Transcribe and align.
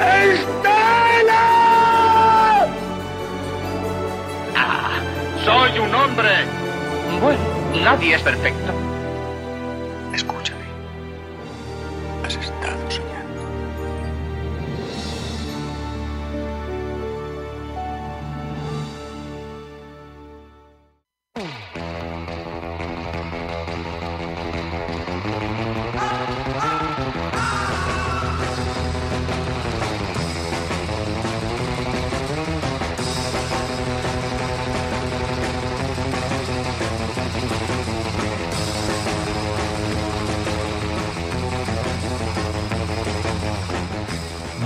¡Estela! 0.00 1.44
Ah, 4.56 5.00
soy 5.44 5.78
un 5.78 5.94
hombre. 5.94 6.30
Bueno, 7.20 7.40
nadie 7.84 8.14
es 8.14 8.22
perfecto. 8.22 8.72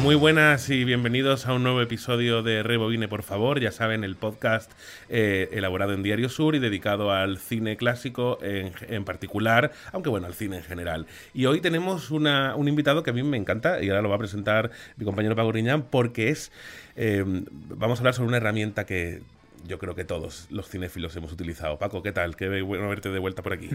Muy 0.06 0.14
buenas 0.14 0.70
y 0.70 0.84
bienvenidos 0.84 1.46
a 1.48 1.52
un 1.52 1.64
nuevo 1.64 1.80
episodio 1.82 2.44
de 2.44 2.62
Rebobine, 2.62 3.08
por 3.08 3.24
favor. 3.24 3.58
Ya 3.58 3.72
saben, 3.72 4.04
el 4.04 4.14
podcast 4.14 4.70
eh, 5.08 5.48
elaborado 5.50 5.94
en 5.94 6.04
Diario 6.04 6.28
Sur 6.28 6.54
y 6.54 6.60
dedicado 6.60 7.10
al 7.10 7.38
cine 7.38 7.76
clásico 7.76 8.38
en, 8.40 8.70
en 8.88 9.04
particular, 9.04 9.72
aunque 9.90 10.08
bueno, 10.08 10.28
al 10.28 10.34
cine 10.34 10.58
en 10.58 10.62
general. 10.62 11.06
Y 11.34 11.46
hoy 11.46 11.60
tenemos 11.60 12.12
una- 12.12 12.54
un 12.54 12.68
invitado 12.68 13.02
que 13.02 13.10
a 13.10 13.14
mí 13.14 13.24
me 13.24 13.36
encanta 13.36 13.82
y 13.82 13.88
ahora 13.88 14.00
lo 14.00 14.08
va 14.08 14.14
a 14.14 14.18
presentar 14.20 14.70
mi 14.96 15.04
compañero 15.04 15.34
Paco 15.34 15.50
Riñán 15.50 15.82
porque 15.82 16.28
es. 16.28 16.52
eh, 16.94 17.24
vamos 17.26 17.98
a 17.98 18.00
hablar 18.02 18.14
sobre 18.14 18.28
una 18.28 18.36
herramienta 18.36 18.86
que 18.86 19.22
yo 19.66 19.78
creo 19.78 19.94
que 19.94 20.04
todos 20.04 20.46
los 20.50 20.68
cinéfilos 20.68 21.14
hemos 21.16 21.32
utilizado. 21.32 21.78
Paco, 21.78 22.02
¿qué 22.02 22.12
tal? 22.12 22.36
Qué 22.36 22.62
bueno 22.62 22.88
verte 22.88 23.10
de 23.10 23.18
vuelta 23.18 23.42
por 23.42 23.52
aquí. 23.52 23.70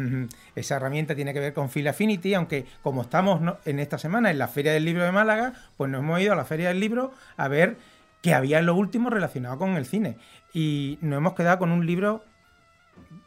Esa 0.55 0.75
herramienta 0.75 1.15
tiene 1.15 1.33
que 1.33 1.39
ver 1.39 1.53
con 1.53 1.69
Phil 1.69 1.87
Affinity, 1.87 2.33
aunque 2.33 2.65
como 2.81 3.01
estamos 3.01 3.41
en 3.65 3.79
esta 3.79 3.97
semana 3.97 4.31
en 4.31 4.39
la 4.39 4.47
Feria 4.47 4.73
del 4.73 4.85
Libro 4.85 5.03
de 5.03 5.11
Málaga, 5.11 5.53
pues 5.77 5.89
nos 5.91 6.01
hemos 6.01 6.19
ido 6.19 6.33
a 6.33 6.35
la 6.35 6.45
Feria 6.45 6.69
del 6.69 6.79
Libro 6.79 7.11
a 7.37 7.47
ver 7.47 7.77
qué 8.21 8.33
había 8.33 8.59
en 8.59 8.65
lo 8.65 8.75
último 8.75 9.09
relacionado 9.09 9.57
con 9.57 9.75
el 9.75 9.85
cine. 9.85 10.17
Y 10.53 10.97
nos 11.01 11.17
hemos 11.17 11.33
quedado 11.33 11.59
con 11.59 11.71
un 11.71 11.85
libro. 11.85 12.23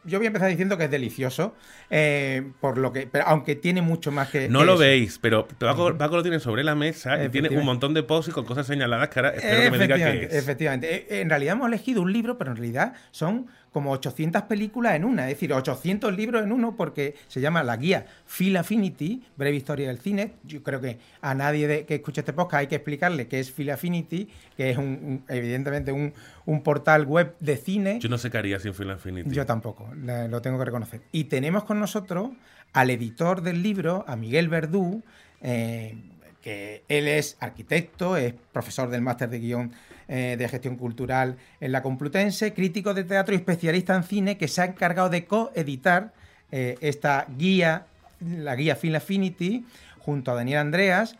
Yo 0.06 0.18
voy 0.18 0.26
a 0.26 0.28
empezar 0.28 0.50
diciendo 0.50 0.76
que 0.76 0.84
es 0.84 0.90
delicioso, 0.90 1.54
eh, 1.88 2.52
por 2.60 2.76
lo 2.76 2.92
que, 2.92 3.06
pero 3.06 3.24
aunque 3.26 3.54
tiene 3.56 3.80
mucho 3.80 4.12
más 4.12 4.28
que. 4.28 4.50
No 4.50 4.58
que 4.60 4.64
lo 4.66 4.72
eso. 4.74 4.80
veis, 4.80 5.18
pero 5.18 5.48
Paco, 5.48 5.96
Paco 5.96 6.16
lo 6.16 6.22
tiene 6.22 6.40
sobre 6.40 6.62
la 6.62 6.74
mesa 6.74 7.24
y 7.24 7.30
tiene 7.30 7.48
un 7.56 7.64
montón 7.64 7.94
de 7.94 8.02
posts 8.02 8.28
y 8.28 8.32
con 8.32 8.44
cosas 8.44 8.66
señaladas 8.66 9.08
que 9.08 9.18
ahora 9.20 9.30
espero 9.30 9.62
que 9.62 9.70
me 9.70 9.78
diga 9.78 9.96
qué 9.96 10.02
Efectivamente, 10.02 10.26
es. 10.36 10.42
efectivamente. 10.42 10.94
Eh, 11.16 11.20
En 11.22 11.30
realidad 11.30 11.54
hemos 11.54 11.68
elegido 11.68 12.02
un 12.02 12.12
libro, 12.12 12.36
pero 12.36 12.50
en 12.50 12.58
realidad 12.58 12.92
son 13.12 13.46
como 13.74 13.90
800 13.90 14.42
películas 14.44 14.94
en 14.94 15.04
una, 15.04 15.24
es 15.28 15.34
decir, 15.34 15.52
800 15.52 16.16
libros 16.16 16.42
en 16.44 16.52
uno, 16.52 16.76
porque 16.76 17.14
se 17.28 17.42
llama 17.42 17.62
la 17.62 17.76
guía 17.76 18.06
Phil 18.26 18.56
Affinity, 18.56 19.22
breve 19.36 19.56
historia 19.56 19.88
del 19.88 19.98
cine. 19.98 20.32
Yo 20.44 20.62
creo 20.62 20.80
que 20.80 20.96
a 21.20 21.34
nadie 21.34 21.66
de- 21.68 21.84
que 21.84 21.96
escuche 21.96 22.20
este 22.22 22.32
podcast 22.32 22.60
hay 22.60 22.66
que 22.68 22.76
explicarle 22.76 23.26
qué 23.26 23.40
es 23.40 23.50
Phil 23.50 23.68
Affinity, 23.70 24.28
que 24.56 24.70
es 24.70 24.78
un, 24.78 24.84
un- 24.86 25.24
evidentemente 25.28 25.90
un, 25.92 26.14
un 26.46 26.62
portal 26.62 27.04
web 27.04 27.34
de 27.40 27.56
cine. 27.56 27.98
Yo 28.00 28.08
no 28.08 28.16
sé 28.16 28.30
qué 28.30 28.38
haría 28.38 28.58
sin 28.60 28.72
Film 28.74 28.92
Infinity. 28.92 29.30
Yo 29.30 29.44
tampoco, 29.44 29.90
lo 29.94 30.40
tengo 30.40 30.56
que 30.58 30.64
reconocer. 30.64 31.02
Y 31.12 31.24
tenemos 31.24 31.64
con 31.64 31.80
nosotros 31.80 32.30
al 32.72 32.90
editor 32.90 33.42
del 33.42 33.62
libro, 33.62 34.04
a 34.06 34.14
Miguel 34.16 34.48
Verdú, 34.48 35.02
eh, 35.42 35.96
que 36.40 36.84
él 36.88 37.08
es 37.08 37.36
arquitecto, 37.40 38.16
es 38.16 38.34
profesor 38.52 38.88
del 38.90 39.00
máster 39.02 39.28
de 39.30 39.38
guion 39.40 39.72
eh, 40.08 40.36
de 40.38 40.48
gestión 40.48 40.76
cultural 40.76 41.36
en 41.60 41.72
la 41.72 41.82
Complutense, 41.82 42.52
crítico 42.52 42.94
de 42.94 43.04
teatro 43.04 43.34
y 43.34 43.38
especialista 43.38 43.94
en 43.94 44.02
cine, 44.02 44.36
que 44.36 44.48
se 44.48 44.62
ha 44.62 44.64
encargado 44.66 45.08
de 45.08 45.24
coeditar 45.24 46.12
eh, 46.52 46.76
esta 46.80 47.26
guía, 47.36 47.86
la 48.20 48.54
guía 48.54 48.76
Film 48.76 48.96
Affinity, 48.96 49.64
junto 49.98 50.30
a 50.30 50.34
Daniel 50.34 50.58
Andreas 50.58 51.16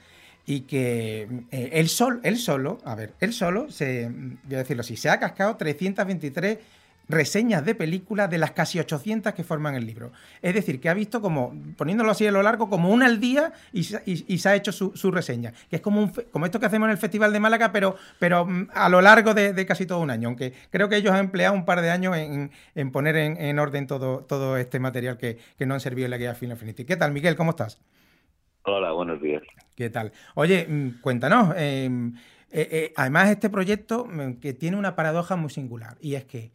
y 0.47 0.61
que 0.61 1.28
eh, 1.50 1.71
él, 1.72 1.89
sol, 1.89 2.21
él 2.22 2.39
solo, 2.39 2.78
a 2.84 2.95
ver, 2.95 3.15
él 3.21 3.33
solo, 3.33 3.71
se, 3.71 4.09
voy 4.09 4.55
a 4.55 4.59
decirlo 4.59 4.83
así, 4.83 4.97
se 4.97 5.09
ha 5.09 5.19
cascado 5.19 5.56
323 5.56 6.59
reseñas 7.09 7.65
de 7.65 7.75
películas 7.75 8.31
de 8.31 8.38
las 8.38 8.53
casi 8.53 8.78
800 8.81 9.34
que 9.34 9.44
forman 9.44 9.75
el 9.75 9.87
libro. 9.87 10.12
Es 10.42 10.54
decir, 10.54 10.81
que 10.81 10.88
ha 10.88 10.94
visto 10.94 11.20
como, 11.20 11.54
poniéndolo 11.76 12.10
así 12.10 12.26
a 12.26 12.32
lo 12.32 12.42
largo, 12.42 12.70
como 12.70 12.91
una 12.91 13.06
al 13.06 13.20
día 13.20 13.53
y, 13.72 13.84
se- 13.84 14.03
y- 14.06 14.25
y 14.32 14.38
se 14.38 14.48
ha 14.48 14.54
hecho 14.56 14.72
su, 14.72 14.92
su 14.97 15.10
reseña. 15.10 15.53
Que 15.69 15.76
es 15.76 15.82
como, 15.82 16.00
un, 16.00 16.09
como 16.32 16.47
esto 16.47 16.59
que 16.60 16.66
hacemos 16.66 16.87
en 16.87 16.92
el 16.92 16.98
Festival 16.98 17.32
de 17.32 17.41
Málaga, 17.41 17.72
pero, 17.72 17.97
pero 18.19 18.47
mm, 18.47 18.69
a 18.72 18.88
lo 18.88 19.00
largo 19.03 19.34
de, 19.34 19.53
de 19.53 19.66
casi 19.66 19.87
todo 19.87 20.00
un 20.00 20.10
año. 20.10 20.28
Aunque 20.28 20.53
creo 20.70 20.88
que 20.88 20.97
ellos 20.97 21.12
han 21.12 21.20
empleado 21.20 21.54
un 21.54 21.65
par 21.65 21.82
de 21.82 21.91
años 21.91 22.16
en, 22.16 22.50
en 22.75 22.91
poner 22.92 23.16
en, 23.16 23.36
en 23.41 23.59
orden 23.59 23.86
todo, 23.86 24.21
todo 24.25 24.56
este 24.56 24.78
material 24.81 25.19
que, 25.19 25.38
que 25.59 25.66
no 25.66 25.75
han 25.75 25.81
servido 25.81 26.06
en 26.06 26.10
la 26.10 26.19
guía 26.19 26.34
Film 26.34 26.53
Affinity. 26.53 26.84
¿Qué 26.84 26.97
tal, 26.97 27.12
Miguel? 27.12 27.36
¿Cómo 27.36 27.50
estás? 27.50 27.81
Hola, 28.62 28.92
buenos 28.92 29.21
días. 29.21 29.42
¿Qué 29.76 29.91
tal? 29.91 30.12
Oye, 30.34 30.66
mm, 30.66 31.00
cuéntanos. 31.00 31.54
eh, 31.56 31.91
eh, 32.50 32.69
eh, 32.71 32.92
además, 32.97 33.31
este 33.31 33.50
proyecto 33.50 34.06
mm, 34.06 34.34
que 34.34 34.54
tiene 34.54 34.76
una 34.76 34.94
paradoja 34.97 35.36
muy 35.36 35.50
singular 35.50 35.97
y 36.00 36.15
es 36.15 36.25
que 36.25 36.53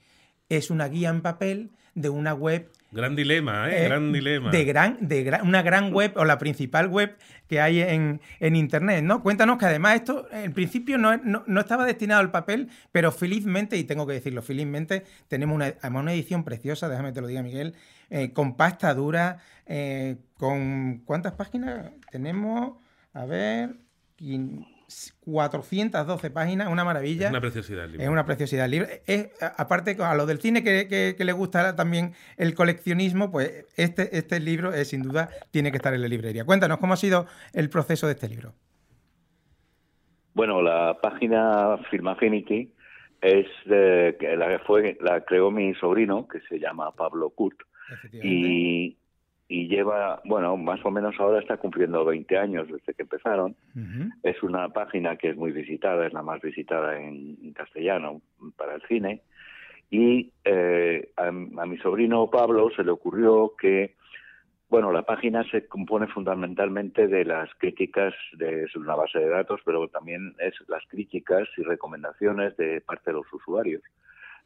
es 0.49 0.69
una 0.69 0.87
guía 0.87 1.09
en 1.09 1.21
papel 1.21 1.71
de 1.95 2.09
una 2.09 2.33
web 2.33 2.69
Gran 2.91 3.15
dilema, 3.15 3.69
¿eh? 3.69 3.83
eh, 3.83 3.87
Gran 3.87 4.11
dilema. 4.11 4.49
de 4.49 4.63
gran, 4.65 4.97
de 5.01 5.23
gran- 5.23 5.47
una 5.47 5.61
gran 5.61 5.93
web 5.93 6.11
o 6.15 6.25
la 6.25 6.39
principal 6.39 6.87
web 6.87 7.15
que 7.47 7.61
hay 7.61 7.81
en, 7.81 8.19
en 8.39 8.55
internet, 8.55 9.03
¿no? 9.03 9.21
Cuéntanos 9.21 9.59
que 9.59 9.65
además 9.65 9.95
esto 9.95 10.27
en 10.31 10.53
principio 10.53 10.97
no, 10.97 11.15
no- 11.17 11.43
no 11.45 11.59
estaba 11.59 11.85
destinado 11.85 12.21
al 12.21 12.31
papel, 12.31 12.69
pero 12.91 13.11
felizmente, 13.11 13.77
y 13.77 13.83
tengo 13.83 14.07
que 14.07 14.13
decirlo, 14.13 14.41
felizmente 14.41 15.03
tenemos 15.27 15.55
una, 15.55 15.65
además 15.81 16.01
una 16.01 16.13
edición 16.13 16.43
preciosa, 16.43 16.89
déjame 16.89 17.11
te 17.11 17.21
lo 17.21 17.27
diga 17.27 17.43
Miguel, 17.43 17.75
eh, 18.09 18.33
con 18.33 18.57
pasta 18.57 18.91
dura, 18.95 19.37
eh, 19.67 20.15
con 20.35 21.03
¿cuántas 21.05 21.33
páginas? 21.33 21.91
Tenemos, 22.11 22.77
a 23.13 23.25
ver, 23.25 23.75
quin- 24.17 24.65
412 25.25 26.29
páginas, 26.31 26.67
una 26.67 26.83
maravilla. 26.83 27.25
Es 27.25 27.31
una 27.31 27.41
preciosidad 27.41 27.85
el 27.85 27.91
libro. 27.91 28.03
Es 28.03 28.09
una 28.09 28.25
preciosidad 28.25 28.65
el 28.65 28.71
libro. 28.71 28.87
Es, 29.05 29.29
a- 29.41 29.61
aparte, 29.61 29.95
a 29.99 30.15
los 30.15 30.27
del 30.27 30.39
cine 30.39 30.63
que, 30.63 30.87
que- 30.87 31.15
que 31.17 31.23
le 31.25 31.31
gusta 31.31 31.75
también 31.75 32.13
el 32.37 32.53
coleccionismo, 32.55 33.31
pues 33.31 33.65
este, 33.77 34.17
este 34.17 34.39
libro 34.39 34.73
eh, 34.73 34.85
sin 34.85 35.01
duda 35.03 35.29
tiene 35.51 35.71
que 35.71 35.77
estar 35.77 35.93
en 35.93 36.01
la 36.01 36.07
librería. 36.07 36.45
Cuéntanos 36.45 36.77
cómo 36.79 36.93
ha 36.93 36.97
sido 36.97 37.25
el 37.53 37.69
proceso 37.69 38.07
de 38.07 38.13
este 38.13 38.27
libro. 38.29 38.53
Bueno, 40.33 40.61
la 40.61 40.97
página 41.01 41.77
Film 41.89 42.07
Affinity 42.07 42.73
es 43.21 43.47
de, 43.65 44.15
que 44.19 44.35
la 44.37 44.59
fue 44.65 44.97
la 45.01 45.25
creó 45.25 45.51
mi 45.51 45.73
sobrino 45.75 46.27
que 46.27 46.39
se 46.47 46.59
llama 46.59 46.91
Pablo 46.95 47.29
Kurt 47.31 47.57
y, 48.13 48.97
y 49.51 49.67
lleva, 49.67 50.21
bueno, 50.25 50.55
más 50.57 50.79
o 50.85 50.91
menos 50.91 51.15
ahora 51.19 51.39
está 51.39 51.57
cumpliendo 51.57 52.05
20 52.05 52.37
años 52.37 52.67
desde 52.67 52.93
que 52.93 53.01
empezaron. 53.01 53.55
Es 54.21 54.43
una 54.43 54.69
página 54.69 55.15
que 55.15 55.29
es 55.29 55.35
muy 55.35 55.51
visitada, 55.51 56.05
es 56.05 56.13
la 56.13 56.21
más 56.21 56.39
visitada 56.39 56.99
en, 56.99 57.35
en 57.41 57.53
castellano 57.53 58.21
para 58.55 58.75
el 58.75 58.83
cine. 58.83 59.23
Y 59.89 60.31
eh, 60.43 61.09
a, 61.17 61.29
a 61.29 61.65
mi 61.65 61.77
sobrino 61.79 62.29
Pablo 62.29 62.69
se 62.75 62.83
le 62.83 62.91
ocurrió 62.91 63.55
que, 63.59 63.95
bueno, 64.69 64.91
la 64.91 65.01
página 65.01 65.43
se 65.49 65.67
compone 65.67 66.05
fundamentalmente 66.05 67.07
de 67.07 67.25
las 67.25 67.49
críticas, 67.55 68.13
de 68.33 68.65
es 68.65 68.75
una 68.75 68.93
base 68.93 69.17
de 69.17 69.29
datos, 69.29 69.61
pero 69.65 69.87
también 69.87 70.35
es 70.37 70.53
las 70.67 70.85
críticas 70.87 71.49
y 71.57 71.63
recomendaciones 71.63 72.55
de 72.55 72.81
parte 72.81 73.09
de 73.09 73.17
los 73.17 73.33
usuarios. 73.33 73.81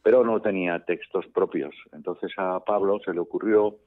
Pero 0.01 0.23
no 0.23 0.41
tenía 0.41 0.79
textos 0.85 1.25
propios. 1.27 1.75
Entonces 1.91 2.31
a 2.37 2.61
Pablo 2.61 3.01
se 3.03 3.13
le 3.13 3.19
ocurrió 3.19 3.79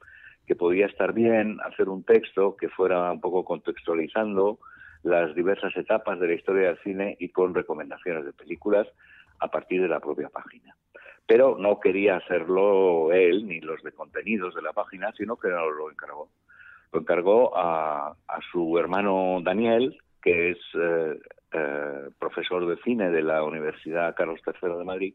que 0.47 0.57
podía 0.57 0.87
estar 0.87 1.13
bien 1.13 1.59
hacer 1.65 1.89
un 1.89 2.05
texto 2.05 2.57
que 2.57 2.69
fuera 2.69 3.11
un 3.11 3.21
poco 3.21 3.45
contextualizando 3.45 4.59
las 5.03 5.35
diversas 5.35 5.77
etapas 5.77 6.19
de 6.19 6.29
la 6.29 6.35
historia 6.35 6.69
del 6.69 6.79
cine 6.79 7.17
y 7.19 7.29
con 7.29 7.55
recomendaciones 7.55 8.25
de 8.25 8.33
películas 8.33 8.87
a 9.41 9.49
partir 9.49 9.83
de 9.83 9.89
la 9.89 10.01
propia 10.01 10.29
página. 10.29 10.75
Pero 11.27 11.57
no 11.59 11.81
quería 11.81 12.17
hacerlo 12.17 13.13
él 13.13 13.47
ni 13.47 13.61
los 13.61 13.83
de 13.83 13.93
contenidos 13.93 14.55
de 14.55 14.63
la 14.63 14.73
página, 14.73 15.13
sino 15.17 15.37
que 15.37 15.49
lo 15.49 15.91
encargó. 15.91 16.29
Lo 16.93 17.01
encargó 17.01 17.57
a, 17.57 18.11
a 18.29 18.41
su 18.53 18.79
hermano 18.79 19.41
Daniel, 19.43 19.99
que 20.23 20.51
es 20.51 20.59
eh, 20.75 21.19
eh, 21.53 22.11
profesor 22.19 22.67
de 22.67 22.77
cine 22.83 23.11
de 23.11 23.23
la 23.23 23.43
Universidad 23.45 24.15
Carlos 24.17 24.41
III 24.45 24.77
de 24.77 24.85
Madrid, 24.85 25.15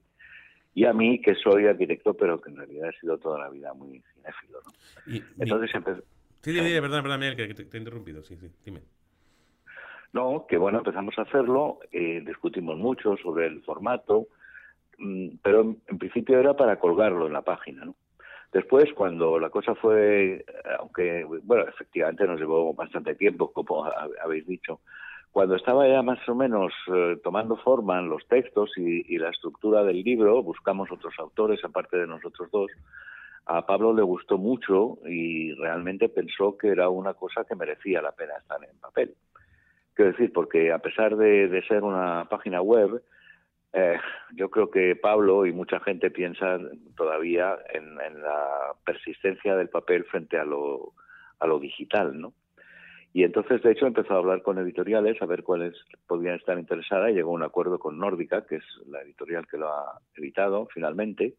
y 0.74 0.86
a 0.86 0.94
mí, 0.94 1.22
que 1.22 1.36
soy 1.36 1.68
arquitecto, 1.68 2.14
pero 2.14 2.40
que 2.40 2.50
en 2.50 2.58
realidad 2.58 2.90
he 2.90 3.00
sido 3.00 3.18
toda 3.18 3.40
la 3.40 3.50
vida 3.50 3.74
muy 3.74 4.02
cinéfilo. 4.14 4.60
¿no? 4.66 4.72
Y- 5.06 5.24
Entonces 5.40 5.74
empecé... 5.76 6.02
Sí, 6.42 6.52
dime, 6.52 6.68
dime, 6.70 6.82
perdón, 6.82 7.04
perdón, 7.04 7.20
Miguel, 7.20 7.36
que 7.36 7.54
te, 7.54 7.66
te 7.66 7.78
he 7.78 7.80
interrumpido. 7.80 8.24
Sí, 8.24 8.36
sí, 8.38 8.50
dime. 8.66 8.82
No, 10.14 10.46
que 10.48 10.58
bueno, 10.58 10.80
empezamos 10.80 11.18
a 11.18 11.22
hacerlo, 11.22 11.80
eh, 11.92 12.22
discutimos 12.26 12.78
mucho 12.78 13.16
sobre 13.18 13.48
el 13.48 13.62
formato, 13.64 14.28
mm, 14.98 15.38
pero 15.42 15.62
en, 15.62 15.82
en 15.88 15.98
principio 16.00 16.40
era 16.40 16.56
para 16.56 16.80
colgarlo 16.80 17.28
en 17.28 17.34
la 17.34 17.42
página, 17.44 17.86
¿no? 17.86 17.96
Después, 18.52 18.92
cuando 18.94 19.40
la 19.40 19.50
cosa 19.50 19.76
fue, 19.76 20.34
eh, 20.34 20.46
aunque, 20.80 21.24
bueno, 21.44 21.66
efectivamente 21.70 22.26
nos 22.28 22.38
llevó 22.40 22.74
bastante 22.74 23.16
tiempo, 23.16 23.54
como 23.54 23.86
ha- 23.86 24.10
habéis 24.22 24.46
dicho, 24.46 24.82
cuando 25.32 25.56
estaba 25.56 25.88
ya 25.88 26.02
más 26.02 26.20
o 26.28 26.36
menos 26.36 26.74
eh, 26.94 27.18
tomando 27.24 27.56
forma 27.56 28.00
en 28.00 28.10
los 28.10 28.28
textos 28.28 28.72
y, 28.78 29.18
la 29.18 29.30
estructura 29.30 29.84
del 29.84 30.04
libro, 30.04 30.44
buscamos 30.44 30.92
otros 30.92 31.14
autores 31.20 31.64
aparte 31.64 31.98
de 31.98 32.08
nosotros 32.08 32.50
dos. 32.52 32.72
A 33.46 33.66
Pablo 33.66 33.94
le 33.94 34.02
gustó 34.02 34.38
mucho 34.38 35.00
y 35.06 35.54
realmente 35.54 36.10
pensó 36.10 36.58
que 36.58 36.70
era 36.70 36.90
una 36.90 37.14
cosa 37.14 37.46
que 37.46 37.56
merecía 37.56 38.02
la 38.02 38.12
pena 38.12 38.34
estar 38.38 38.60
en 38.64 38.78
papel. 38.80 39.16
Quiero 39.94 40.12
decir, 40.12 40.34
porque 40.34 40.72
a 40.72 40.80
pesar 40.80 41.16
de, 41.16 41.48
de 41.48 41.64
ser 41.64 41.84
una 41.84 42.28
página 42.30 42.62
web, 42.62 43.02
eh, 43.74 43.98
yo 44.36 44.50
creo 44.50 44.70
que 44.70 44.98
Pablo 44.98 45.46
y 45.46 45.54
mucha 45.54 45.80
gente 45.80 46.12
piensa 46.12 46.60
todavía 46.98 47.58
en, 47.74 48.00
en 48.02 48.22
la 48.22 48.74
persistencia 48.86 49.56
del 49.56 49.70
papel 49.70 50.04
frente 50.06 50.38
a 50.38 50.44
lo, 50.44 50.94
a 51.40 51.48
lo 51.48 51.60
digital, 51.60 52.20
¿no? 52.20 52.34
Y 53.14 53.24
entonces, 53.24 53.62
de 53.62 53.72
hecho, 53.72 53.88
empezó 53.88 54.14
a 54.14 54.18
hablar 54.18 54.42
con 54.42 54.58
editoriales 54.58 55.22
a 55.22 55.26
ver 55.26 55.44
cuáles 55.44 55.76
podían 56.08 56.36
estar 56.36 56.58
interesadas 56.58 57.12
llegó 57.12 57.32
a 57.32 57.36
un 57.36 57.44
acuerdo 57.44 57.78
con 57.78 58.00
Nórdica, 58.00 58.46
que 58.46 58.56
es 58.56 58.64
la 58.88 59.02
editorial 59.02 59.48
que 59.48 59.58
lo 59.58 59.68
ha 59.68 60.00
editado 60.16 60.68
finalmente. 60.74 61.36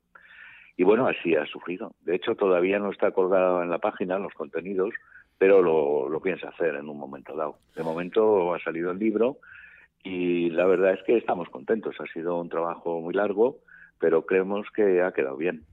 Y 0.76 0.84
bueno, 0.84 1.06
así 1.06 1.34
ha 1.34 1.46
surgido. 1.46 1.94
De 2.00 2.14
hecho, 2.14 2.34
todavía 2.34 2.78
no 2.78 2.90
está 2.90 3.12
colgado 3.12 3.62
en 3.62 3.70
la 3.70 3.78
página 3.78 4.18
los 4.18 4.34
contenidos, 4.34 4.92
pero 5.38 5.62
lo 5.62 6.20
piensa 6.20 6.48
hacer 6.48 6.74
en 6.74 6.88
un 6.88 6.98
momento 6.98 7.34
dado. 7.34 7.56
De 7.74 7.82
momento 7.82 8.54
ha 8.54 8.58
salido 8.60 8.90
el 8.90 8.98
libro 8.98 9.38
y 10.04 10.50
la 10.50 10.66
verdad 10.66 10.94
es 10.94 11.02
que 11.04 11.16
estamos 11.16 11.48
contentos. 11.48 11.96
Ha 12.00 12.06
sido 12.12 12.40
un 12.40 12.48
trabajo 12.48 13.00
muy 13.00 13.14
largo, 13.14 13.58
pero 13.98 14.26
creemos 14.26 14.66
que 14.74 15.02
ha 15.02 15.12
quedado 15.12 15.36
bien. 15.36 15.64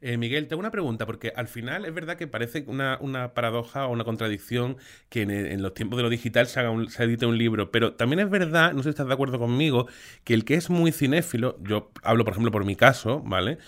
Eh, 0.00 0.16
Miguel, 0.16 0.46
tengo 0.48 0.60
una 0.60 0.70
pregunta, 0.70 1.06
porque 1.06 1.32
al 1.34 1.48
final 1.48 1.84
es 1.84 1.94
verdad 1.94 2.16
que 2.16 2.26
parece 2.26 2.64
una, 2.66 2.98
una 3.00 3.34
paradoja 3.34 3.86
o 3.86 3.92
una 3.92 4.04
contradicción 4.04 4.76
que 5.08 5.22
en, 5.22 5.30
en 5.30 5.62
los 5.62 5.74
tiempos 5.74 5.96
de 5.96 6.02
lo 6.04 6.10
digital 6.10 6.46
se, 6.46 6.60
haga 6.60 6.70
un- 6.70 6.90
se 6.90 7.02
edite 7.04 7.26
un 7.26 7.38
libro, 7.38 7.70
pero 7.70 7.94
también 7.94 8.20
es 8.20 8.30
verdad, 8.30 8.72
no 8.72 8.78
sé 8.78 8.84
si 8.84 8.90
estás 8.90 9.08
de 9.08 9.14
acuerdo 9.14 9.38
conmigo, 9.38 9.86
que 10.24 10.34
el 10.34 10.44
que 10.44 10.54
es 10.54 10.70
muy 10.70 10.92
cinéfilo, 10.92 11.58
yo 11.62 11.90
hablo 12.02 12.24
por 12.24 12.32
ejemplo 12.32 12.52
por 12.52 12.64
mi 12.64 12.76
caso, 12.76 13.20
¿vale? 13.24 13.58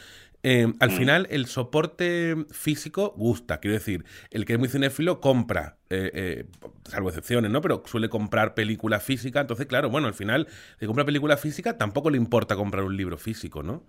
Eh, 0.42 0.72
al 0.78 0.90
Mm. 0.90 0.90
final 0.90 1.26
el 1.30 1.44
soporte 1.46 2.34
físico 2.50 3.12
gusta, 3.16 3.60
quiero 3.60 3.74
decir, 3.74 4.04
el 4.30 4.46
que 4.46 4.54
es 4.54 4.58
muy 4.58 4.68
cinéfilo 4.70 5.20
compra, 5.20 5.76
eh, 5.90 6.10
eh, 6.14 6.46
salvo 6.88 7.10
excepciones, 7.10 7.50
¿no? 7.50 7.60
Pero 7.60 7.82
suele 7.86 8.08
comprar 8.08 8.54
película 8.54 9.00
física, 9.00 9.40
entonces 9.42 9.66
claro, 9.66 9.90
bueno, 9.90 10.06
al 10.08 10.14
final, 10.14 10.48
si 10.78 10.86
compra 10.86 11.04
película 11.04 11.36
física, 11.36 11.76
tampoco 11.76 12.08
le 12.10 12.16
importa 12.16 12.56
comprar 12.56 12.84
un 12.84 12.96
libro 12.96 13.18
físico, 13.18 13.62
¿no? 13.62 13.84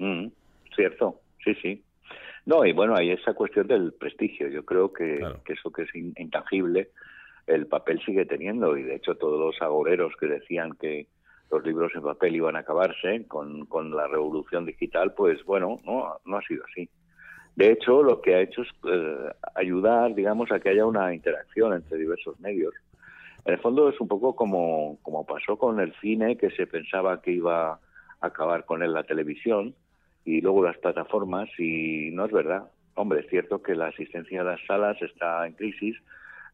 Mm, 0.00 0.30
cierto, 0.74 1.20
sí, 1.44 1.54
sí. 1.62 1.84
No, 2.46 2.64
y 2.64 2.72
bueno, 2.72 2.94
hay 2.96 3.10
esa 3.10 3.34
cuestión 3.34 3.66
del 3.66 3.92
prestigio. 3.92 4.48
Yo 4.48 4.64
creo 4.64 4.92
que, 4.92 5.18
Claro. 5.18 5.42
que 5.44 5.52
eso 5.52 5.70
que 5.70 5.82
es 5.82 5.94
in- 5.94 6.14
intangible, 6.16 6.90
el 7.46 7.66
papel 7.66 8.00
sigue 8.04 8.24
teniendo. 8.24 8.76
Y 8.76 8.82
de 8.82 8.96
hecho, 8.96 9.14
todos 9.16 9.38
los 9.38 9.60
agoreros 9.62 10.14
que 10.18 10.26
decían 10.26 10.72
que 10.80 11.06
los 11.50 11.64
libros 11.64 11.92
en 11.94 12.02
papel 12.02 12.36
iban 12.36 12.56
a 12.56 12.60
acabarse 12.60 13.26
con, 13.26 13.66
con 13.66 13.94
la 13.94 14.06
revolución 14.06 14.64
digital, 14.64 15.14
pues 15.14 15.44
bueno, 15.44 15.78
no, 15.84 16.18
no 16.24 16.36
ha 16.36 16.42
sido 16.42 16.64
así. 16.64 16.88
De 17.56 17.72
hecho, 17.72 18.02
lo 18.02 18.20
que 18.22 18.34
ha 18.36 18.40
hecho 18.40 18.62
es 18.62 18.68
eh, 18.88 19.32
ayudar, 19.56 20.14
digamos, 20.14 20.50
a 20.52 20.60
que 20.60 20.70
haya 20.70 20.86
una 20.86 21.12
interacción 21.12 21.74
entre 21.74 21.98
diversos 21.98 22.38
medios. 22.40 22.72
En 23.44 23.54
el 23.54 23.60
fondo 23.60 23.88
es 23.88 24.00
un 24.00 24.08
poco 24.08 24.34
como, 24.36 24.98
como 25.02 25.26
pasó 25.26 25.58
con 25.58 25.80
el 25.80 25.92
cine, 26.00 26.36
que 26.36 26.50
se 26.52 26.66
pensaba 26.66 27.20
que 27.20 27.32
iba 27.32 27.72
a 27.72 27.80
acabar 28.20 28.64
con 28.64 28.82
él 28.82 28.92
la 28.92 29.02
televisión 29.02 29.74
y 30.36 30.40
luego 30.40 30.64
las 30.64 30.76
plataformas, 30.78 31.48
y 31.58 32.10
no 32.12 32.26
es 32.26 32.32
verdad. 32.32 32.64
Hombre, 32.94 33.20
es 33.20 33.30
cierto 33.30 33.62
que 33.62 33.74
la 33.74 33.88
asistencia 33.88 34.40
a 34.42 34.44
las 34.44 34.60
salas 34.66 35.00
está 35.00 35.46
en 35.46 35.54
crisis, 35.54 35.96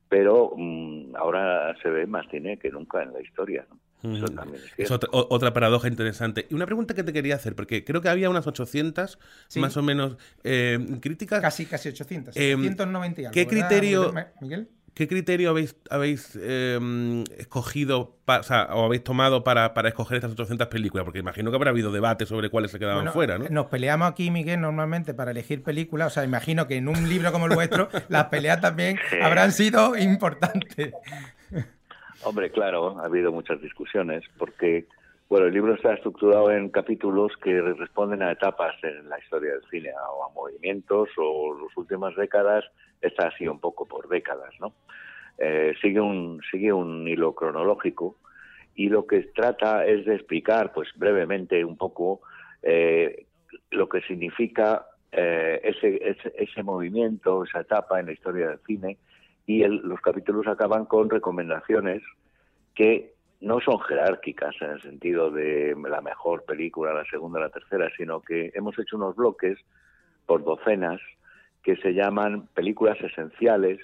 pero 0.09 0.53
mm, 0.57 1.17
ahora 1.17 1.75
se 1.83 1.89
ve 1.91 2.07
más 2.07 2.27
cine 2.31 2.59
que 2.59 2.71
nunca 2.71 3.03
en 3.03 3.13
la 3.13 3.21
historia. 3.21 3.67
¿no? 3.71 4.17
Eso 4.17 4.27
también 4.27 4.63
es 4.77 4.91
Es 4.91 4.91
otra, 4.91 5.53
paradoja 5.53 5.89
interesante. 5.89 6.47
Y 6.49 6.55
una 6.55 6.67
pregunta 6.67 6.95
que 6.95 7.03
te 7.03 7.13
quería 7.13 7.35
hacer, 7.35 7.57
porque 7.57 7.85
creo 7.85 8.01
que 8.01 8.09
había 8.09 8.31
unas 8.31 8.47
800 8.47 9.19
Sí. 9.49 9.59
más 9.59 9.77
o 9.77 9.83
menos 9.83 10.17
eh, 10.45 10.79
críticas. 11.01 11.41
Casi, 11.41 11.67
casi 11.67 11.89
800. 11.89 12.37
Em, 12.37 12.61
790 12.63 13.21
y 13.21 13.25
algo. 13.25 13.35
¿qué 13.35 13.45
¿verdad, 13.47 13.69
criterio- 13.69 14.13
Miguel? 14.41 14.69
¿Qué 14.97 15.07
criterio 15.09 15.51
habéis, 15.51 15.77
habéis 15.91 16.39
eh, 16.41 17.23
escogido 17.37 18.17
pa- 18.25 18.41
o, 18.41 18.43
sea, 18.43 18.69
o 18.73 18.87
habéis 18.87 19.05
tomado 19.05 19.45
para, 19.45 19.75
para 19.75 19.91
escoger 19.91 20.17
estas 20.17 20.33
800 20.33 20.69
películas? 20.69 21.05
Porque 21.05 21.19
imagino 21.19 21.51
que 21.51 21.57
habrá 21.57 21.69
habido 21.69 21.93
debate 21.93 22.25
sobre 22.25 22.49
cuáles 22.49 22.71
se 22.71 22.79
quedaban 22.79 23.01
Bueno, 23.01 23.13
fuera, 23.13 23.37
¿no? 23.37 23.45
Nos 23.51 23.67
peleamos 23.67 24.09
aquí, 24.11 24.31
Miguel, 24.31 24.59
normalmente 24.63 25.13
para 25.13 25.33
elegir 25.33 25.63
películas. 25.63 26.07
O 26.07 26.11
sea, 26.15 26.25
imagino 26.25 26.67
que 26.67 26.77
en 26.77 26.89
un 26.89 27.11
libro 27.11 27.31
como 27.31 27.45
el 27.45 27.55
vuestro, 27.55 27.91
las 28.09 28.25
peleas 28.29 28.63
también 28.63 28.99
habrán 29.23 29.53
sido 29.53 29.99
importantes. 29.99 30.95
Hombre, 32.23 32.51
claro, 32.51 32.99
ha 32.99 33.05
habido 33.05 33.31
muchas 33.33 33.61
discusiones 33.61 34.25
porque, 34.39 34.87
bueno, 35.29 35.47
el 35.47 35.55
libro 35.55 35.75
está 35.75 35.95
estructurado 35.95 36.53
en 36.53 36.69
capítulos 36.69 37.33
que 37.43 37.61
responden 37.61 38.23
a 38.23 38.33
etapas 38.33 38.77
en 38.83 39.09
la 39.09 39.19
historia 39.19 39.53
del 39.53 39.63
cine, 39.71 39.91
o 40.17 40.25
a 40.25 40.33
movimientos, 40.33 41.09
o 41.17 41.55
las 41.55 41.77
últimas 41.77 42.15
décadas 42.15 42.65
está 43.01 43.29
así 43.29 43.49
un 43.49 43.59
poco 43.59 43.87
por 43.87 44.09
décadas, 44.09 44.55
¿no? 44.61 44.73
Eh, 45.39 45.75
sigue 45.83 46.01
un 46.01 46.41
sigue 46.51 46.73
un 46.73 47.07
hilo 47.07 47.35
cronológico 47.35 48.17
y 48.75 48.89
lo 48.89 49.07
que 49.07 49.21
trata 49.35 49.85
es 49.85 50.07
de 50.07 50.15
explicar, 50.15 50.73
pues 50.73 50.89
brevemente, 50.97 51.63
un 51.65 51.77
poco 51.77 52.21
eh, 52.63 53.27
lo 53.71 53.89
que 53.89 54.01
significa 54.03 54.87
eh, 55.13 55.61
ese, 55.63 56.17
ese 56.37 56.63
movimiento, 56.63 57.45
esa 57.45 57.61
etapa 57.61 58.01
en 58.01 58.07
la 58.07 58.13
historia 58.13 58.49
del 58.49 58.61
cine 58.67 58.99
y 59.47 59.65
los 59.65 60.01
capítulos 60.01 60.47
acaban 60.47 60.87
con 60.87 61.11
recomendaciones 61.11 62.03
que 62.75 63.16
no 63.41 63.61
son 63.61 63.79
jerárquicas 63.81 64.55
en 64.61 64.71
el 64.71 64.83
sentido 64.83 65.31
de 65.31 65.77
la 65.89 66.01
mejor 66.01 66.45
película, 66.45 66.95
la 66.95 67.05
segunda, 67.05 67.41
la 67.41 67.51
tercera, 67.51 67.91
sino 67.97 68.21
que 68.21 68.51
hemos 68.55 68.79
hecho 68.79 68.97
unos 68.97 69.15
bloques 69.17 69.59
por 70.25 70.43
docenas 70.45 71.01
que 71.63 71.77
se 71.77 71.93
llaman 71.93 72.49
películas 72.55 73.01
esenciales, 73.01 73.81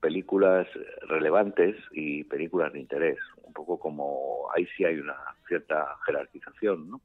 películas 0.00 0.66
relevantes 1.08 1.76
y 1.92 2.24
películas 2.24 2.72
de 2.72 2.80
interés. 2.80 3.18
Un 3.42 3.52
poco 3.52 3.78
como 3.78 4.48
ahí 4.54 4.66
sí 4.76 4.84
hay 4.84 4.98
una 4.98 5.16
cierta 5.46 5.96
jerarquización, 6.04 6.90
¿no? 6.90 7.00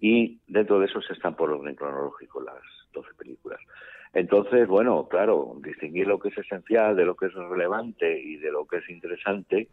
Y 0.00 0.38
dentro 0.46 0.78
de 0.78 0.86
esos 0.86 1.08
están 1.10 1.34
por 1.34 1.50
orden 1.50 1.74
cronológico 1.74 2.40
las 2.40 2.62
12 2.92 3.14
películas. 3.14 3.58
Entonces, 4.14 4.66
bueno, 4.68 5.08
claro, 5.08 5.56
distinguir 5.62 6.06
lo 6.06 6.18
que 6.18 6.28
es 6.28 6.38
esencial 6.38 6.96
de 6.96 7.04
lo 7.04 7.16
que 7.16 7.26
es 7.26 7.34
relevante 7.34 8.20
y 8.20 8.36
de 8.36 8.50
lo 8.50 8.66
que 8.66 8.78
es 8.78 8.88
interesante 8.88 9.68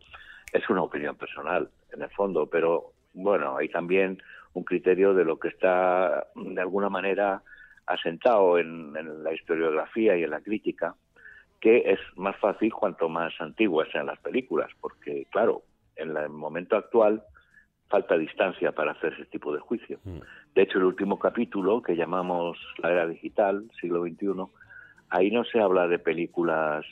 es 0.56 0.70
una 0.70 0.84
opinión 0.84 1.16
personal, 1.16 1.70
en 1.92 2.02
el 2.02 2.10
fondo, 2.12 2.48
pero 2.48 2.94
bueno, 3.14 3.58
hay 3.58 3.70
también 3.70 4.22
un 4.54 4.64
criterio 4.64 5.14
de 5.14 5.26
lo 5.26 5.38
que 5.38 5.50
está 5.50 6.28
de 6.36 6.62
alguna 6.62 6.90
manera 6.90 7.42
asentado 7.86 8.58
en, 8.58 8.96
en 8.96 9.24
la 9.24 9.34
historiografía 9.34 10.18
y 10.18 10.24
en 10.24 10.32
la 10.32 10.42
crítica, 10.42 10.96
que 11.60 11.92
es 11.92 12.00
más 12.16 12.38
fácil 12.38 12.74
cuanto 12.74 13.10
más 13.10 13.34
antiguas 13.40 13.90
sean 13.92 14.06
las 14.06 14.20
películas, 14.20 14.72
porque 14.80 15.28
claro, 15.32 15.64
en 15.96 16.16
el 16.16 16.30
momento 16.30 16.78
actual 16.78 17.24
falta 17.90 18.18
distancia 18.18 18.72
para 18.72 18.94
hacer 18.94 19.14
ese 19.14 19.26
tipo 19.26 19.54
de 19.54 19.60
juicio. 19.60 20.00
Mm. 20.04 20.20
De 20.56 20.62
hecho, 20.62 20.78
el 20.78 20.86
último 20.86 21.20
capítulo, 21.20 21.82
que 21.82 21.96
llamamos 21.96 22.58
La 22.78 22.92
Era 22.92 23.08
Digital, 23.08 23.70
siglo 23.80 24.02
XXI, 24.04 24.46
ahí 25.10 25.32
no 25.32 25.44
se 25.44 25.60
habla 25.60 25.88
de 25.88 26.00
películas 26.00 26.86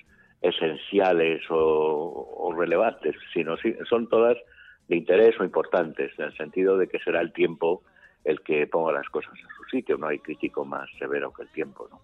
esenciales 0.43 1.41
o, 1.50 1.55
o 2.38 2.53
relevantes, 2.53 3.15
sino 3.33 3.57
si- 3.57 3.75
son 3.89 4.07
todas 4.09 4.38
de 4.88 4.97
interés 4.97 5.33
o 5.39 5.43
importantes, 5.43 6.12
en 6.19 6.25
el 6.25 6.38
sentido 6.38 6.77
de 6.77 6.88
que 6.88 7.00
será 7.00 7.21
el 7.21 7.31
tiempo 7.33 7.81
el 8.25 8.41
que 8.41 8.67
ponga 8.67 8.91
las 8.91 9.09
cosas 9.09 9.33
en 9.33 9.47
su 9.57 9.63
sitio. 9.71 9.97
No 9.97 10.07
hay 10.07 10.19
crítico 10.19 10.63
más 10.65 10.88
severo 11.00 11.33
que 11.33 11.43
el 11.43 11.50
tiempo, 11.50 11.88
¿no? 11.89 12.00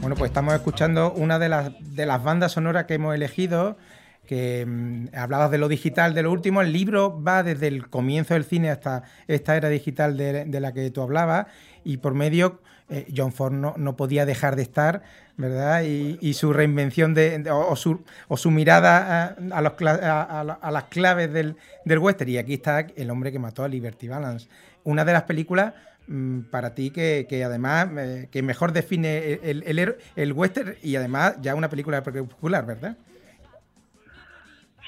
Bueno, 0.00 0.16
pues 0.16 0.30
estamos 0.30 0.54
escuchando 0.54 1.12
una 1.12 1.38
de 1.38 1.48
las, 1.48 1.94
de 1.94 2.06
las 2.06 2.22
bandas 2.24 2.52
sonoras 2.52 2.84
que 2.86 2.94
hemos 2.94 3.14
elegido, 3.14 3.76
que 4.30 4.64
mm, 4.64 5.08
hablabas 5.12 5.50
de 5.50 5.58
lo 5.58 5.66
digital, 5.66 6.14
de 6.14 6.22
lo 6.22 6.30
último. 6.30 6.62
El 6.62 6.72
libro 6.72 7.20
va 7.20 7.42
desde 7.42 7.66
el 7.66 7.88
comienzo 7.88 8.34
del 8.34 8.44
cine 8.44 8.70
hasta 8.70 9.02
esta 9.26 9.56
era 9.56 9.68
digital 9.68 10.16
de, 10.16 10.60
la 10.60 10.72
que 10.72 10.88
tú 10.92 11.02
hablabas 11.02 11.48
y 11.82 11.96
por 11.96 12.14
medio 12.14 12.60
eh, 12.88 13.06
John 13.14 13.32
Ford 13.32 13.52
no, 13.52 13.96
podía 13.96 14.24
dejar 14.26 14.54
de 14.54 14.62
estar, 14.62 15.02
¿verdad? 15.36 15.82
Y, 15.82 16.34
su 16.34 16.52
reinvención 16.52 17.12
de, 17.12 17.44
o, 17.50 17.74
su, 17.74 18.04
o, 18.28 18.36
su, 18.36 18.52
mirada 18.52 19.36
a, 19.50 19.60
los, 19.60 19.72
a, 19.82 20.70
las 20.70 20.84
claves 20.84 21.32
del, 21.32 21.56
western. 21.84 22.30
Y 22.30 22.38
aquí 22.38 22.54
está 22.54 22.80
El 22.80 23.10
hombre 23.10 23.32
que 23.32 23.40
mató 23.40 23.64
a 23.64 23.68
Liberty 23.68 24.06
Balance. 24.06 24.48
Una 24.84 25.04
de 25.04 25.12
las 25.12 25.24
películas 25.24 25.74
Mm, 26.10 26.40
para 26.50 26.74
ti 26.74 26.90
que, 26.90 27.44
además 27.44 27.88
eh, 27.96 28.28
que 28.32 28.42
mejor 28.42 28.72
define 28.72 29.38
el, 29.44 30.32
western 30.32 30.74
y 30.82 30.96
además 30.96 31.36
ya 31.40 31.54
una 31.54 31.70
película 31.70 32.02
popular, 32.02 32.66
¿verdad? 32.66 32.96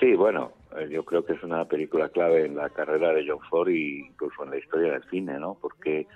Sí, 0.03 0.17
bueno, 0.17 0.51
eh, 0.77 0.89
yo 0.91 1.05
creo 1.05 1.25
que 1.25 1.35
es 1.35 1.43
una 1.45 1.65
película 1.65 2.09
clave 2.09 2.47
en 2.47 2.57
la 2.57 2.69
carrera 2.71 3.13
de 3.13 3.25
John 3.25 3.39
Ford 3.49 3.69
y 3.69 4.01
incluso 4.01 4.43
en 4.43 4.51
la 4.51 4.59
historia 4.59 4.95
del 4.95 5.05
cine, 5.09 5.39
¿no? 5.39 5.57
Porque 5.61 6.09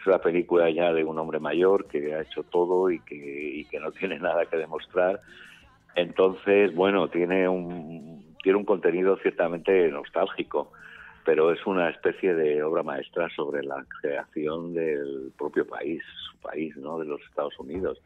es 0.00 0.06
una 0.06 0.16
película 0.18 0.70
ya 0.70 0.94
de 0.94 1.04
un 1.04 1.18
hombre 1.18 1.38
mayor 1.40 1.86
que 1.86 2.14
ha 2.14 2.22
hecho 2.22 2.42
todo 2.44 2.90
y 2.90 3.00
que, 3.00 3.16
y 3.16 3.66
que 3.66 3.78
no 3.80 3.92
tiene 4.00 4.18
nada 4.18 4.46
que 4.46 4.56
demostrar. 4.56 5.20
Entonces, 5.94 6.74
bueno, 6.74 7.08
tiene 7.08 7.46
un, 7.46 8.34
tiene 8.42 8.56
un 8.56 8.64
contenido 8.64 9.18
ciertamente 9.18 9.90
nostálgico 9.90 10.72
pero 11.24 11.52
es 11.52 11.66
una 11.66 11.88
especie 11.88 12.34
de 12.34 12.62
obra 12.62 12.82
maestra 12.82 13.28
sobre 13.34 13.62
la 13.62 13.84
creación 14.00 14.74
del 14.74 15.32
propio 15.38 15.66
país, 15.66 16.02
su 16.30 16.38
país, 16.38 16.76
¿no? 16.76 16.98
de 16.98 17.06
los 17.06 17.20
Estados 17.22 17.58
Unidos, 17.58 18.00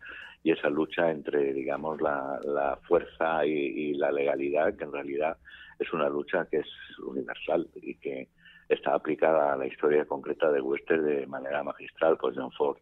y 0.44 0.52
esa 0.52 0.70
lucha 0.70 1.10
entre, 1.10 1.52
digamos, 1.52 2.00
la, 2.00 2.78
fuerza 2.86 3.44
y, 3.44 3.94
la 3.94 4.12
legalidad, 4.12 4.74
que 4.76 4.84
en 4.84 4.92
realidad 4.92 5.36
es 5.78 5.92
una 5.92 6.08
lucha 6.08 6.46
que 6.50 6.58
es 6.58 6.68
universal 7.04 7.68
y 7.74 7.96
que 7.96 8.28
está 8.68 8.94
aplicada 8.94 9.52
a 9.52 9.56
la 9.56 9.66
historia 9.66 10.04
concreta 10.04 10.50
de 10.50 10.60
Western 10.60 11.04
de 11.04 11.26
manera 11.26 11.62
magistral 11.62 12.16
por 12.18 12.34
John 12.34 12.52
Ford. 12.52 12.78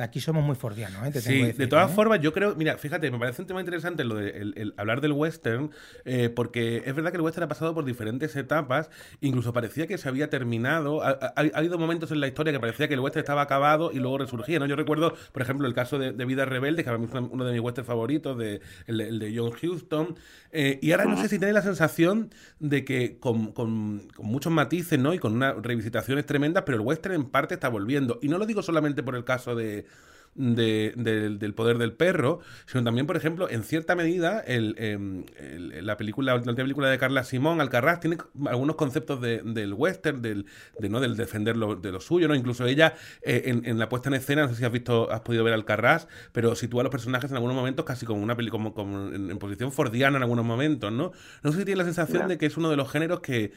Aquí 0.00 0.20
somos 0.20 0.44
muy 0.44 0.54
fordianos, 0.54 1.04
¿eh? 1.08 1.20
sí, 1.20 1.52
de 1.52 1.66
todas 1.66 1.90
¿eh? 1.90 1.94
formas, 1.94 2.20
yo 2.20 2.32
creo, 2.32 2.54
mira, 2.54 2.78
fíjate, 2.78 3.10
me 3.10 3.18
parece 3.18 3.42
un 3.42 3.48
tema 3.48 3.58
interesante 3.58 4.04
lo 4.04 4.14
de 4.14 4.28
el, 4.28 4.72
hablar 4.76 5.00
del 5.00 5.10
western, 5.10 5.72
eh, 6.04 6.28
porque 6.28 6.84
es 6.86 6.94
verdad 6.94 7.10
que 7.10 7.16
el 7.16 7.22
western 7.22 7.44
ha 7.44 7.48
pasado 7.48 7.74
por 7.74 7.84
diferentes 7.84 8.36
etapas, 8.36 8.90
incluso 9.20 9.52
parecía 9.52 9.88
que 9.88 9.98
se 9.98 10.08
había 10.08 10.30
terminado, 10.30 11.02
ha, 11.02 11.18
habido 11.34 11.78
momentos 11.78 12.12
en 12.12 12.20
la 12.20 12.28
historia 12.28 12.52
que 12.52 12.60
parecía 12.60 12.86
que 12.86 12.94
el 12.94 13.00
western 13.00 13.24
estaba 13.24 13.42
acabado 13.42 13.90
y 13.90 13.98
luego 13.98 14.18
resurgía, 14.18 14.60
¿no? 14.60 14.66
Yo 14.66 14.76
recuerdo, 14.76 15.16
por 15.32 15.42
ejemplo, 15.42 15.66
el 15.66 15.74
caso 15.74 15.98
de, 15.98 16.12
Vida 16.12 16.44
Rebelde, 16.44 16.84
que 16.84 16.90
es 16.90 16.96
uno 16.96 17.44
de 17.44 17.52
mis 17.52 17.60
westerns 17.60 17.88
favoritos, 17.88 18.38
de, 18.38 18.60
el, 18.86 19.18
de 19.18 19.34
John 19.36 19.50
Huston, 19.60 20.14
eh, 20.52 20.78
y 20.80 20.92
ahora 20.92 21.06
no 21.06 21.16
sé 21.20 21.28
si 21.28 21.40
tenéis 21.40 21.54
la 21.54 21.62
sensación 21.62 22.30
de 22.60 22.84
que 22.84 23.18
con, 23.18 23.50
con, 23.50 24.06
con 24.14 24.26
muchos 24.26 24.52
matices, 24.52 24.98
¿no? 24.98 25.12
Y 25.12 25.18
con 25.18 25.32
unas 25.32 25.56
revisitaciones 25.60 26.24
tremendas, 26.24 26.62
pero 26.64 26.76
el 26.76 26.82
western 26.82 27.16
en 27.16 27.24
parte 27.24 27.54
está 27.54 27.68
volviendo, 27.68 28.20
y 28.22 28.28
no 28.28 28.38
lo 28.38 28.46
digo 28.46 28.62
solamente 28.62 29.02
por 29.02 29.16
el 29.16 29.24
caso 29.24 29.56
de 29.56 29.87
del 30.34 31.54
poder 31.54 31.78
del 31.78 31.92
perro, 31.92 32.40
sino 32.66 32.84
también, 32.84 33.06
por 33.06 33.16
ejemplo, 33.16 33.48
en 33.50 33.64
cierta 33.64 33.94
medida, 33.94 34.42
em, 34.46 35.24
la 35.82 35.96
película, 35.96 36.32
la 36.32 36.38
última 36.38 36.54
película 36.54 36.88
de 36.88 36.98
Carla 36.98 37.24
Simón, 37.24 37.60
Alcarraz, 37.60 38.00
tiene 38.00 38.18
algunos 38.46 38.76
conceptos 38.76 39.20
del 39.20 39.74
western, 39.74 40.22
del, 40.22 40.46
de, 40.78 40.88
¿no? 40.88 41.00
del 41.00 41.16
defender 41.16 41.56
lo, 41.56 41.76
de 41.76 41.92
lo 41.92 42.00
suyo, 42.00 42.28
¿no? 42.28 42.34
Incluso 42.34 42.66
ella, 42.66 42.94
eh, 43.22 43.42
en, 43.64 43.78
la 43.78 43.88
puesta 43.88 44.08
en 44.08 44.14
escena, 44.14 44.42
no 44.42 44.48
sé 44.48 44.56
si 44.56 44.64
has 44.64 44.72
visto, 44.72 45.10
has 45.10 45.20
podido 45.20 45.44
ver 45.44 45.54
Alcarraz, 45.54 46.06
pero 46.32 46.54
sitúa 46.54 46.82
a 46.82 46.84
los 46.84 46.92
personajes 46.92 47.30
en 47.30 47.36
algunos 47.36 47.56
momentos 47.56 47.84
casi 47.84 48.06
como 48.06 48.22
una 48.22 48.36
peli, 48.36 48.50
como, 48.50 48.74
en, 49.12 49.38
posición 49.38 49.72
fordiana 49.72 50.16
en 50.16 50.22
algunos 50.22 50.44
momentos, 50.44 50.92
¿no? 50.92 51.12
No 51.42 51.52
sé 51.52 51.58
si 51.58 51.64
tiene 51.64 51.78
la 51.78 51.84
sensación 51.84 52.28
de 52.28 52.38
que 52.38 52.46
es 52.46 52.56
uno 52.56 52.70
de 52.70 52.76
los 52.76 52.90
géneros 52.90 53.20
que 53.20 53.52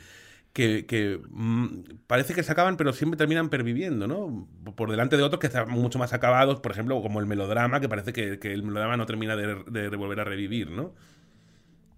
que, 0.54 1.20
mm, 1.30 1.68
parece 2.08 2.34
que 2.34 2.44
se 2.44 2.52
acaban, 2.52 2.76
pero 2.76 2.92
siempre 2.94 3.18
terminan 3.18 3.50
perviviendo, 3.50 4.08
¿no? 4.08 4.48
Por 4.76 4.92
delante 4.92 5.16
de 5.16 5.24
otros 5.24 5.40
que 5.40 5.48
están 5.48 5.70
mucho 5.70 5.98
más 5.98 6.14
acabados, 6.14 6.60
por 6.60 6.72
ejemplo, 6.72 7.02
como 7.02 7.20
el 7.20 7.26
melodrama, 7.26 7.80
que 7.80 7.88
parece 7.88 8.12
que, 8.12 8.52
el 8.52 8.64
melodrama 8.64 8.98
no 8.98 9.06
termina 9.06 9.36
de, 9.36 9.96
volver 9.96 10.20
a 10.20 10.24
revivir, 10.26 10.70
¿no? 10.70 10.92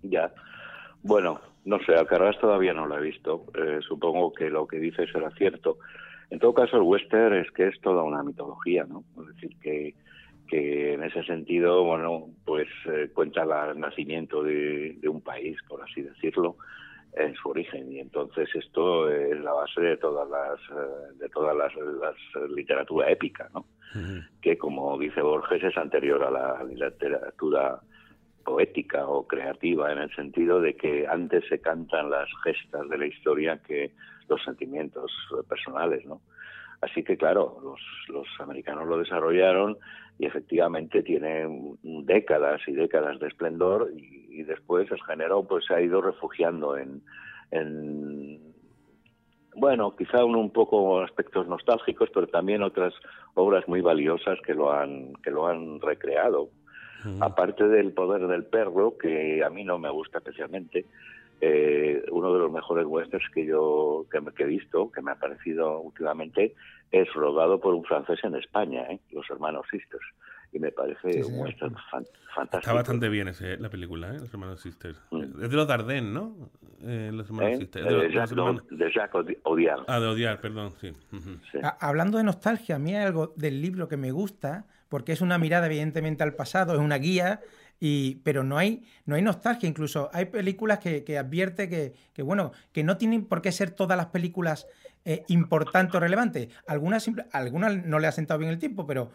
Ya. 0.04 0.32
Bueno, 1.02 1.42
no 1.66 1.80
sé, 1.80 1.96
Alcaraz 1.96 2.38
todavía 2.40 2.74
no 2.74 2.86
lo 2.86 2.98
he 2.98 3.02
visto. 3.02 3.46
Eh, 3.56 3.80
supongo 3.88 4.32
que 4.34 4.50
lo 4.50 4.68
que 4.68 4.80
dices 4.80 5.10
será 5.12 5.32
cierto. 5.32 5.78
En 6.30 6.40
todo 6.40 6.54
caso, 6.54 6.78
el 6.78 6.84
western 6.84 7.36
es 7.36 7.50
que 7.52 7.68
es 7.68 7.80
toda 7.82 8.04
una 8.04 8.22
mitología, 8.22 8.86
¿no? 8.86 9.04
Es 9.22 9.36
decir, 9.36 9.56
que, 9.62 9.96
que 10.48 10.94
en 10.94 11.04
ese 11.04 11.24
sentido, 11.24 11.84
bueno, 11.84 12.28
pues 12.46 12.68
eh, 12.86 13.10
cuenta 13.14 13.44
el 13.72 13.80
nacimiento 13.80 14.44
de, 14.44 14.98
de 15.00 15.10
un 15.10 15.22
país, 15.22 15.58
por 15.68 15.82
así 15.82 16.02
decirlo, 16.02 16.58
en 17.16 17.36
su 17.36 17.50
origen 17.50 17.92
y 17.92 18.00
entonces 18.00 18.50
esto 18.56 19.10
es 19.10 19.40
la 19.40 19.54
base 19.54 19.82
de 19.82 19.98
todas 19.98 20.28
las 20.30 20.60
eh, 20.72 21.18
de 21.20 21.30
todas 21.30 21.56
las, 21.56 21.72
literatura 22.50 23.10
épica 23.12 23.50
no 23.54 23.66
que 24.42 24.58
como 24.58 24.98
dice 24.98 25.22
Borges 25.22 25.64
es 25.64 25.78
anterior 25.78 26.24
a 26.24 26.32
la 26.32 26.64
literatura 26.64 27.80
poética 28.44 29.08
o 29.08 29.28
creativa 29.28 29.92
en 29.92 30.00
el 30.00 30.16
sentido 30.16 30.60
de 30.60 30.76
que 30.76 31.06
antes 31.08 31.44
se 31.48 31.62
cantan 31.62 32.10
las 32.10 32.28
gestas 32.44 32.90
de 32.90 32.98
la 32.98 33.06
historia 33.06 33.62
que 33.62 33.92
los 34.28 34.44
sentimientos 34.44 35.12
personales 35.48 36.04
no 36.06 36.22
así 36.82 37.04
que 37.04 37.18
claro 37.18 37.60
los 37.64 37.80
los 38.08 38.28
americanos 38.40 38.88
lo 38.88 38.98
desarrollaron 38.98 39.78
y 40.18 40.26
efectivamente 40.26 41.04
tiene 41.04 41.48
décadas 41.84 42.62
y 42.68 42.74
décadas 42.74 43.20
de 43.20 43.28
esplendor 43.28 43.92
y, 43.96 44.23
después 44.42 44.90
el 44.92 45.02
género 45.04 45.44
pues 45.44 45.66
se 45.66 45.76
ha 45.76 45.82
ido 45.82 46.02
refugiando 46.02 46.76
en, 46.76 47.04
bueno, 49.56 49.96
quizá 49.96 50.26
un, 50.26 50.36
un, 50.36 50.50
poco 50.50 51.02
aspectos 51.02 51.48
nostálgicos, 51.48 52.10
pero 52.12 52.26
también 52.26 52.64
otras 52.64 52.96
obras 53.36 53.68
muy 53.68 53.82
valiosas 53.82 54.40
que 54.44 54.56
lo 54.56 54.72
han 54.72 55.14
que 55.24 55.30
lo 55.30 55.46
han 55.48 55.80
recreado. 55.80 56.50
Aparte 57.20 57.68
del 57.68 57.92
poder 57.92 58.28
del 58.28 58.46
perro, 58.46 58.98
que 58.98 59.44
a 59.44 59.50
mí 59.50 59.66
no 59.66 59.78
me 59.78 59.90
gusta 59.90 60.20
especialmente, 60.20 60.86
eh, 61.42 62.02
uno 62.12 62.34
de 62.34 62.40
los 62.40 62.50
mejores 62.50 62.86
westerns 62.86 63.30
que 63.34 63.46
yo 63.46 64.06
que, 64.10 64.22
que, 64.34 64.44
he 64.44 64.48
visto, 64.48 64.90
que 64.90 65.02
me 65.02 65.12
ha 65.12 65.16
parecido 65.16 65.82
últimamente, 65.82 66.56
es 66.90 67.12
rodado 67.14 67.60
por 67.60 67.74
un 67.74 67.84
francés 67.84 68.20
en 68.24 68.36
España, 68.36 68.84
¿eh? 68.84 69.00
los 69.12 69.30
hermanos 69.30 69.66
Sisters. 69.70 70.06
Me 70.60 70.72
parece 70.72 71.24
un 71.24 71.40
western 71.40 71.76
fantástico. 72.32 72.58
Está 72.58 72.74
bastante 72.74 73.10
bien 73.10 73.28
ese, 73.28 73.58
la 73.58 73.70
película, 73.70 74.10
¿eh? 74.10 74.20
los 74.20 74.34
hermanos 74.34 74.62
Sisters. 74.62 75.00
Mm. 75.12 75.44
Es 75.44 75.50
de 75.50 75.56
los 75.56 75.68
Dardenne, 75.68 76.12
¿no? 76.12 76.36
Eh, 76.82 77.12
los 77.14 77.28
hermanos 77.28 77.60
Sisters. 77.60 77.86
De, 77.86 77.96
de, 77.96 78.92
Jacques, 78.94 79.26
de, 79.26 79.40
Odiar. 79.44 79.80
Ah, 79.88 80.00
de 80.00 80.08
Odiar, 80.08 80.40
perdón, 80.42 80.74
sí. 80.80 80.94
Hablando 81.80 82.18
de 82.18 82.24
nostalgia, 82.24 82.76
a 82.76 82.80
mí 82.80 82.96
hay 82.96 83.06
algo 83.06 83.34
del 83.36 83.62
libro 83.62 83.88
que 83.88 83.98
me 83.98 84.12
gusta, 84.12 84.66
porque 84.90 85.12
es 85.12 85.22
una 85.22 85.38
mirada 85.38 85.66
evidentemente 85.66 86.24
al 86.24 86.34
pasado, 86.34 86.74
es 86.74 86.80
una 86.80 86.98
guía 86.98 87.42
y, 87.80 88.16
pero 88.24 88.44
no 88.44 88.58
hay, 88.58 88.84
no 89.06 89.16
hay 89.16 89.22
nostalgia, 89.22 89.68
incluso 89.68 90.10
hay 90.14 90.26
películas 90.26 90.80
que, 90.80 91.18
advierte 91.18 91.70
que, 91.70 92.22
bueno, 92.22 92.52
que 92.72 92.84
no 92.84 92.98
tienen 92.98 93.26
por 93.26 93.42
qué 93.42 93.52
ser 93.52 93.72
todas 93.72 93.98
las 93.98 94.08
películas 94.08 94.68
eh, 95.06 95.24
importante 95.28 95.98
o 95.98 96.00
relevante. 96.00 96.50
Algunas, 96.66 97.10
algunas 97.34 97.86
no 97.86 98.00
le 98.00 98.08
ha 98.08 98.12
sentado 98.14 98.40
bien 98.40 98.52
el 98.52 98.60
tiempo, 98.60 98.88
pero 98.88 99.12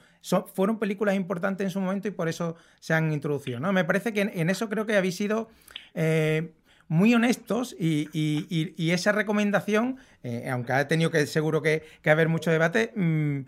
fueron 0.52 0.78
películas 0.78 1.14
importantes 1.14 1.64
en 1.64 1.70
su 1.70 1.80
momento 1.80 2.08
y 2.08 2.10
por 2.10 2.28
eso 2.28 2.56
se 2.78 2.92
han 2.92 3.10
introducido. 3.12 3.58
¿no? 3.58 3.72
Me 3.72 3.84
parece 3.84 4.12
que 4.12 4.20
en, 4.20 4.50
eso 4.50 4.68
creo 4.68 4.84
que 4.84 4.96
habéis 4.96 5.16
sido 5.16 5.48
eh, 5.94 6.52
muy 6.88 7.14
honestos 7.14 7.76
y, 7.78 8.90
esa 8.90 9.12
recomendación, 9.12 9.98
eh, 10.22 10.48
aunque 10.50 10.72
ha 10.72 10.88
tenido 10.88 11.10
que 11.10 11.26
seguro 11.26 11.62
que, 11.62 11.82
haber 12.06 12.28
mucho 12.28 12.50
debate, 12.50 12.92
mm, 12.96 13.40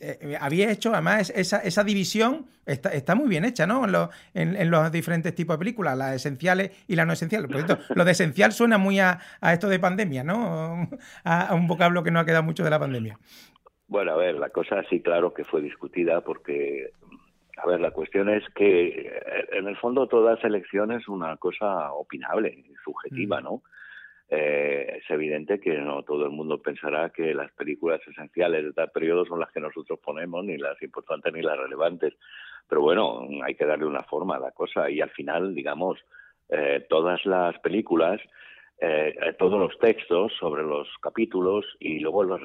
eh, 0.00 0.36
había 0.40 0.70
hecho 0.70 0.92
además 0.92 1.32
esa, 1.34 1.58
esa 1.58 1.84
división, 1.84 2.46
está, 2.66 2.92
está, 2.92 3.14
muy 3.14 3.28
bien 3.28 3.44
hecha, 3.44 3.66
¿no? 3.66 3.86
En, 4.34 4.70
los 4.70 4.92
diferentes 4.92 5.34
tipos 5.34 5.54
de 5.54 5.58
películas, 5.58 5.96
las 5.96 6.16
esenciales 6.16 6.72
y 6.86 6.96
las 6.96 7.06
no 7.06 7.12
esenciales. 7.12 7.48
Por 7.48 7.56
cierto, 7.56 7.78
lo 7.94 8.04
de 8.04 8.12
esencial 8.12 8.52
suena 8.52 8.78
muy 8.78 8.98
a, 8.98 9.20
esto 9.40 9.68
de 9.68 9.78
pandemia, 9.78 10.24
¿no? 10.24 10.88
A, 11.24 11.54
un 11.54 11.66
vocablo 11.66 12.02
que 12.02 12.10
no 12.10 12.18
ha 12.18 12.24
quedado 12.24 12.42
mucho 12.42 12.64
de 12.64 12.70
la 12.70 12.78
pandemia. 12.78 13.18
Bueno, 13.86 14.12
a 14.12 14.16
ver, 14.16 14.34
la 14.34 14.50
cosa 14.50 14.82
sí, 14.90 15.00
claro 15.00 15.32
que 15.32 15.44
fue 15.44 15.62
discutida 15.62 16.20
porque 16.20 16.90
a 17.60 17.66
ver, 17.66 17.80
la 17.80 17.90
cuestión 17.90 18.28
es 18.28 18.44
que 18.54 18.88
eh, 18.88 19.48
en 19.52 19.66
el 19.66 19.76
fondo 19.76 20.06
toda 20.06 20.40
selección 20.40 20.92
es 20.92 21.08
una 21.08 21.36
cosa 21.36 21.92
opinable, 21.92 22.64
subjetiva, 22.84 23.40
mm. 23.40 23.44
¿no? 23.44 23.62
Eh, 24.30 24.98
es 24.98 25.10
evidente 25.10 25.58
que 25.58 25.78
no 25.78 26.02
todo 26.02 26.26
el 26.26 26.30
mundo 26.30 26.60
pensará 26.60 27.10
que 27.10 27.32
las 27.34 27.50
películas 27.52 28.00
esenciales 28.06 28.62
de 28.62 28.72
tal 28.72 28.90
periodo 28.90 29.24
son 29.24 29.40
las 29.40 29.50
que 29.50 29.60
nosotros 29.60 29.98
ponemos, 30.00 30.44
ni 30.44 30.58
las 30.58 30.80
importantes 30.82 31.32
ni 31.32 31.42
las 31.42 31.58
relevantes. 31.58 32.14
Pero 32.68 32.82
bueno, 32.82 33.26
hay 33.42 33.54
que 33.54 33.64
darle 33.64 33.86
una 33.86 34.02
forma 34.02 34.36
a 34.36 34.40
la 34.40 34.52
cosa 34.52 34.90
y 34.90 35.00
al 35.00 35.10
final, 35.10 35.54
digamos, 35.54 35.98
eh, 36.50 36.86
todas 36.88 37.24
las 37.26 37.58
películas, 37.60 38.20
todos 39.38 39.58
los 39.58 39.76
textos 39.80 40.32
sobre 40.38 40.62
los 40.62 40.86
capítulos 41.02 41.66
y 41.80 41.98
luego 41.98 42.22
las, 42.22 42.40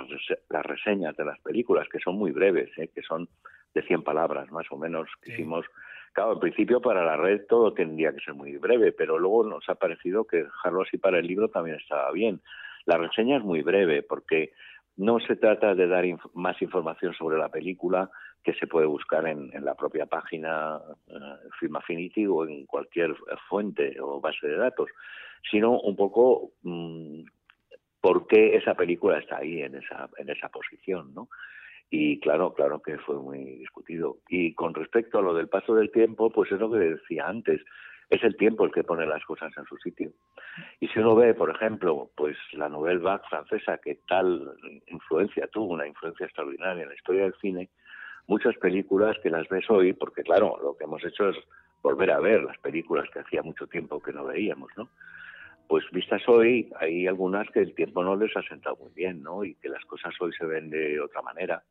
las 0.49 0.65
reseñas 0.65 1.15
de 1.15 1.25
las 1.25 1.39
películas, 1.41 1.87
que 1.89 1.99
son 1.99 2.15
muy 2.15 2.31
breves, 2.31 2.71
que 2.75 3.01
son 3.03 3.29
de 3.73 3.81
100 3.81 4.03
palabras 4.03 4.51
más 4.51 4.65
o 4.71 4.77
menos, 4.77 5.09
quisimos 5.23 5.65
Claro, 6.13 6.33
en 6.33 6.39
principio 6.39 6.79
para 6.79 7.03
la 7.03 7.17
red 7.17 7.47
todo 7.49 7.73
tendría 7.73 8.13
que 8.13 8.23
ser 8.23 8.35
muy 8.35 8.55
breve, 8.57 8.91
pero 8.91 9.17
luego 9.17 9.43
nos 9.43 9.67
ha 9.67 9.75
parecido 9.75 10.25
que 10.25 10.43
dejarlo 10.43 10.83
así 10.83 10.99
para 10.99 11.17
el 11.17 11.25
libro 11.25 11.49
también 11.49 11.77
estaba 11.77 12.11
bien. 12.11 12.39
La 12.85 12.97
reseña 12.97 13.37
es 13.37 13.43
muy 13.43 13.63
breve 13.63 14.03
porque 14.03 14.53
no 14.95 15.19
se 15.19 15.35
trata 15.35 15.73
de 15.73 15.87
dar 15.87 16.05
más 16.35 16.61
información 16.61 17.15
sobre 17.15 17.39
la 17.39 17.49
película 17.49 18.11
que 18.43 18.53
se 18.53 18.67
puede 18.67 18.85
buscar 18.85 19.25
en, 19.27 19.49
la 19.65 19.73
propia 19.73 20.05
página 20.05 20.77
uh, 20.77 21.49
Film 21.59 21.77
Affinity 21.77 22.27
o 22.27 22.45
en 22.45 22.67
cualquier 22.67 23.15
fuente 23.49 23.99
o 23.99 24.21
base 24.21 24.45
de 24.45 24.57
datos, 24.57 24.89
sino 25.49 25.79
un 25.79 25.95
poco 25.95 26.51
mm, 26.61 27.23
por 28.01 28.27
qué 28.27 28.55
esa 28.55 28.75
película 28.75 29.17
está 29.17 29.37
ahí 29.37 29.63
en 29.63 29.75
esa, 29.75 30.09
en 30.17 30.29
esa 30.29 30.49
posición, 30.49 31.11
¿no? 31.15 31.27
Y 31.95 32.19
claro, 32.21 32.55
claro 32.55 32.81
que 32.81 32.97
fue 32.97 33.19
muy 33.19 33.37
discutido. 33.37 34.17
Y 34.27 34.55
con 34.55 34.73
respecto 34.73 35.19
a 35.19 35.21
lo 35.21 35.35
del 35.35 35.47
paso 35.47 35.75
del 35.75 35.91
tiempo, 35.91 36.31
pues 36.31 36.51
es 36.51 36.59
lo 36.59 36.71
que 36.71 36.79
decía 36.79 37.27
antes, 37.27 37.61
es 38.09 38.23
el 38.23 38.35
tiempo 38.35 38.65
el 38.65 38.71
que 38.71 38.83
pone 38.83 39.05
las 39.05 39.23
cosas 39.25 39.53
en 39.55 39.65
su 39.65 39.77
sitio. 39.77 40.09
Y 40.79 40.87
si 40.87 40.97
uno 40.97 41.15
ve, 41.15 41.35
por 41.35 41.51
ejemplo, 41.51 42.09
pues 42.15 42.35
la 42.53 42.67
novela 42.67 42.99
Vague 42.99 43.23
francesa 43.29 43.77
que 43.77 43.99
tal 44.07 44.55
influencia 44.87 45.45
tuvo, 45.45 45.71
una 45.73 45.85
influencia 45.85 46.25
extraordinaria 46.25 46.81
en 46.81 46.89
la 46.89 46.95
historia 46.95 47.25
del 47.25 47.35
cine, 47.39 47.69
muchas 48.25 48.57
películas 48.57 49.15
que 49.21 49.29
las 49.29 49.47
ves 49.49 49.69
hoy, 49.69 49.93
porque 49.93 50.23
claro, 50.23 50.57
lo 50.63 50.75
que 50.75 50.85
hemos 50.85 51.05
hecho 51.05 51.29
es 51.29 51.37
volver 51.83 52.09
a 52.09 52.19
ver 52.19 52.41
las 52.41 52.57
películas 52.57 53.07
que 53.13 53.19
hacía 53.19 53.43
mucho 53.43 53.67
tiempo 53.67 54.01
que 54.01 54.13
no 54.13 54.25
veíamos, 54.25 54.71
¿no? 54.77 54.89
Pues 55.67 55.85
vistas 55.91 56.27
hoy, 56.27 56.71
hay 56.79 57.05
algunas 57.05 57.47
que 57.51 57.59
el 57.59 57.75
tiempo 57.75 58.03
no 58.03 58.15
les 58.15 58.35
ha 58.35 58.41
sentado 58.41 58.77
muy 58.77 58.89
bien, 58.95 59.21
¿no? 59.21 59.45
Y 59.45 59.53
que 59.53 59.69
las 59.69 59.85
cosas 59.85 60.11
hoy 60.19 60.31
se 60.33 60.47
ven 60.47 60.71
de 60.71 60.99
otra 60.99 61.21
manera. 61.21 61.61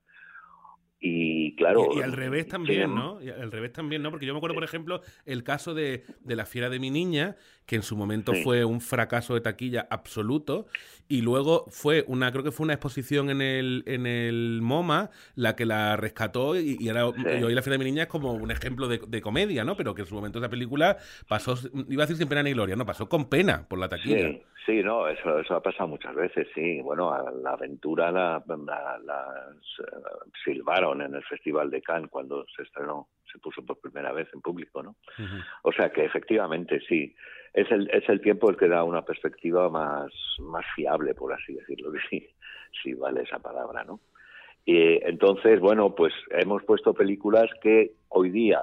Y 1.05 1.57
claro. 1.57 1.89
Y, 1.97 2.01
al 2.01 2.13
revés 2.13 2.47
también, 2.47 2.95
¿no? 2.95 3.21
Y 3.21 3.29
al 3.29 3.51
revés 3.51 3.73
también, 3.73 4.03
¿no? 4.03 4.11
Porque 4.11 4.25
yo 4.25 4.33
me 4.33 4.39
acuerdo, 4.39 4.55
por 4.55 4.63
ejemplo, 4.63 5.03
el 5.27 5.43
caso 5.43 5.75
de, 5.75 6.05
de 6.21 6.37
La 6.37 6.47
Fiera 6.47 6.71
de 6.71 6.79
mi 6.79 6.91
Niña, 6.91 7.37
que 7.67 7.75
en 7.75 7.83
su 7.83 7.97
momento 7.97 8.33
fue 8.45 8.65
un 8.65 8.81
fracaso 8.81 9.35
de 9.35 9.41
taquilla 9.41 9.89
absoluto, 9.91 10.67
y 11.12 11.21
luego 11.21 11.66
fue 11.69 12.04
una, 12.07 12.33
creo 12.33 12.42
que 12.42 12.52
fue 12.52 12.64
una 12.64 12.73
exposición 12.73 13.28
en 13.28 13.42
el, 13.42 13.83
en 13.85 14.07
el 14.07 14.61
MoMA 14.62 15.11
la 15.35 15.54
que 15.54 15.66
la 15.66 15.95
rescató, 15.95 16.57
y, 16.57 16.78
y 16.81 16.88
ahora 16.88 17.09
hoy 17.09 17.54
La 17.54 17.61
Fiera 17.61 17.76
de 17.76 17.85
mi 17.85 17.90
Niña 17.90 18.04
es 18.04 18.09
como 18.09 18.33
un 18.33 18.50
ejemplo 18.50 18.88
de, 18.88 18.99
de, 19.07 19.21
comedia, 19.21 19.62
¿no? 19.62 19.76
Pero 19.76 19.95
que 19.95 20.00
en 20.00 20.09
su 20.09 20.14
momento 20.14 20.38
esa 20.38 20.49
película 20.49 20.97
pasó, 21.28 21.54
iba 21.90 22.04
a 22.04 22.07
decir 22.07 22.16
sin 22.16 22.31
pena 22.31 22.42
ni 22.42 22.54
gloria, 22.54 22.76
¿no? 22.76 22.87
Pasó 22.87 23.11
con 23.11 23.28
pena 23.28 23.69
por 23.69 23.78
la 23.78 23.90
taquilla. 23.90 24.40
Sí, 24.64 24.83
no, 24.83 25.07
eso, 25.07 25.38
eso 25.38 25.54
ha 25.54 25.62
pasado 25.62 25.88
muchas 25.88 26.14
veces, 26.14 26.49
sí. 26.54 26.81
Bueno, 26.81 27.14
la 27.42 27.50
aventura 27.50 28.11
la, 28.11 28.42
la, 28.47 29.49
silbaron 30.42 31.02
en 31.02 31.14
el 31.14 31.23
Festival 31.25 31.69
de 31.69 31.83
Cannes 31.83 32.11
cuando 32.11 32.47
se 32.57 32.62
estrenó, 32.62 33.09
se 33.33 33.39
puso 33.39 33.65
por 33.65 33.81
primera 33.81 34.12
vez 34.12 34.29
en 34.35 34.41
público, 34.41 34.83
¿no? 34.83 34.97
O 35.62 35.73
sea 35.73 35.91
que 35.91 36.05
efectivamente 36.05 36.81
sí, 36.89 37.15
es 37.55 37.71
el, 37.71 37.89
es 37.91 38.09
el 38.09 38.21
tiempo 38.21 38.51
el 38.51 38.57
que 38.57 38.69
da 38.69 38.85
una 38.85 39.03
perspectiva 39.03 39.69
más, 39.71 40.12
más 40.41 40.65
fiable, 40.75 41.15
por 41.15 41.33
así 41.33 41.55
decirlo, 41.55 41.93
si, 42.11 42.29
si 42.83 42.95
vale 42.95 43.23
esa 43.23 43.39
palabra, 43.39 43.85
¿no? 43.85 44.01
Y 44.65 45.05
entonces, 45.05 45.59
bueno, 45.59 45.95
pues 45.95 46.12
hemos 46.31 46.62
puesto 46.65 46.95
películas 46.95 47.51
que 47.61 47.93
hoy 48.09 48.31
día, 48.31 48.61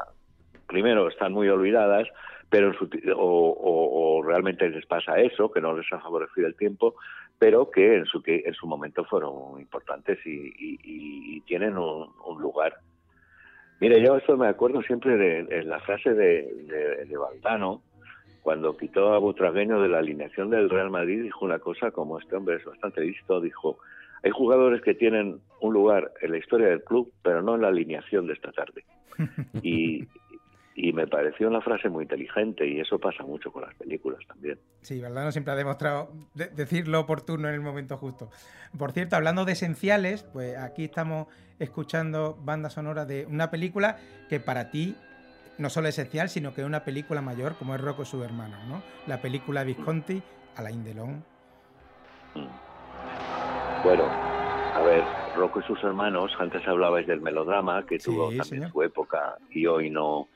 primero, 0.68 1.10
están 1.10 1.34
muy 1.34 1.50
olvidadas, 1.50 2.08
pero 2.50 2.72
o, 3.16 4.22
realmente 4.26 4.70
les 4.70 4.86
pasa 4.86 5.20
eso, 5.20 5.52
que 5.52 5.62
no 5.62 5.76
les 5.78 5.92
ha 5.92 6.00
favorecido 6.00 6.48
el 6.48 6.56
tiempo, 6.56 6.96
pero 7.38 7.70
que 7.70 7.98
en 7.98 8.06
su, 8.06 8.22
que 8.24 8.44
en 8.46 8.54
su 8.54 8.66
momento 8.66 9.04
fueron 9.06 9.60
importantes 9.60 10.20
y, 10.26 11.42
tienen 11.42 11.78
un, 11.78 12.42
lugar. 12.42 12.76
Mire, 13.80 14.02
yo 14.04 14.18
eso 14.18 14.36
me 14.36 14.48
acuerdo 14.48 14.82
siempre 14.82 15.16
de, 15.18 15.64
la 15.64 15.80
frase 15.80 16.14
de, 16.14 17.06
de, 17.08 17.18
Valdano, 17.18 17.82
cuando 18.42 18.76
quitó 18.76 19.14
a 19.14 19.20
Butragueño 19.20 19.82
de 19.82 19.88
la 19.88 20.00
alineación 20.00 20.50
del 20.50 20.70
Real 20.70 20.90
Madrid, 20.90 21.24
dijo 21.24 21.46
una 21.46 21.60
cosa 21.60 21.92
como 21.92 22.20
este 22.20 22.36
hombre 22.36 22.58
es 22.58 22.66
bastante 22.66 23.02
listo, 23.02 23.40
dijo, 23.40 23.78
hay 24.24 24.32
jugadores 24.32 24.82
que 24.82 24.96
tienen 24.96 25.40
un 25.62 25.74
lugar 25.74 26.12
en 26.22 26.32
la 26.32 26.38
historia 26.38 26.68
del 26.68 26.84
club, 26.84 27.12
pero 27.24 27.42
no 27.42 27.56
en 27.56 27.62
la 27.62 27.70
alineación 27.70 28.28
de 28.28 28.34
esta 28.34 28.52
tarde. 28.52 28.84
Y, 29.64 30.08
y 30.82 30.94
me 30.94 31.08
pareció 31.08 31.50
una 31.50 31.60
frase 31.60 31.90
muy 31.90 32.04
inteligente 32.04 32.66
y 32.66 32.80
eso 32.80 33.00
pasa 33.00 33.22
mucho 33.24 33.52
con 33.52 33.64
las 33.64 33.76
películas 33.76 34.22
también. 34.26 34.58
Sí, 34.82 35.02
verdad, 35.02 35.26
no 35.26 35.32
siempre 35.34 35.52
ha 35.52 35.58
demostrado 35.58 36.14
decir 36.34 36.88
lo 36.88 37.02
oportuno 37.02 37.50
en 37.50 37.56
el 37.56 37.60
momento 37.60 37.98
justo. 37.98 38.30
Por 38.78 38.94
cierto, 38.94 39.18
hablando 39.18 39.44
de 39.44 39.52
esenciales, 39.52 40.24
pues 40.24 40.58
aquí 40.58 40.86
estamos 40.86 41.28
escuchando 41.60 42.38
banda 42.42 42.70
sonora 42.70 43.06
de 43.06 43.26
una 43.26 43.52
película 43.52 43.98
que 44.30 44.40
para 44.40 44.72
ti 44.72 44.96
no 45.58 45.70
solo 45.70 45.90
es 45.90 46.00
esencial, 46.00 46.30
sino 46.30 46.54
que 46.54 46.62
es 46.62 46.68
una 46.68 46.86
película 46.86 47.22
mayor, 47.22 47.56
como 47.58 47.76
es 47.76 47.82
Rocco 47.82 48.04
y 48.04 48.06
sus 48.06 48.24
hermanos, 48.24 48.64
¿no? 48.70 48.82
La 49.06 49.20
película 49.20 49.66
Visconti, 49.66 50.24
Alain 50.56 50.86
Delon. 50.86 51.26
Mm. 52.36 53.84
Bueno, 53.84 54.06
a 54.06 54.82
ver, 54.86 55.04
Rocco 55.36 55.60
y 55.60 55.64
sus 55.64 55.84
hermanos, 55.84 56.32
antes 56.40 56.66
hablabais 56.66 57.06
del 57.06 57.20
melodrama, 57.20 57.86
que 57.86 58.00
tuvo 58.00 58.32
también 58.32 58.72
su 58.72 58.82
época 58.82 59.36
y 59.50 59.66
hoy 59.66 59.90
no 59.90 60.30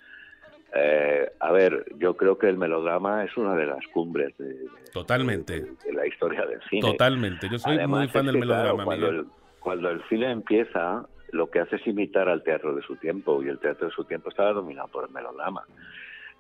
eh, 0.76 1.32
a 1.40 1.52
ver, 1.52 1.86
yo 1.98 2.18
creo 2.18 2.38
que 2.38 2.50
el 2.50 2.58
melodrama 2.58 3.24
es 3.24 3.36
una 3.38 3.56
de 3.56 3.68
las 3.68 3.86
cumbres 3.88 4.36
de, 4.38 4.68
Totalmente. 4.92 5.64
la 5.92 6.08
historia 6.08 6.46
del 6.46 6.62
cine. 6.70 6.82
Totalmente, 6.82 7.48
yo 7.50 7.60
soy 7.60 7.86
muy 7.88 8.08
fan 8.08 8.26
del 8.26 8.40
melodrama. 8.40 8.84
cuando, 8.84 9.08
el, 9.08 9.26
cuando 9.60 9.90
el 9.90 10.04
cine 10.10 10.32
empieza, 10.32 11.06
lo 11.32 11.50
que 11.52 11.60
hace 11.60 11.76
es 11.76 11.86
imitar 11.86 12.28
al 12.28 12.44
teatro 12.44 12.74
de 12.74 12.82
su 12.82 12.96
tiempo 12.96 13.44
y 13.44 13.50
el 13.50 13.60
teatro 13.60 13.88
de 13.88 13.94
su 13.94 14.04
tiempo 14.06 14.30
estaba 14.30 14.54
dominado 14.54 14.88
por 14.88 15.06
el 15.06 15.12
melodrama. 15.12 15.64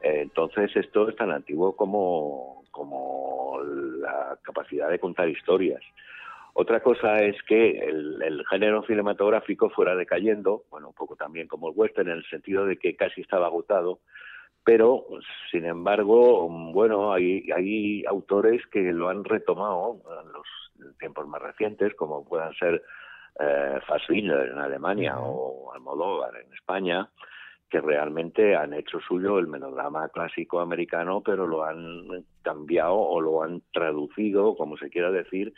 Eh, 0.01 0.21
entonces 0.21 0.75
esto 0.75 1.07
es 1.07 1.15
tan 1.15 1.31
antiguo 1.31 1.75
como, 1.75 2.63
como 2.71 3.59
la 3.63 4.37
capacidad 4.41 4.89
de 4.89 4.97
contar 4.97 5.29
historias. 5.29 5.81
Otra 6.53 6.81
cosa 6.81 7.17
es 7.17 7.41
que 7.43 7.79
el, 7.79 8.21
el, 8.21 8.45
género 8.45 8.83
cinematográfico 8.83 9.71
fuera 9.71 9.95
decayendo, 9.95 10.65
bueno, 10.69 10.89
un 10.89 10.93
poco 10.93 11.15
también 11.15 11.47
como 11.47 11.69
el 11.69 11.73
western, 11.75 12.09
en 12.09 12.17
el 12.17 12.25
sentido 12.25 12.65
de 12.65 12.77
que 12.77 12.95
casi 12.95 13.21
estaba 13.21 13.47
agotado, 13.47 13.99
pero 14.63 15.05
sin 15.51 15.65
embargo, 15.65 16.47
bueno, 16.47 17.11
hay, 17.11 17.49
hay 17.51 18.05
autores 18.05 18.65
que 18.67 18.93
lo 18.93 19.09
han 19.09 19.23
retomado 19.23 20.01
en 20.21 20.31
los 20.31 20.97
tiempos 20.99 21.27
más 21.27 21.41
recientes, 21.41 21.93
como 21.95 22.23
puedan 22.23 22.53
ser 22.53 22.81
eh, 23.39 23.79
Fassbinder 23.87 24.49
en 24.49 24.59
Alemania 24.59 25.17
o 25.19 25.73
Almodóvar 25.73 26.35
en 26.37 26.53
España, 26.53 27.09
que 27.69 27.81
realmente 27.81 28.55
han 28.55 28.73
hecho 28.73 28.99
suyo 28.99 29.39
el 29.39 29.47
melodrama 29.47 30.07
clásico 30.09 30.59
americano, 30.59 31.21
pero 31.21 31.45
lo 31.45 31.65
han 31.65 32.23
cambiado 32.41 32.95
o 32.95 33.19
lo 33.19 33.43
han 33.43 33.63
traducido, 33.73 34.55
como 34.55 34.77
se 34.77 34.89
quiera 34.89 35.11
decir, 35.11 35.53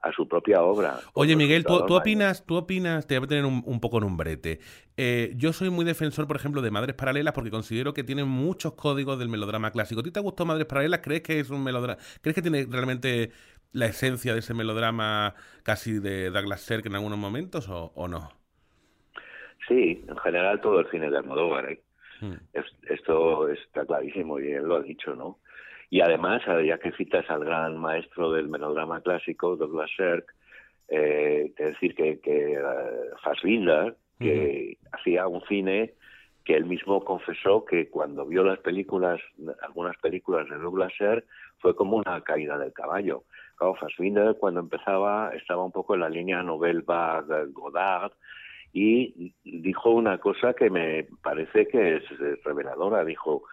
a 0.00 0.12
su 0.12 0.26
propia 0.26 0.62
obra. 0.62 0.98
Oye, 1.12 1.36
Miguel, 1.36 1.64
¿tú, 1.64 1.74
opinas, 1.74 2.44
tú 2.46 2.56
opinas, 2.56 3.06
te 3.06 3.18
voy 3.18 3.26
a 3.26 3.28
tener 3.28 3.44
un, 3.44 3.80
poco 3.80 3.98
en 3.98 4.04
un 4.04 4.16
brete. 4.16 4.60
Eh, 4.96 5.32
yo 5.36 5.52
soy 5.52 5.70
muy 5.70 5.84
defensor, 5.84 6.26
por 6.26 6.36
ejemplo, 6.36 6.62
de 6.62 6.70
Madres 6.70 6.94
Paralelas 6.94 7.34
porque 7.34 7.50
considero 7.50 7.92
que 7.92 8.02
tienen 8.02 8.26
muchos 8.26 8.74
códigos 8.74 9.18
del 9.18 9.28
melodrama 9.28 9.70
clásico. 9.70 10.00
¿A 10.00 10.04
ti 10.04 10.10
te 10.10 10.20
gustó 10.20 10.46
Madres 10.46 10.66
Paralelas? 10.66 11.00
¿Crees 11.00 11.22
que 11.22 11.40
es 11.40 11.50
un 11.50 11.62
melodrama? 11.62 12.00
¿Crees 12.22 12.34
que 12.34 12.42
tiene 12.42 12.66
realmente 12.68 13.30
la 13.72 13.86
esencia 13.86 14.32
de 14.32 14.40
ese 14.40 14.54
melodrama 14.54 15.34
casi 15.62 15.98
de 15.98 16.30
Douglas 16.30 16.62
Sirk 16.62 16.86
en 16.86 16.94
algunos 16.94 17.18
momentos 17.18 17.68
o, 17.68 18.08
no? 18.08 18.30
Sí, 19.68 20.02
en 20.08 20.16
general 20.16 20.60
todo 20.60 20.80
el 20.80 20.90
cine 20.90 21.10
de 21.10 21.18
Almodóvar. 21.18 21.70
¿eh? 21.70 21.82
Hmm. 22.20 22.34
esto 22.88 23.48
está 23.48 23.84
clarísimo 23.84 24.40
y 24.40 24.50
él 24.50 24.64
lo 24.64 24.76
ha 24.76 24.82
dicho, 24.82 25.14
¿no? 25.14 25.38
Y 25.90 26.00
además, 26.00 26.42
ya 26.64 26.78
que 26.78 26.92
citas 26.92 27.28
al 27.28 27.44
gran 27.44 27.76
maestro 27.76 28.30
del 28.30 28.48
melodrama 28.48 29.00
clásico, 29.00 29.56
Douglas 29.56 29.90
Sirk, 29.96 30.32
eh, 30.88 31.52
decir 31.58 31.94
que, 31.94 32.20
que 32.20 32.58
uh, 32.58 33.16
Fassbinder, 33.22 33.96
que 34.18 34.76
hacía 34.92 35.26
un 35.26 35.40
cine 35.46 35.94
que 36.44 36.54
él 36.54 36.64
mismo 36.66 37.04
confesó 37.04 37.64
que 37.64 37.88
cuando 37.88 38.26
vio 38.26 38.42
las 38.42 38.58
películas, 38.58 39.20
algunas 39.62 39.96
películas 39.98 40.48
de 40.48 40.56
Douglas 40.56 40.92
Sirk, 40.96 41.24
fue 41.58 41.74
como 41.74 41.96
una 41.96 42.20
caída 42.22 42.58
del 42.58 42.72
caballo. 42.72 43.24
Claro, 43.56 43.74
Fassbinder 43.76 44.36
cuando 44.38 44.60
empezaba 44.60 45.30
estaba 45.34 45.64
un 45.64 45.72
poco 45.72 45.94
en 45.94 46.00
la 46.00 46.08
línea 46.08 46.42
Vague 46.42 47.46
Godard 47.52 48.12
y 48.72 49.34
dijo 49.44 49.90
una 49.90 50.18
cosa 50.18 50.54
que 50.54 50.70
me 50.70 51.06
parece 51.22 51.66
que 51.68 51.96
es 51.96 52.04
reveladora. 52.44 53.04
Dijo, 53.04 53.44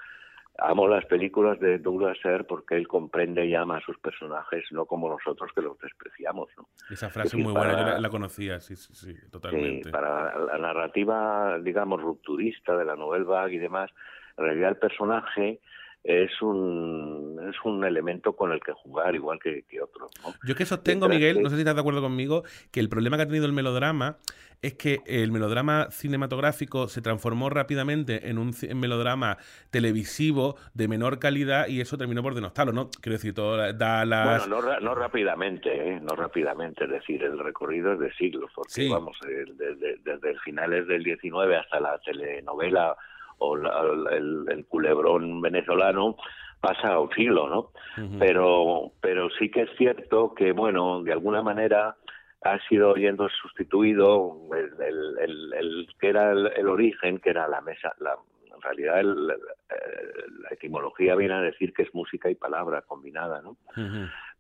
amo 0.60 0.88
las 0.88 1.06
películas 1.06 1.60
de 1.60 1.78
Douglas 1.80 2.18
Sir 2.22 2.46
porque 2.48 2.76
él 2.76 2.88
comprende 2.88 3.46
y 3.46 3.56
ama 3.56 3.78
a 3.78 3.82
sus 3.82 3.98
personajes, 4.00 4.64
no 4.72 4.86
como 4.86 5.10
nosotros 5.10 5.52
que 5.54 5.62
los 5.62 5.78
despreciamos. 5.80 6.50
¿no? 6.58 6.68
Esa 6.90 7.10
frase 7.10 7.38
es 7.38 7.44
muy 7.44 7.54
buena, 7.54 7.96
yo 7.96 8.00
la, 8.00 8.10
conocía, 8.10 8.60
sí, 8.60 8.76
sí, 8.76 8.94
sí, 8.94 9.16
totalmente. 9.30 9.86
Sí, 9.86 9.92
para 9.92 10.38
la 10.38 10.58
narrativa, 10.58 11.60
digamos, 11.60 12.02
rupturista 12.02 12.76
de 12.76 12.86
la 12.86 12.96
novela 12.96 13.26
vague 13.26 13.56
y 13.56 13.60
demás, 13.60 13.92
en 14.38 14.46
realidad 14.46 14.70
el 14.70 14.78
personaje 14.78 15.60
es 16.08 16.42
un, 16.42 17.38
es 17.50 17.56
un 17.66 17.84
elemento 17.84 18.34
con 18.34 18.54
el 18.54 18.62
que 18.62 18.72
jugar 18.72 19.14
igual 19.14 19.40
que, 19.44 19.64
que 19.64 19.82
otros. 19.82 20.10
¿no? 20.24 20.34
Yo 20.48 20.56
que 20.56 20.66
sostengo, 20.66 21.10
Miguel, 21.10 21.44
no 21.44 21.50
sé 21.50 21.56
si 21.56 21.62
estás 21.62 21.76
de 21.76 21.82
acuerdo 21.82 22.02
conmigo, 22.02 22.44
que 22.72 22.80
el 22.80 22.88
problema 22.88 23.18
que 23.18 23.24
ha 23.24 23.28
tenido 23.28 23.46
el 23.46 23.52
melodrama 23.52 24.18
es 24.62 24.76
que 24.76 25.02
el 25.06 25.34
melodrama 25.34 25.92
cinematográfico 25.92 26.88
se 26.88 27.02
transformó 27.02 27.50
rápidamente 27.50 28.30
en 28.30 28.38
un 28.38 28.54
melodrama 28.76 29.38
televisivo 29.70 30.56
de 30.74 30.88
menor 30.88 31.20
calidad 31.20 31.68
y 31.68 31.82
eso 31.82 31.98
terminó 31.98 32.24
por 32.24 32.36
denostarlo, 32.36 32.72
¿no? 32.72 32.90
Quiero 33.02 33.18
decir, 33.18 33.34
todo 33.34 33.74
da 33.74 34.06
las... 34.06 34.48
Bueno, 34.48 34.62
no, 34.62 34.80
no 34.80 34.96
rápidamente, 34.96 35.70
¿eh? 35.70 36.00
no 36.02 36.16
rápidamente, 36.16 36.86
es 36.86 36.90
decir, 36.90 37.22
el 37.22 37.38
recorrido 37.38 37.94
es 37.94 38.00
de 38.00 38.14
siglos, 38.14 38.50
porque 38.56 38.90
vamos, 38.90 39.18
desde, 39.22 39.98
desde 39.98 40.40
finales 40.40 40.88
del 40.88 41.04
19 41.04 41.58
hasta 41.58 41.82
la 41.82 42.00
telenovela 42.00 42.96
o 43.40 43.56
el, 43.56 44.66
culebrón 44.68 45.42
venezolano 45.42 46.16
pasa 46.60 47.00
un 47.00 47.12
siglo, 47.12 47.48
¿no? 47.50 47.72
Pero 48.20 48.92
pero 49.02 49.30
sí 49.38 49.50
que 49.50 49.64
es 49.64 49.70
cierto 49.78 50.34
que 50.34 50.52
bueno, 50.52 51.04
de 51.04 51.14
alguna 51.14 51.42
manera 51.42 51.96
ha 52.44 52.60
sido 52.68 52.96
yendo 52.96 53.28
sustituido 53.30 54.40
el, 54.56 55.20
el, 55.20 55.54
el, 55.54 55.88
que 56.00 56.10
era 56.10 56.32
el, 56.32 56.68
origen, 56.68 57.20
que 57.20 57.32
era 57.32 57.48
la 57.48 57.62
mesa, 57.62 57.94
la, 58.00 58.16
en 58.54 58.62
realidad 58.62 59.04
la 59.04 60.50
etimología 60.52 61.16
viene 61.16 61.36
a 61.36 61.42
decir 61.42 61.74
que 61.74 61.84
es 61.84 61.94
música 61.94 62.30
y 62.30 62.36
palabra 62.36 62.82
combinada, 62.82 63.42
¿no? 63.42 63.58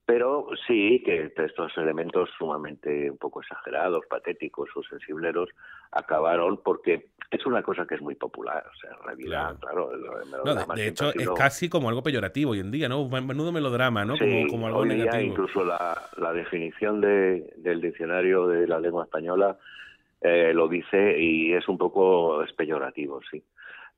Pero 0.07 0.47
sí 0.65 1.03
que 1.05 1.33
estos 1.35 1.77
elementos 1.77 2.29
sumamente 2.37 3.11
un 3.11 3.17
poco 3.17 3.41
exagerados, 3.41 4.05
patéticos 4.09 4.69
o 4.73 4.81
sensibleros 4.83 5.49
acabaron 5.91 6.61
porque 6.63 7.07
es 7.29 7.45
una 7.45 7.61
cosa 7.61 7.85
que 7.85 7.95
es 7.95 8.01
muy 8.01 8.15
popular. 8.15 8.63
O 8.73 8.79
sea, 8.79 8.91
en 8.97 9.03
realidad, 9.03 9.59
claro. 9.59 9.91
de, 10.75 10.87
hecho, 10.87 11.13
es 11.13 11.29
casi 11.31 11.67
como 11.67 11.89
algo 11.89 12.03
peyorativo 12.03 12.51
hoy 12.51 12.61
en 12.61 12.71
día, 12.71 12.87
¿no? 12.87 13.05
Menudo 13.09 13.51
melodrama, 13.51 14.05
¿no? 14.05 14.17
como, 14.17 14.47
como, 14.47 14.67
algo 14.67 14.85
negativo. 14.85 15.33
incluso 15.33 15.65
la, 15.65 16.09
la 16.15 16.31
definición 16.31 17.01
de, 17.01 17.53
del 17.57 17.81
diccionario 17.81 18.47
de 18.47 18.65
la 18.65 18.79
lengua 18.79 19.03
española 19.03 19.57
eh, 20.21 20.53
lo 20.53 20.69
dice 20.69 21.19
y 21.19 21.51
es 21.51 21.67
un 21.67 21.77
poco 21.77 22.41
es 22.43 22.53
peyorativo, 22.53 23.19
sí 23.29 23.43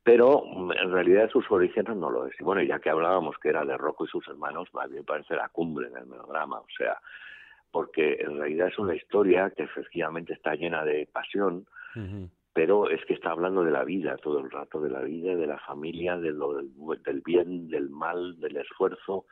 pero 0.03 0.43
mm, 0.45 0.71
en 0.71 0.91
realidad 0.91 1.29
sus 1.29 1.49
orígenes 1.51 1.95
no 1.95 2.09
lo 2.09 2.25
es. 2.27 2.33
Y 2.39 2.43
bueno, 2.43 2.61
ya 2.63 2.79
que 2.79 2.89
hablábamos 2.89 3.37
que 3.37 3.49
era 3.49 3.65
de 3.65 3.77
Rocco 3.77 4.05
y 4.05 4.07
sus 4.07 4.27
hermanos, 4.27 4.69
más 4.73 4.89
bien 4.89 5.05
parece 5.05 5.35
la 5.35 5.49
cumbre 5.49 5.87
en 5.87 5.97
el 5.97 6.05
melodrama, 6.05 6.59
o 6.59 6.67
sea, 6.77 6.97
porque 7.71 8.17
en 8.19 8.37
realidad 8.37 8.67
es 8.67 8.79
una 8.79 8.95
historia 8.95 9.51
que 9.55 9.63
efectivamente 9.63 10.33
está 10.33 10.55
llena 10.55 10.83
de 10.83 11.07
pasión, 11.11 11.65
pero 12.53 12.89
es 12.89 13.03
que 13.05 13.13
está 13.13 13.31
hablando 13.31 13.63
de 13.63 13.71
la 13.71 13.83
vida 13.83 14.17
todo 14.17 14.39
el 14.39 14.49
rato, 14.49 14.79
de 14.81 14.89
la 14.89 15.01
vida, 15.01 15.35
de 15.35 15.47
la 15.47 15.59
familia, 15.59 16.17
de 16.17 16.31
lo, 16.31 16.55
del 16.55 17.21
bien, 17.23 17.67
del 17.67 17.89
mal, 17.89 18.39
del 18.39 18.57
esfuerzo, 18.57 19.25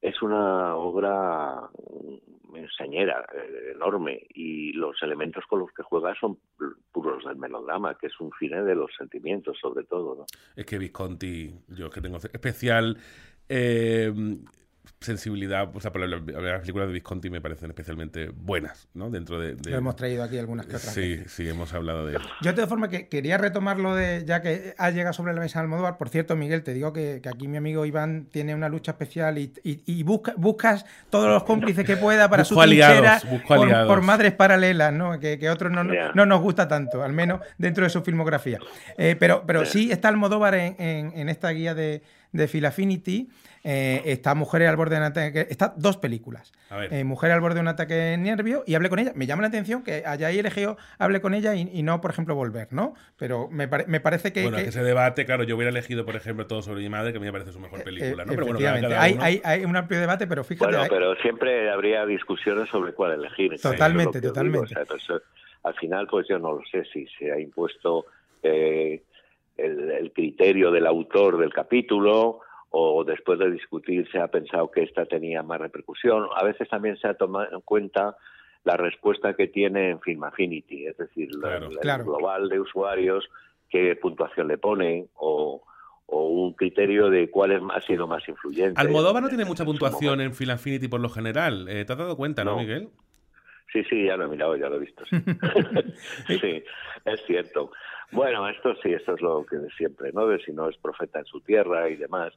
es 0.00 0.22
una 0.22 0.76
obra 0.76 1.68
mm, 1.72 2.56
enseñera, 2.56 3.26
eh, 3.34 3.72
enorme, 3.74 4.26
y 4.30 4.72
los 4.72 5.02
elementos 5.02 5.44
con 5.48 5.60
los 5.60 5.70
que 5.72 5.82
juega 5.82 6.14
son 6.18 6.38
puros 6.92 7.24
del 7.24 7.36
melodrama, 7.36 7.96
que 7.96 8.06
es 8.08 8.20
un 8.20 8.30
cine 8.38 8.62
de 8.62 8.74
los 8.74 8.90
sentimientos, 8.96 9.58
sobre 9.60 9.84
todo. 9.84 10.16
¿no? 10.16 10.24
Es 10.56 10.66
que 10.66 10.78
Visconti, 10.78 11.52
yo 11.68 11.90
que 11.90 12.00
tengo 12.00 12.18
especial 12.18 12.96
eh, 13.48 14.12
sensibilidad, 15.00 15.70
o 15.74 15.80
sea, 15.80 15.92
las 15.94 16.60
películas 16.60 16.88
de 16.88 16.94
Visconti 16.94 17.30
me 17.30 17.40
parecen 17.40 17.70
especialmente 17.70 18.30
buenas, 18.34 18.88
¿no? 18.94 19.10
Dentro 19.10 19.38
de... 19.38 19.56
Lo 19.70 19.76
hemos 19.76 19.94
traído 19.94 20.24
aquí 20.24 20.38
algunas 20.38 20.66
que 20.66 20.74
otras. 20.74 20.92
Sí, 20.92 21.22
sí, 21.26 21.48
hemos 21.48 21.72
hablado 21.72 22.04
de 22.06 22.16
ello. 22.16 22.24
Yo 22.42 22.50
de 22.50 22.54
todas 22.54 22.68
formas 22.68 22.90
que 22.90 23.08
quería 23.08 23.38
retomarlo 23.38 23.94
de, 23.94 24.24
ya 24.26 24.42
que 24.42 24.74
ha 24.76 24.90
llegado 24.90 25.12
sobre 25.12 25.34
la 25.34 25.40
mesa 25.40 25.60
Almodóvar, 25.60 25.98
por 25.98 26.08
cierto, 26.08 26.34
Miguel, 26.34 26.64
te 26.64 26.74
digo 26.74 26.92
que, 26.92 27.22
aquí 27.30 27.46
mi 27.46 27.58
amigo 27.58 27.86
Iván 27.86 28.26
tiene 28.30 28.56
una 28.56 28.68
lucha 28.68 28.92
especial 28.92 29.38
y, 29.38 29.52
y, 29.62 30.02
busca, 30.02 30.34
buscas 30.36 30.84
todos 31.10 31.28
los 31.28 31.44
cómplices 31.44 31.84
que 31.84 31.96
pueda 31.96 32.28
para 32.28 32.44
su 32.44 32.60
aliados, 32.60 33.24
por, 33.46 34.02
madres 34.02 34.32
paralelas, 34.32 34.92
¿no? 34.92 35.20
Que, 35.20 35.38
que 35.38 35.48
otros 35.48 35.70
no, 35.70 35.84
no, 35.84 36.26
nos 36.26 36.40
gusta 36.40 36.66
tanto, 36.66 37.04
al 37.04 37.12
menos 37.12 37.40
dentro 37.56 37.84
de 37.84 37.90
su 37.90 38.02
filmografía. 38.02 38.58
Eh, 38.96 39.14
pero, 39.18 39.44
pero 39.46 39.64
sí 39.64 39.92
está 39.92 40.08
Almodóvar 40.08 40.54
en, 40.54 40.74
en, 40.80 41.12
en 41.14 41.28
esta 41.28 41.50
guía 41.50 41.74
de, 41.74 42.02
de 42.32 42.48
Filafinity 42.48 43.28
eh, 43.64 44.02
está 44.06 44.34
Mujeres 44.34 44.68
al 44.68 44.76
borde 44.76 44.94
de 44.94 45.00
un 45.00 45.06
ataque. 45.08 45.46
Está 45.50 45.74
dos 45.76 45.96
películas. 45.96 46.52
Eh, 46.90 47.04
Mujeres 47.04 47.34
al 47.34 47.40
borde 47.40 47.56
de 47.56 47.60
un 47.60 47.68
ataque 47.68 47.94
de 47.94 48.16
nervio 48.16 48.62
y 48.66 48.74
hablé 48.74 48.88
con 48.88 48.98
ella. 48.98 49.12
Me 49.14 49.26
llama 49.26 49.42
la 49.42 49.48
atención 49.48 49.82
que 49.82 50.04
haya 50.06 50.30
elegido 50.30 50.76
hable 50.98 51.20
con 51.20 51.34
ella 51.34 51.54
y, 51.54 51.82
no, 51.82 52.00
por 52.00 52.10
ejemplo, 52.10 52.34
volver, 52.34 52.68
¿no? 52.70 52.94
Pero 53.18 53.48
me, 53.50 53.68
parece 53.68 54.32
que. 54.32 54.42
Bueno, 54.42 54.58
que... 54.58 54.64
ese 54.64 54.82
debate, 54.82 55.26
claro, 55.26 55.42
yo 55.44 55.56
hubiera 55.56 55.70
elegido, 55.70 56.04
por 56.04 56.16
ejemplo, 56.16 56.46
todo 56.46 56.62
sobre 56.62 56.80
mi 56.80 56.88
madre, 56.88 57.12
que 57.12 57.18
a 57.18 57.20
mí 57.20 57.26
me 57.26 57.32
parece 57.32 57.52
su 57.52 57.60
mejor 57.60 57.80
eh, 57.80 57.84
película, 57.84 58.24
¿no? 58.24 58.30
Pero 58.30 58.46
bueno, 58.46 58.88
hay, 58.96 59.40
hay, 59.44 59.64
un 59.64 59.76
amplio 59.76 60.00
debate, 60.00 60.26
pero 60.26 60.44
fíjate. 60.44 60.74
Bueno, 60.74 60.88
pero 60.88 61.14
siempre 61.16 61.70
habría 61.70 62.06
discusiones 62.06 62.68
sobre 62.70 62.92
cuál 62.92 63.12
elegir. 63.12 63.60
Totalmente, 63.60 64.20
totalmente. 64.20 64.74
al 65.64 65.74
final, 65.74 66.06
pues 66.06 66.26
yo 66.28 66.38
no 66.38 66.52
lo 66.52 66.62
sé 66.70 66.84
si 66.92 67.06
se 67.18 67.32
ha 67.32 67.38
impuesto 67.38 68.06
el, 69.58 69.90
el 69.90 70.12
criterio 70.12 70.70
del 70.70 70.86
autor 70.86 71.38
del 71.38 71.52
capítulo 71.52 72.40
o 72.70 73.04
después 73.04 73.38
de 73.38 73.50
discutir 73.50 74.08
se 74.10 74.18
ha 74.18 74.28
pensado 74.28 74.70
que 74.70 74.82
esta 74.82 75.06
tenía 75.06 75.42
más 75.42 75.60
repercusión. 75.60 76.26
A 76.36 76.44
veces 76.44 76.68
también 76.68 76.96
se 76.98 77.08
ha 77.08 77.14
tomado 77.14 77.52
en 77.52 77.60
cuenta 77.62 78.16
la 78.64 78.76
respuesta 78.76 79.34
que 79.34 79.46
tiene 79.46 79.90
en 79.90 80.00
Film 80.00 80.24
Affinity, 80.24 80.86
es 80.86 80.96
decir, 80.96 81.30
el, 81.30 82.04
global 82.04 82.48
de 82.48 82.60
usuarios, 82.60 83.28
qué 83.70 83.96
puntuación 83.96 84.48
le 84.48 84.58
pone 84.58 85.06
o, 85.14 85.62
un 86.10 86.54
criterio 86.54 87.10
de 87.10 87.30
cuál 87.30 87.60
ha 87.70 87.80
sido 87.82 88.06
más 88.06 88.26
influyente. 88.26 88.80
Almodóvar 88.80 89.22
no 89.22 89.28
tiene 89.28 89.44
mucha 89.44 89.66
puntuación 89.66 90.22
en 90.22 90.34
Film 90.34 90.52
Affinity 90.52 90.88
por 90.88 91.00
lo 91.00 91.10
general. 91.10 91.68
Eh, 91.68 91.84
¿Te 91.84 91.92
has 91.92 91.98
dado 91.98 92.16
cuenta, 92.16 92.44
no, 92.44 92.56
Miguel? 92.56 92.88
Sí, 93.72 93.84
sí, 93.84 94.06
ya 94.06 94.16
lo 94.16 94.24
he 94.24 94.28
mirado, 94.28 94.56
ya 94.56 94.70
lo 94.70 94.76
he 94.76 94.80
visto. 94.80 95.04
Sí, 95.06 95.16
es 97.04 97.22
cierto. 97.26 97.70
Bueno, 98.10 98.48
esto 98.48 98.74
sí, 98.82 98.92
esto 98.92 99.14
es 99.14 99.20
lo 99.20 99.44
que 99.44 99.58
siempre, 99.76 100.12
¿no? 100.12 100.26
De 100.26 100.38
si 100.40 100.52
no 100.52 100.68
es 100.68 100.76
profeta 100.78 101.18
en 101.18 101.26
su 101.26 101.40
tierra 101.40 101.88
y 101.88 101.96
demás. 101.96 102.32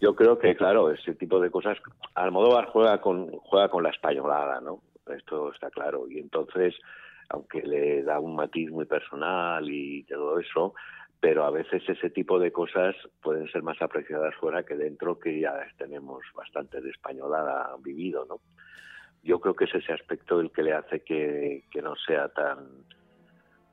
Yo 0.00 0.14
creo 0.14 0.38
que, 0.38 0.54
claro, 0.54 0.90
ese 0.90 1.14
tipo 1.14 1.40
de 1.40 1.50
cosas. 1.50 1.78
Almodóvar 2.14 2.66
juega 2.66 3.00
con, 3.00 3.30
juega 3.30 3.68
con 3.68 3.82
la 3.82 3.90
españolada, 3.90 4.60
¿no? 4.60 4.80
Esto 5.14 5.52
está 5.52 5.70
claro. 5.70 6.08
Y 6.08 6.18
entonces, 6.20 6.74
aunque 7.28 7.62
le 7.62 8.02
da 8.02 8.20
un 8.20 8.36
matiz 8.36 8.70
muy 8.70 8.86
personal 8.86 9.68
y 9.68 10.04
todo 10.04 10.38
eso, 10.38 10.74
pero 11.18 11.44
a 11.44 11.50
veces 11.50 11.82
ese 11.86 12.08
tipo 12.10 12.38
de 12.38 12.50
cosas 12.50 12.94
pueden 13.20 13.46
ser 13.48 13.62
más 13.62 13.80
apreciadas 13.82 14.34
fuera 14.36 14.62
que 14.62 14.76
dentro, 14.76 15.18
que 15.18 15.40
ya 15.40 15.54
tenemos 15.76 16.22
bastante 16.34 16.80
de 16.80 16.90
españolada 16.90 17.76
vivido, 17.82 18.24
¿no? 18.26 18.40
Yo 19.22 19.38
creo 19.38 19.54
que 19.54 19.64
es 19.64 19.74
ese 19.74 19.92
aspecto 19.92 20.40
el 20.40 20.50
que 20.50 20.62
le 20.62 20.72
hace 20.72 21.00
que, 21.00 21.64
que 21.70 21.82
no 21.82 21.94
sea 21.96 22.28
tan 22.28 22.84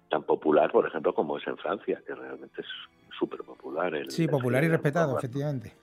tan 0.10 0.24
popular, 0.24 0.72
por 0.72 0.88
ejemplo, 0.88 1.14
como 1.14 1.38
es 1.38 1.48
en 1.48 1.58
Francia, 1.58 2.02
que 2.06 2.16
realmente 2.16 2.62
es 2.62 2.68
súper 3.18 3.40
popular. 3.42 3.94
sí, 4.10 4.28
popular 4.28 4.64
y 4.64 4.68
respetado, 4.68 5.18
efectivamente. 5.18 5.74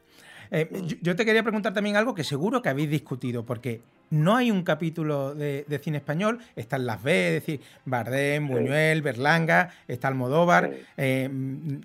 Eh, 0.50 0.68
yo, 1.00 1.16
te 1.16 1.24
quería 1.24 1.42
preguntar 1.42 1.72
también 1.72 1.96
algo 1.96 2.14
que 2.14 2.22
seguro 2.22 2.62
que 2.62 2.68
habéis 2.68 2.90
discutido, 2.90 3.44
porque 3.44 3.80
no 4.10 4.36
hay 4.36 4.50
un 4.50 4.62
capítulo 4.62 5.34
de, 5.34 5.80
cine 5.82 5.98
español, 5.98 6.38
están 6.54 6.86
las 6.86 7.02
B, 7.02 7.28
es 7.28 7.32
decir, 7.34 7.60
Bardem, 7.84 8.46
Buñuel, 8.46 9.02
Berlanga, 9.02 9.70
está 9.88 10.08
Almodóvar. 10.08 10.70
Eh, 10.96 11.28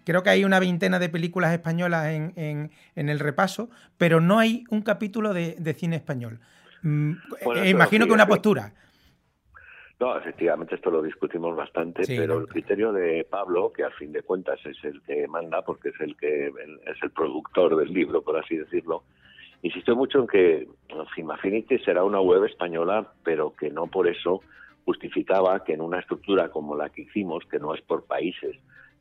creo 0.04 0.23
que 0.23 0.30
hay 0.30 0.43
una 0.43 0.60
veintena 0.60 0.99
de 0.99 1.10
películas 1.10 1.54
españolas 1.54 2.08
en, 2.08 2.71
el 2.95 3.19
repaso, 3.19 3.69
pero 3.97 4.19
no 4.19 4.39
hay 4.39 4.65
un 4.69 4.82
capítulo 4.82 5.34
de, 5.34 5.75
cine 5.78 5.95
español. 5.95 6.39
Mm, 6.82 7.13
eh, 7.56 7.69
imagino 7.69 8.06
que 8.06 8.13
una 8.13 8.28
postura. 8.28 8.73
No, 10.00 10.18
efectivamente 10.18 10.76
esto 10.76 10.92
lo 10.92 11.02
discutimos 11.02 11.58
bastante, 11.58 12.04
pero 12.08 12.38
el 12.38 12.48
criterio 12.48 12.94
de 12.94 13.26
Pablo, 13.30 13.74
que 13.74 13.84
al 13.84 13.92
fin 13.94 14.14
de 14.14 14.22
cuentas 14.22 14.58
es 14.66 14.82
el 14.86 15.02
que 15.02 15.28
manda, 15.28 15.62
porque 15.62 15.90
es 15.90 16.00
el 16.00 16.16
que 16.16 16.48
es 16.48 17.04
el 17.04 17.12
productor 17.12 17.76
del 17.76 17.94
libro, 17.94 18.22
por 18.22 18.38
así 18.38 18.56
decirlo, 18.56 19.04
insistió 19.62 19.98
mucho 19.98 20.20
en 20.20 20.28
que 20.28 20.68
Film 21.14 21.32
Affinity 21.32 21.80
será 21.80 22.06
una 22.06 22.22
web 22.22 22.46
española, 22.46 23.12
pero 23.24 23.54
que 23.54 23.70
no 23.70 23.88
por 23.88 24.08
eso 24.08 24.42
justificaba 24.86 25.66
que 25.66 25.74
en 25.74 25.82
una 25.82 26.00
estructura 26.00 26.50
como 26.50 26.78
la 26.78 26.90
que 26.90 27.02
hicimos, 27.02 27.44
que 27.52 27.60
no 27.60 27.76
es 27.76 27.82
por 27.82 28.06
países, 28.06 28.56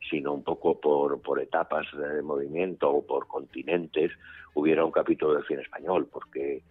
sino 0.09 0.33
un 0.33 0.43
poco 0.43 0.81
por, 0.81 1.21
por 1.21 1.39
etapas 1.39 1.87
de 1.93 2.21
movimiento 2.21 2.89
o 2.89 3.05
por 3.05 3.25
continentes, 3.27 4.11
hubiera 4.53 4.83
un 4.83 4.91
capítulo 4.91 5.35
de 5.35 5.47
cine 5.47 5.61
español, 5.61 6.09
porque 6.11 6.61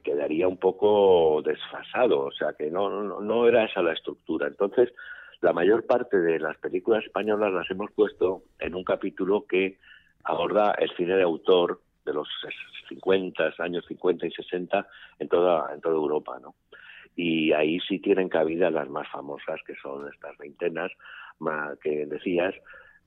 quedaría 0.00 0.48
un 0.48 0.58
poco 0.58 1.42
desfasado, 1.42 2.20
o 2.26 2.32
sea 2.32 2.52
que 2.52 2.70
no, 2.70 3.48
era 3.48 3.64
esa 3.64 3.82
la 3.82 3.92
estructura. 3.92 4.46
Entonces, 4.46 4.92
la 5.40 5.52
mayor 5.52 5.86
parte 5.86 6.18
de 6.18 6.38
las 6.38 6.56
películas 6.58 7.04
españolas 7.04 7.52
las 7.52 7.70
hemos 7.70 7.90
puesto 7.92 8.42
en 8.58 8.74
un 8.74 8.84
capítulo 8.84 9.46
que 9.46 9.78
aborda 10.24 10.72
el 10.78 10.90
cine 10.96 11.16
de 11.16 11.22
autor 11.22 11.80
de 12.04 12.14
los 12.14 12.28
50, 12.88 13.54
años 13.58 13.84
50 13.88 14.26
y 14.26 14.30
60 14.30 14.86
en 15.18 15.28
toda, 15.28 15.72
en 15.74 15.80
toda 15.80 15.94
Europa, 15.94 16.38
¿no? 16.40 16.54
Y 17.16 17.52
ahí 17.52 17.78
sí 17.80 18.00
tienen 18.00 18.28
cabida 18.28 18.70
las 18.70 18.88
más 18.88 19.08
famosas, 19.08 19.60
que 19.66 19.74
son 19.76 20.08
estas 20.12 20.36
veintenas 20.38 20.90
que 21.80 22.06
decías, 22.06 22.54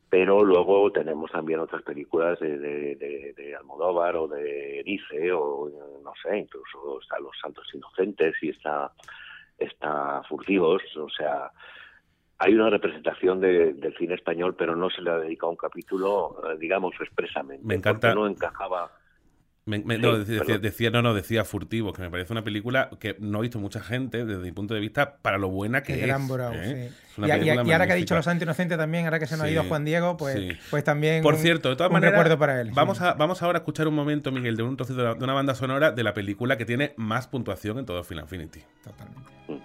pero 0.10 0.44
luego 0.44 0.92
tenemos 0.92 1.32
también 1.32 1.60
otras 1.60 1.82
películas 1.84 2.40
de, 2.40 2.58
de, 2.58 3.34
de, 3.36 3.56
Almodóvar 3.56 4.16
o 4.16 4.28
de 4.28 4.80
Erice 4.80 5.32
o 5.34 5.70
no 6.04 6.14
sé, 6.22 6.38
incluso 6.38 7.00
está 7.02 7.20
Los 7.20 7.38
Santos 7.42 7.68
Inocentes 7.74 8.36
y 8.42 8.50
está, 8.50 8.92
está 9.58 10.22
Furtivos, 10.30 10.82
o 10.96 11.10
sea, 11.10 11.52
hay 12.40 12.54
una 12.54 12.70
representación 12.70 13.42
del 13.42 13.96
cine 13.98 14.16
español, 14.16 14.56
pero 14.56 14.76
no 14.76 14.90
se 14.90 15.02
le 15.02 15.10
ha 15.10 15.18
dedicado 15.18 15.50
un 15.50 15.58
capítulo, 15.58 16.40
eh, 16.48 16.58
digamos, 16.60 16.94
expresamente. 17.00 17.66
Me 17.66 17.76
encanta. 17.76 18.14
No 18.14 18.28
encajaba 18.28 18.92
no, 19.68 20.18
decía, 20.18 20.90
no, 20.90 21.02
no, 21.02 21.14
decía 21.14 21.44
Furtivo, 21.44 21.94
que 21.94 22.02
me 22.02 22.10
parece 22.10 22.32
una 22.32 22.44
película 22.44 22.90
que 23.00 23.18
no 23.20 23.40
ha 23.40 23.42
visto 23.42 23.60
mucha 23.60 23.82
gente 23.82 24.26
desde 24.26 24.42
mi 24.42 24.52
punto 24.52 24.74
de 24.74 24.80
vista 24.80 25.18
para 25.22 25.38
lo 25.38 25.50
buena 25.50 25.84
que 25.84 25.94
es. 25.94 26.02
Gran 26.02 26.28
¿eh? 26.54 26.92
sí. 27.16 27.22
y, 27.22 27.50
ahora 27.50 27.86
que 27.86 27.94
ha 27.94 27.96
dicho 27.96 28.16
Los 28.16 28.26
Santos 28.26 28.44
Inocentes 28.44 28.78
también, 28.78 29.06
ahora 29.06 29.20
que 29.20 29.28
se 29.28 29.36
nos 29.36 29.46
ha 29.46 29.52
ido 29.52 29.64
Juan 29.64 29.84
Diego, 29.84 30.16
pues, 30.16 30.58
pues 30.70 30.84
también. 30.84 31.22
Por 31.22 31.36
cierto, 31.36 31.70
de 31.70 31.76
todas 31.76 31.92
maneras, 31.92 32.14
recuerdo 32.14 32.40
para 32.40 32.62
él. 32.62 32.72
Vamos, 32.74 33.02
a, 33.02 33.14
vamos 33.14 33.42
ahora 33.44 33.60
a 33.60 33.62
escuchar 33.62 33.88
un 33.88 33.96
momento, 33.96 34.32
Miguel, 34.32 34.56
de 34.56 34.64
un 34.64 34.78
trocito 34.78 35.16
de 35.16 35.24
una 35.24 35.34
banda 35.34 35.54
sonora 35.54 35.92
de 35.92 36.04
la 36.04 36.14
película 36.14 36.58
que 36.58 36.66
tiene 36.66 36.94
más 36.96 37.28
puntuación 37.28 37.78
en 37.78 37.86
todo 37.86 38.04
Final 38.04 38.24
Infinity. 38.24 38.62
Totalmente. 38.84 39.57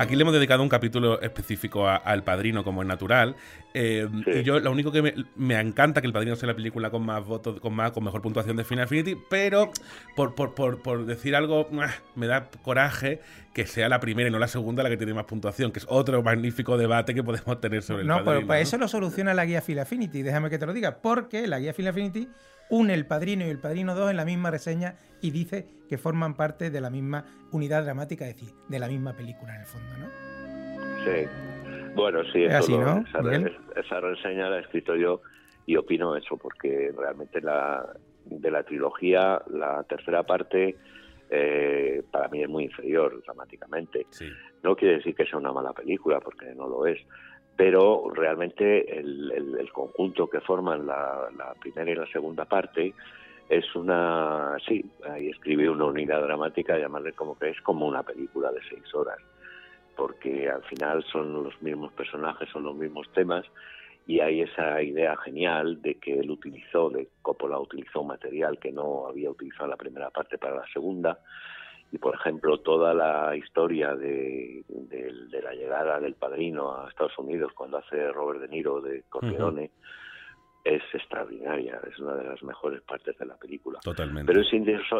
Aquí 0.00 0.16
le 0.16 0.22
hemos 0.22 0.32
dedicado 0.32 0.62
un 0.62 0.70
capítulo 0.70 1.20
específico 1.20 1.86
al 1.86 2.24
Padrino, 2.24 2.64
como 2.64 2.80
es 2.80 2.88
natural. 2.88 3.36
Eh, 3.74 4.08
y 4.34 4.42
yo, 4.42 4.58
lo 4.58 4.72
único 4.72 4.90
que 4.90 5.02
me, 5.36 5.60
encanta 5.60 6.00
que 6.00 6.06
El 6.06 6.14
Padrino 6.14 6.36
sea 6.36 6.46
la 6.46 6.56
película 6.56 6.88
con 6.88 7.04
más 7.04 7.22
votos, 7.26 7.60
con 7.60 7.74
más, 7.74 7.92
con 7.92 8.04
mejor 8.04 8.22
puntuación 8.22 8.56
de 8.56 8.64
Final 8.64 8.84
Infinity, 8.84 9.20
pero 9.28 9.70
por, 10.16 10.34
por, 10.34 10.54
por, 10.54 11.04
decir 11.04 11.36
algo, 11.36 11.68
ah, 11.82 11.92
me 12.14 12.26
da 12.26 12.48
coraje 12.62 13.20
que 13.52 13.66
sea 13.66 13.90
la 13.90 14.00
primera 14.00 14.30
y 14.30 14.32
no 14.32 14.38
la 14.38 14.48
segunda 14.48 14.82
la 14.82 14.88
que 14.88 14.96
tiene 14.96 15.12
más 15.12 15.26
puntuación, 15.26 15.70
que 15.70 15.80
es 15.80 15.86
otro 15.86 16.22
magnífico 16.22 16.78
debate 16.78 17.12
que 17.12 17.22
podemos 17.22 17.60
tener 17.60 17.82
sobre 17.82 18.00
el 18.00 18.08
no, 18.08 18.24
Padrino. 18.24 18.40
No, 18.40 18.46
pero 18.46 18.60
eso 18.62 18.78
lo 18.78 18.88
soluciona 18.88 19.34
la 19.34 19.44
guía 19.44 19.60
Final 19.60 19.84
Infinity, 19.84 20.22
déjame 20.22 20.48
que 20.48 20.58
te 20.58 20.64
lo 20.64 20.72
diga, 20.72 20.96
porque 21.02 21.46
la 21.46 21.58
guía 21.58 21.74
Final 21.74 21.90
Infinity 21.98 22.28
une 22.70 22.94
el 22.94 23.06
Padrino 23.06 23.44
y 23.44 23.50
el 23.50 23.58
Padrino 23.58 23.94
2 23.94 24.10
en 24.10 24.16
la 24.16 24.24
misma 24.24 24.50
reseña 24.50 24.96
y 25.20 25.30
dice 25.30 25.66
que 25.88 25.98
forman 25.98 26.36
parte 26.36 26.70
de 26.70 26.80
la 26.80 26.88
misma 26.88 27.24
unidad 27.52 27.84
dramática, 27.84 28.26
es 28.26 28.36
decir, 28.36 28.54
de 28.68 28.78
la 28.78 28.88
misma 28.88 29.12
película 29.12 29.54
en 29.54 29.60
el 29.60 29.66
fondo, 29.66 29.96
¿no? 29.98 30.06
Sí. 31.04 31.28
Bueno, 31.94 32.22
sí, 32.32 32.44
así, 32.46 32.76
¿no? 32.76 33.04
esa, 33.76 34.00
reseña 34.00 34.48
la 34.48 34.58
he 34.58 34.60
escrito 34.60 34.94
yo 34.94 35.22
y 35.66 35.76
opino 35.76 36.16
eso, 36.16 36.36
porque 36.36 36.92
realmente 36.96 37.40
la, 37.40 37.84
de 38.24 38.50
la 38.50 38.62
trilogía, 38.62 39.42
la 39.50 39.82
tercera 39.84 40.22
parte, 40.22 40.76
eh, 41.30 42.02
para 42.10 42.28
mí 42.28 42.42
es 42.42 42.48
muy 42.48 42.64
inferior 42.64 43.20
dramáticamente. 43.24 44.06
No 44.62 44.76
quiere 44.76 44.96
decir 44.96 45.14
que 45.14 45.26
sea 45.26 45.38
una 45.38 45.52
mala 45.52 45.72
película, 45.72 46.20
porque 46.20 46.54
no 46.54 46.68
lo 46.68 46.86
es, 46.86 47.00
pero 47.60 48.10
realmente 48.14 48.98
el, 48.98 49.70
conjunto 49.70 50.30
que 50.30 50.40
forman 50.40 50.86
la, 50.86 51.28
primera 51.60 51.90
y 51.90 51.94
la 51.94 52.06
segunda 52.06 52.46
parte 52.46 52.94
es 53.50 53.74
una, 53.74 54.56
sí, 54.66 54.82
ahí 55.06 55.28
escribe 55.28 55.68
una 55.68 55.84
unidad 55.84 56.22
dramática, 56.22 56.78
llamarle 56.78 57.12
como 57.12 57.38
que 57.38 57.50
es 57.50 57.60
como 57.60 57.86
una 57.86 58.02
película 58.02 58.50
de 58.50 58.60
seis 58.66 58.94
horas, 58.94 59.18
porque 59.94 60.48
al 60.48 60.62
final 60.62 61.04
son 61.12 61.44
los 61.44 61.60
mismos 61.60 61.92
personajes, 61.92 62.48
son 62.48 62.62
los 62.62 62.76
mismos 62.76 63.12
temas, 63.12 63.44
y 64.06 64.20
hay 64.20 64.40
esa 64.40 64.80
idea 64.82 65.14
genial 65.18 65.82
de 65.82 65.96
que 65.96 66.18
él 66.18 66.30
utilizó, 66.30 66.88
de 66.88 67.10
Coppola 67.20 67.58
utilizó 67.58 68.02
material 68.02 68.58
que 68.58 68.72
no 68.72 69.06
había 69.06 69.28
utilizado 69.28 69.64
en 69.64 69.70
la 69.72 69.76
primera 69.76 70.08
parte 70.08 70.38
para 70.38 70.56
la 70.56 70.66
segunda, 70.72 71.18
y 71.92 71.98
por 71.98 72.14
ejemplo 72.14 72.58
toda 72.58 72.94
la 72.94 73.34
historia 73.36 73.94
de, 73.94 74.64
la 75.42 75.52
llegada 75.52 75.98
del 75.98 76.14
padrino 76.14 76.76
a 76.76 76.88
Estados 76.88 77.18
Unidos 77.18 77.52
cuando 77.54 77.78
hace 77.78 78.12
Robert 78.12 78.40
De 78.40 78.48
Niro 78.48 78.80
de 78.80 79.02
Corleone, 79.08 79.70
es 80.62 80.82
extraordinaria, 80.92 81.80
es 81.90 81.98
una 81.98 82.14
de 82.14 82.24
las 82.24 82.42
mejores 82.42 82.82
partes 82.82 83.16
de 83.18 83.26
la 83.26 83.36
película. 83.36 83.80
Totalmente. 83.82 84.30
Pero 84.30 84.42
es, 84.42 84.52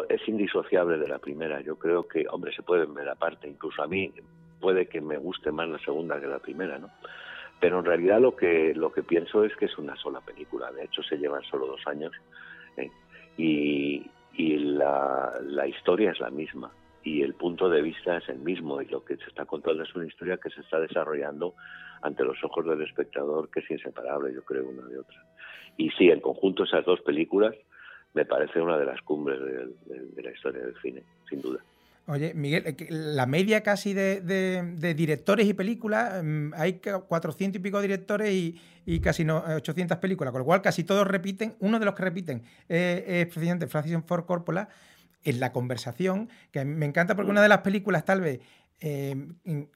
es 0.09 0.27
indisociable 0.27 0.97
de 0.97 1.07
la 1.07 1.19
primera. 1.19 1.61
Yo 1.61 1.77
creo 1.77 2.07
que, 2.07 2.25
hombre, 2.29 2.51
se 2.55 2.63
pueden 2.63 2.93
ver 2.95 3.07
aparte. 3.07 3.47
Incluso 3.47 3.83
a 3.83 3.87
mí 3.87 4.11
puede 4.59 4.87
que 4.87 5.01
me 5.01 5.17
guste 5.17 5.51
más 5.51 5.69
la 5.69 5.77
segunda 5.79 6.19
que 6.19 6.25
la 6.25 6.39
primera, 6.39 6.79
¿no? 6.79 6.89
Pero 7.59 7.77
en 7.77 7.85
realidad 7.85 8.19
lo 8.19 8.35
que 8.35 8.73
lo 8.73 8.91
que 8.91 9.03
pienso 9.03 9.43
es 9.45 9.55
que 9.55 9.65
es 9.65 9.77
una 9.77 9.95
sola 9.95 10.19
película. 10.21 10.71
De 10.71 10.85
hecho, 10.85 11.03
se 11.03 11.17
llevan 11.17 11.43
solo 11.43 11.67
dos 11.67 11.81
años 11.85 12.11
¿eh? 12.77 12.89
y, 13.37 14.09
y 14.33 14.57
la, 14.57 15.31
la 15.43 15.67
historia 15.67 16.09
es 16.09 16.19
la 16.19 16.31
misma 16.31 16.71
y 17.03 17.21
el 17.21 17.33
punto 17.33 17.69
de 17.69 17.81
vista 17.81 18.17
es 18.17 18.29
el 18.29 18.39
mismo 18.39 18.81
y 18.81 18.85
lo 18.85 19.03
que 19.03 19.17
se 19.17 19.25
está 19.25 19.45
contando 19.45 19.83
es 19.83 19.95
una 19.95 20.05
historia 20.05 20.37
que 20.37 20.49
se 20.49 20.61
está 20.61 20.79
desarrollando 20.79 21.55
ante 22.01 22.23
los 22.23 22.43
ojos 22.43 22.65
del 22.65 22.81
espectador 22.81 23.49
que 23.49 23.61
es 23.61 23.71
inseparable, 23.71 24.33
yo 24.33 24.43
creo, 24.43 24.67
una 24.67 24.87
de 24.87 24.99
otra. 24.99 25.25
Y 25.77 25.89
sí, 25.91 26.09
en 26.09 26.19
conjunto 26.19 26.63
esas 26.63 26.85
dos 26.85 27.01
películas 27.01 27.55
me 28.13 28.25
parece 28.25 28.59
una 28.59 28.77
de 28.77 28.85
las 28.85 29.01
cumbres 29.01 29.39
de, 29.39 30.21
la 30.21 30.31
historia 30.31 30.61
del 30.61 30.75
cine, 30.81 31.03
sin 31.29 31.41
duda. 31.41 31.59
Oye, 32.07 32.33
Miguel, 32.33 32.63
eh, 32.65 32.75
la 32.89 33.25
media 33.25 33.61
casi 33.61 33.93
de, 33.93 34.93
directores 34.95 35.47
y 35.47 35.53
películas, 35.53 36.21
mm, 36.23 36.53
hay 36.55 36.81
400 36.81 37.59
y 37.59 37.63
pico 37.63 37.79
directores 37.79 38.31
y, 38.85 38.99
casi 38.99 39.23
no, 39.23 39.37
800 39.37 39.97
películas, 39.97 40.31
con 40.31 40.39
lo 40.39 40.45
cual 40.45 40.61
casi 40.61 40.83
todos 40.83 41.07
repiten. 41.07 41.55
Uno 41.59 41.79
de 41.79 41.85
los 41.85 41.95
que 41.95 42.03
repiten 42.03 42.43
es 42.67 43.27
precisamente 43.27 43.67
Francis 43.67 43.97
Ford 44.05 44.25
Coppola 44.25 44.67
en 45.23 45.39
la 45.39 45.51
conversación, 45.51 46.29
que 46.51 46.65
me 46.65 46.85
encanta 46.85 47.15
porque 47.15 47.31
una 47.31 47.41
de 47.41 47.49
las 47.49 47.59
películas 47.59 48.05
tal 48.05 48.21
vez 48.21 48.39
eh, 48.83 49.15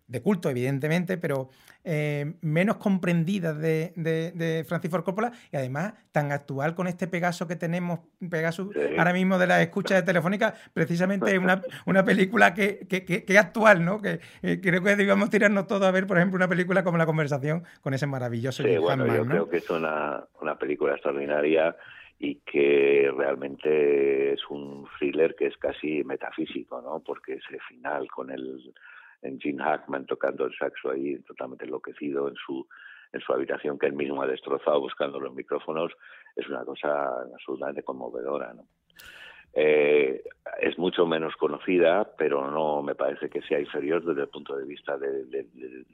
de 0.08 0.22
culto, 0.24 0.50
evidentemente, 0.50 1.20
pero 1.20 1.50
eh, 1.84 2.34
menos 2.42 2.78
comprendida 2.78 3.54
de, 3.54 4.66
Francis 4.68 4.90
Ford 4.90 5.04
Coppola 5.04 5.32
y 5.52 5.58
además 5.58 5.94
tan 6.12 6.32
actual 6.32 6.74
con 6.74 6.88
este 6.88 7.08
Pegaso 7.08 7.48
que 7.48 7.56
tenemos, 7.56 8.00
Pegaso 8.32 8.72
ahora 8.98 9.14
mismo 9.14 9.38
de 9.38 9.46
la 9.46 9.62
escucha 9.62 9.94
de 9.94 10.02
Telefónica, 10.02 10.56
precisamente 10.74 11.38
una, 11.38 11.62
una 11.86 12.04
película 12.04 12.56
que, 12.56 12.88
que, 12.88 13.38
actual, 13.38 13.86
¿no? 13.86 14.02
Que 14.02 14.22
eh, 14.42 14.60
creo 14.60 14.82
que 14.82 14.96
debíamos 14.96 15.30
tirarnos 15.30 15.68
todos 15.68 15.84
a 15.84 15.92
ver, 15.92 16.08
por 16.08 16.18
ejemplo, 16.18 16.38
una 16.38 16.48
película 16.48 16.84
como 16.84 16.98
La 16.98 17.06
Conversación 17.06 17.64
con 17.82 17.94
ese 17.94 18.08
maravilloso 18.08 18.64
sí, 18.64 18.76
bueno, 18.78 19.06
yo 19.06 19.24
creo 19.24 19.48
que 19.48 19.58
es 19.58 19.70
una, 19.70 20.26
una 20.42 20.58
película 20.58 20.94
extraordinaria 20.94 21.76
y 22.18 22.36
que 22.36 23.12
realmente 23.16 24.34
es 24.34 24.40
un 24.50 24.88
thriller 25.16 25.36
que 25.36 25.48
es 25.48 25.58
casi 25.58 26.04
metafísico, 26.04 26.82
¿no? 26.82 27.02
Porque 27.04 27.34
ese 27.34 27.60
final 27.68 28.08
con 28.08 28.32
el 28.32 28.74
en 29.22 29.40
Gene 29.40 29.64
Hackman 29.64 30.06
tocando 30.06 30.46
el 30.46 30.56
saxo 30.56 30.92
ahí 30.92 31.18
totalmente 31.20 31.66
enloquecido 31.66 32.28
en 32.28 32.36
su 32.36 32.68
en 33.14 33.22
su 33.22 33.34
habitación 33.34 33.80
que 33.80 33.86
él 33.86 33.94
mismo 33.94 34.22
ha 34.22 34.28
destrozado 34.28 34.82
buscando 34.82 35.20
los 35.20 35.34
micrófonos 35.34 35.94
es 36.36 36.48
una 36.50 36.66
cosa 36.66 37.22
absolutamente 37.34 37.82
conmovedora, 37.82 38.54
¿no? 38.54 38.68
Eh, 39.58 40.22
es 40.62 40.78
mucho 40.78 41.06
menos 41.06 41.34
conocida, 41.38 42.12
pero 42.18 42.52
no 42.52 42.82
me 42.82 42.94
parece 42.94 43.30
que 43.30 43.42
sea 43.42 43.60
inferior 43.60 44.04
desde 44.04 44.24
el 44.24 44.28
punto 44.28 44.56
de 44.56 44.66
vista 44.66 44.98
de, 44.98 45.48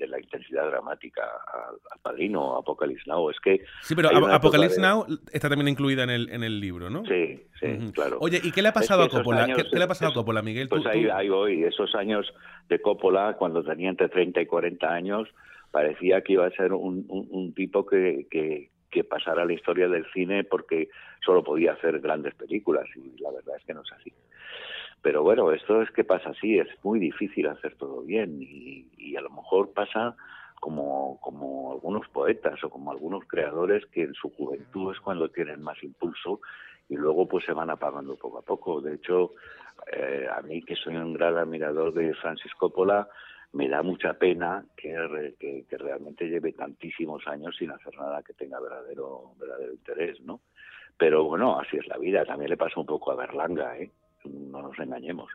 la 0.07 0.19
intensidad 0.19 0.67
dramática 0.67 1.21
al, 1.53 1.99
Padrino, 2.01 2.57
Apocalypse 2.57 3.03
Now. 3.07 3.29
Es 3.29 3.39
que 3.39 3.61
sí, 3.81 3.95
pero 3.95 4.09
Apocalypse 4.09 4.81
Now 4.81 5.05
está 5.31 5.47
también 5.47 5.67
incluida 5.67 6.03
en 6.03 6.09
el, 6.09 6.29
en 6.29 6.43
el 6.43 6.59
libro, 6.59 6.89
¿no? 6.89 7.05
Sí, 7.05 7.39
sí, 7.59 7.91
claro. 7.93 8.17
Oye, 8.19 8.41
¿y 8.43 8.51
qué 8.51 8.61
le 8.61 8.69
ha 8.69 8.73
pasado 8.73 9.03
a 9.03 9.09
Coppola? 9.09 9.47
¿Qué, 9.47 9.63
le 9.71 9.83
ha 9.83 9.87
pasado 9.87 10.11
a 10.11 10.13
Coppola, 10.13 10.41
Miguel? 10.41 10.67
Pues 10.67 10.85
ahí, 10.87 11.07
ahí 11.07 11.29
voy, 11.29 11.63
esos 11.63 11.93
años 11.95 12.31
de 12.67 12.81
Coppola, 12.81 13.35
cuando 13.37 13.63
tenía 13.63 13.89
entre 13.89 14.09
30 14.09 14.41
y 14.41 14.45
40 14.47 14.91
años, 14.91 15.29
parecía 15.71 16.21
que 16.21 16.33
iba 16.33 16.45
a 16.45 16.51
ser 16.51 16.73
un, 16.73 17.05
un, 17.07 17.53
tipo 17.53 17.85
que, 17.85 18.27
que, 18.29 18.69
que 18.91 19.03
pasara 19.03 19.45
la 19.45 19.53
historia 19.53 19.87
del 19.87 20.05
cine 20.11 20.43
porque 20.43 20.89
solo 21.25 21.43
podía 21.43 21.73
hacer 21.73 21.99
grandes 21.99 22.35
películas 22.35 22.85
y 22.95 23.19
la 23.21 23.31
verdad 23.31 23.55
es 23.57 23.65
que 23.65 23.73
no 23.73 23.81
es 23.81 23.91
así. 23.93 24.13
Pero 25.01 25.23
bueno, 25.23 25.51
esto 25.51 25.81
es 25.81 25.89
que 25.91 26.03
pasa 26.03 26.29
así, 26.29 26.59
es 26.59 26.67
muy 26.83 26.99
difícil 26.99 27.47
hacer 27.47 27.75
todo 27.75 28.01
bien 28.03 28.37
y, 28.39 29.15
a 29.17 29.21
lo 29.21 29.29
mejor 29.29 29.73
pasa 29.73 30.15
como, 30.59 31.19
como 31.21 31.73
algunos 31.73 32.07
poetas 32.09 32.63
o 32.63 32.69
como 32.69 32.91
algunos 32.91 33.25
creadores 33.27 33.85
que 33.87 34.03
en 34.03 34.13
su 34.13 34.29
juventud 34.29 34.93
es 34.93 34.99
cuando 35.01 35.29
tienen 35.29 35.61
más 35.61 35.83
impulso 35.83 36.39
y 36.87 36.95
luego 36.95 37.27
pues 37.27 37.45
se 37.45 37.53
van 37.53 37.69
apagando 37.69 38.15
poco 38.15 38.37
a 38.37 38.41
poco. 38.41 38.79
De 38.79 38.95
hecho, 38.95 39.31
eh, 39.91 40.27
a 40.33 40.41
mí 40.41 40.61
que 40.61 40.75
soy 40.75 40.95
un 40.95 41.13
gran 41.13 41.37
admirador 41.37 41.93
de 41.93 42.13
Francis 42.15 42.53
Coppola, 42.55 43.07
me 43.53 43.67
da 43.67 43.83
mucha 43.83 44.13
pena 44.13 44.65
que, 44.77 45.35
que, 45.39 45.77
realmente 45.77 46.27
lleve 46.27 46.53
tantísimos 46.53 47.27
años 47.27 47.55
sin 47.57 47.71
hacer 47.71 47.97
nada 47.97 48.23
que 48.23 48.33
tenga 48.33 48.59
verdadero, 48.59 49.33
verdadero 49.37 49.73
interés, 49.73 50.21
¿no? 50.21 50.41
Pero 50.97 51.25
bueno, 51.25 51.59
así 51.59 51.77
es 51.77 51.87
la 51.87 51.97
vida. 51.97 52.23
También 52.25 52.49
le 52.49 52.57
pasa 52.57 52.79
un 52.79 52.85
poco 52.85 53.11
a 53.11 53.15
Berlanga, 53.15 53.77
¿eh? 53.77 53.91
No 54.25 54.61
nos 54.61 54.77
engañemos. 54.79 55.29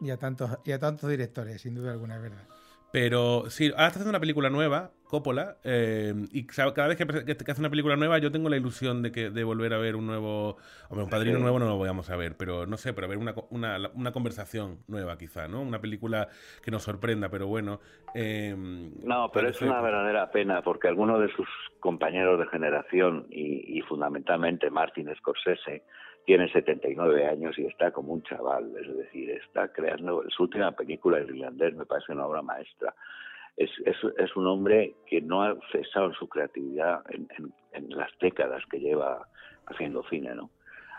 Y 0.00 0.10
a 0.10 0.16
tantos, 0.16 0.58
y 0.64 0.72
a 0.72 0.78
tantos 0.78 1.10
directores, 1.10 1.60
sin 1.60 1.74
duda 1.74 1.92
alguna, 1.92 2.16
es 2.16 2.22
verdad. 2.22 2.48
Pero 2.92 3.48
sí, 3.48 3.68
ahora 3.70 3.86
está 3.86 3.98
haciendo 3.98 4.10
una 4.10 4.20
película 4.20 4.50
nueva 4.50 4.90
Coppola, 5.04 5.56
eh, 5.64 6.14
y 6.30 6.46
cada 6.46 6.86
vez 6.88 6.96
que, 6.96 7.06
que- 7.06 7.36
que 7.36 7.50
hace 7.50 7.60
una 7.60 7.68
película 7.70 7.96
nueva 7.96 8.18
yo 8.18 8.30
tengo 8.30 8.48
la 8.48 8.56
ilusión 8.56 9.02
de 9.02 9.10
que 9.12 9.30
de 9.30 9.44
volver 9.44 9.72
a 9.74 9.78
ver 9.78 9.96
un 9.96 10.06
nuevo... 10.06 10.56
Hombre, 10.88 11.04
un 11.04 11.10
padrino 11.10 11.36
Sí. 11.36 11.42
nuevo 11.42 11.58
no 11.58 11.66
lo 11.66 11.78
vamos 11.78 12.08
a 12.10 12.16
ver, 12.16 12.36
pero 12.36 12.66
no 12.66 12.76
sé, 12.76 12.92
pero 12.94 13.08
ver 13.08 13.18
una, 13.18 13.34
co- 13.34 13.46
una, 13.50 13.78
una 13.94 14.12
conversación 14.12 14.78
nueva 14.88 15.16
quizá, 15.18 15.48
¿no? 15.48 15.60
Una 15.62 15.80
película 15.80 16.28
que 16.62 16.70
nos 16.70 16.82
sorprenda, 16.82 17.28
pero 17.30 17.46
bueno. 17.46 17.80
eh, 18.14 18.54
No, 18.56 19.30
pero 19.32 19.48
es 19.48 19.60
una 19.62 19.80
verdadera 19.80 20.30
pena 20.30 20.62
porque 20.62 20.88
algunos 20.88 21.20
de 21.20 21.28
sus 21.34 21.48
compañeros 21.80 22.38
de 22.38 22.46
generación 22.46 23.26
y, 23.30 23.78
y 23.78 23.80
fundamentalmente 23.82 24.70
Martin 24.70 25.14
Scorsese 25.16 25.82
tiene 26.24 26.50
79 26.52 27.26
años 27.26 27.58
y 27.58 27.66
está 27.66 27.90
como 27.90 28.12
un 28.12 28.22
chaval, 28.22 28.72
es 28.80 28.96
decir, 28.96 29.30
está 29.30 29.68
creando 29.72 30.22
su 30.30 30.44
última 30.44 30.72
película, 30.72 31.18
El 31.18 31.30
Irlandés, 31.36 31.74
me 31.74 31.86
parece 31.86 32.12
una 32.12 32.26
obra 32.26 32.42
maestra. 32.42 32.94
Es, 33.56 33.70
es, 33.84 33.96
es 34.18 34.34
un 34.36 34.46
hombre 34.46 34.94
que 35.06 35.20
no 35.20 35.42
ha 35.42 35.54
cesado 35.72 36.06
en 36.06 36.14
su 36.14 36.28
creatividad 36.28 37.02
en, 37.10 37.28
en- 37.38 37.52
en 37.72 37.88
las 37.96 38.10
décadas 38.20 38.62
que 38.70 38.80
lleva 38.80 39.26
haciendo 39.66 40.02
cine, 40.08 40.34
¿no? 40.34 40.50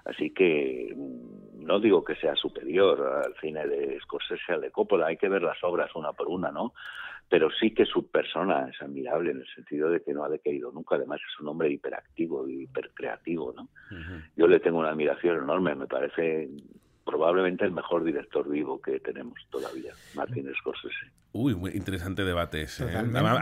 Así 0.05 0.31
que 0.31 0.93
mm, 0.95 1.65
no 1.65 1.79
digo 1.79 2.03
que 2.03 2.15
sea 2.15 2.35
superior 2.35 3.23
al 3.25 3.33
cine 3.39 3.65
de 3.67 3.99
Scorsese 4.01 4.53
al 4.53 4.61
de 4.61 4.71
Coppola, 4.71 5.07
hay 5.07 5.17
que 5.17 5.29
ver 5.29 5.41
las 5.43 5.63
obras 5.63 5.95
una 5.95 6.11
por 6.13 6.27
una, 6.27 6.51
¿no? 6.51 6.73
Pero 7.33 7.49
sí 7.49 7.71
que 7.71 7.83
su 7.83 8.11
persona 8.11 8.69
es 8.69 8.79
admirable 8.79 9.31
en 9.31 9.37
el 9.37 9.47
sentido 9.55 9.89
de 9.89 10.03
que 10.03 10.13
no 10.13 10.23
ha 10.23 10.29
decaído 10.29 10.71
nunca, 10.71 10.97
además 10.97 11.19
es 11.19 11.39
un 11.39 11.47
hombre 11.47 11.71
hiperactivo 11.71 12.47
y 12.47 12.65
hipercreativo, 12.65 13.51
¿no? 13.53 13.69
Yo 14.35 14.45
le 14.45 14.59
tengo 14.59 14.77
una 14.77 14.89
admiración 14.89 15.41
enorme, 15.41 15.73
me 15.73 15.87
parece 15.87 16.47
probablemente 17.05 17.65
el 17.65 17.71
mejor 17.71 18.03
director 18.03 18.49
vivo 18.49 18.81
que 18.81 18.99
tenemos 18.99 19.35
todavía, 19.49 19.91
Martin 20.15 20.49
Scorsese. 20.59 20.95
Uy, 21.35 21.55
muy 21.55 21.71
interesante 21.71 22.23
debate 22.23 22.61
ese. 22.61 22.85
¿eh? 22.85 22.95
A 22.95 23.01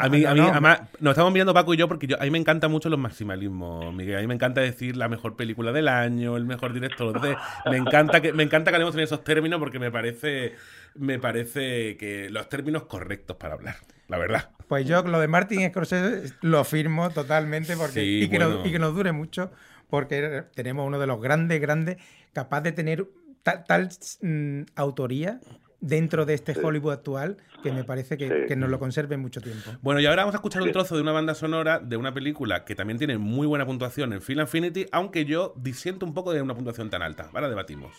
mí, 0.10 0.24
a 0.26 0.34
mí- 0.34 0.40
No, 0.40 0.46
no. 0.46 0.52
además, 0.52 0.82
nos 1.02 1.12
estamos 1.12 1.32
mirando 1.34 1.54
Paco 1.54 1.74
y 1.74 1.78
yo 1.78 1.88
porque 1.90 2.08
yo, 2.08 2.16
a 2.20 2.24
mí 2.24 2.32
me 2.32 2.38
encanta 2.38 2.70
mucho 2.70 2.88
los 2.90 2.98
maximalismos, 2.98 3.94
Miguel. 3.94 4.18
A 4.18 4.22
mí 4.22 4.28
me 4.28 4.34
encanta 4.34 4.62
decir 4.62 4.96
la 4.96 5.10
mejor 5.10 5.36
película 5.36 5.72
del 5.74 5.90
año, 5.90 6.38
el 6.38 6.46
mejor 6.46 6.72
director. 6.74 7.08
Entonces, 7.16 7.38
me 7.70 7.76
encanta 7.78 8.22
que 8.22 8.32
me 8.34 8.44
encanta 8.44 8.72
que 8.72 8.76
hablemos 8.78 8.96
en 8.96 9.02
esos 9.02 9.24
términos 9.24 9.60
porque 9.60 9.78
me 9.80 9.92
parece 9.92 10.54
me 10.96 11.20
parece 11.20 11.98
que 11.98 12.30
los 12.30 12.48
términos 12.50 12.84
correctos 12.84 13.36
para 13.38 13.54
hablar, 13.56 13.76
la 14.08 14.18
verdad. 14.18 14.50
Pues 14.68 14.86
yo 14.88 15.04
lo 15.04 15.20
de 15.20 15.28
Martin 15.28 15.70
Scorsese 15.70 16.34
lo 16.42 16.64
firmo 16.64 17.10
totalmente 17.12 17.76
porque 17.76 17.94
Sí, 18.02 18.22
y, 18.24 18.30
que 18.30 18.38
bueno. 18.38 18.58
nos, 18.58 18.68
y 18.68 18.72
que 18.72 18.80
nos 18.80 18.96
dure 18.96 19.12
mucho 19.12 19.52
porque 19.90 20.44
tenemos 20.56 20.88
uno 20.88 20.98
de 21.00 21.08
los 21.08 21.22
grandes, 21.22 21.60
grandes, 21.60 21.98
capaz 22.32 22.62
de 22.62 22.72
tener 22.72 23.06
tal, 23.44 23.64
tal, 23.66 23.90
mm, 24.22 24.62
autoría 24.76 25.40
dentro 25.80 26.26
de 26.26 26.36
este 26.36 26.54
Hollywood 26.60 26.94
actual 26.94 27.38
que 27.64 27.72
me 27.72 27.84
parece 27.84 28.18
que, 28.18 28.28
Sí. 28.28 28.34
que 28.48 28.56
nos 28.56 28.70
lo 28.70 28.78
conserve 28.80 29.18
mucho 29.18 29.42
tiempo. 29.42 29.72
Bueno, 29.82 30.00
y 30.00 30.06
ahora 30.06 30.24
vamos 30.24 30.36
a 30.36 30.38
escuchar 30.38 30.62
un 30.62 30.72
trozo 30.72 30.96
de 30.96 31.02
una 31.02 31.12
banda 31.12 31.34
sonora 31.34 31.80
de 31.80 31.98
una 31.98 32.14
película 32.14 32.66
que 32.66 32.76
también 32.76 32.98
tiene 33.00 33.18
muy 33.18 33.48
buena 33.48 33.66
puntuación 33.66 34.14
en 34.14 34.22
Film 34.22 34.42
Affinity, 34.42 34.86
aunque 34.92 35.26
yo 35.26 35.54
disiento 35.58 36.06
un 36.06 36.14
poco 36.14 36.34
de 36.34 36.42
una 36.42 36.54
puntuación 36.56 36.90
tan 36.90 37.02
alta. 37.02 37.30
Ahora 37.34 37.50
debatimos. 37.50 37.94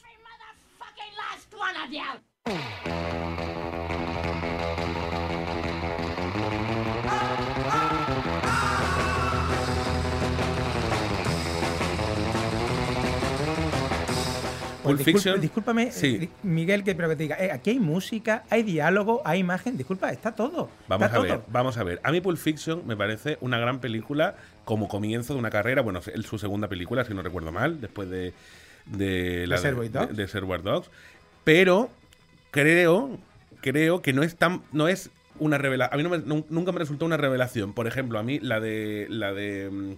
Pulp 14.97 15.07
disculpa- 15.07 15.19
Fiction. 15.23 15.41
discúlpame, 15.41 15.91
Sí. 15.93 16.19
eh, 16.23 16.29
Miguel, 16.43 16.85
que, 16.85 16.95
pero 16.95 17.09
que 17.09 17.17
te 17.17 17.23
diga, 17.25 17.37
eh, 17.39 17.51
aquí 17.53 17.71
hay 17.71 17.79
música, 17.81 18.45
hay 18.51 18.63
diálogo, 18.63 19.23
hay 19.25 19.41
imagen, 19.41 19.77
disculpa, 19.77 20.11
está 20.11 20.33
todo. 20.33 20.71
Vamos 20.89 21.07
está 21.07 21.19
a 21.19 21.23
ver, 21.23 21.41
vamos 21.49 21.77
a 21.79 21.85
ver. 21.85 22.01
A 22.03 22.13
mí 22.13 22.21
Pulp 22.21 22.39
Fiction 22.39 22.83
me 22.87 22.97
parece 22.97 23.39
una 23.41 23.59
gran 23.59 23.81
película 23.81 24.37
como 24.65 24.89
comienzo 24.89 25.33
de 25.35 25.39
una 25.41 25.51
carrera. 25.51 25.83
Bueno, 25.83 26.01
es 26.01 26.27
su 26.27 26.39
segunda 26.39 26.69
película, 26.69 27.05
si 27.05 27.15
no 27.15 27.23
recuerdo 27.23 27.53
mal, 27.53 27.81
después 27.81 28.09
de, 28.09 28.33
de 28.87 29.47
la 29.47 29.57
Dogs. 29.57 29.63
de, 30.17 30.27
Dogs. 30.63 30.91
Pero 31.45 31.91
creo, 32.51 33.19
creo 33.61 34.03
que 34.03 34.13
no 34.13 34.23
es 34.23 34.37
tan, 34.37 34.63
no 34.73 34.89
es 34.89 35.11
una 35.39 35.59
revelación. 35.59 35.95
A 35.95 35.97
mí 35.97 36.03
no 36.03 36.11
me- 36.11 36.19
nun- 36.25 36.47
nunca 36.51 36.73
me 36.73 36.79
resultó 36.79 37.05
una 37.05 37.17
revelación. 37.17 37.73
Por 37.73 37.87
ejemplo, 37.87 38.19
a 38.19 38.23
mí 38.23 38.39
la 38.41 38.61
de 38.61 39.07
la 39.09 39.33
de 39.33 39.71
mm, 39.71 39.93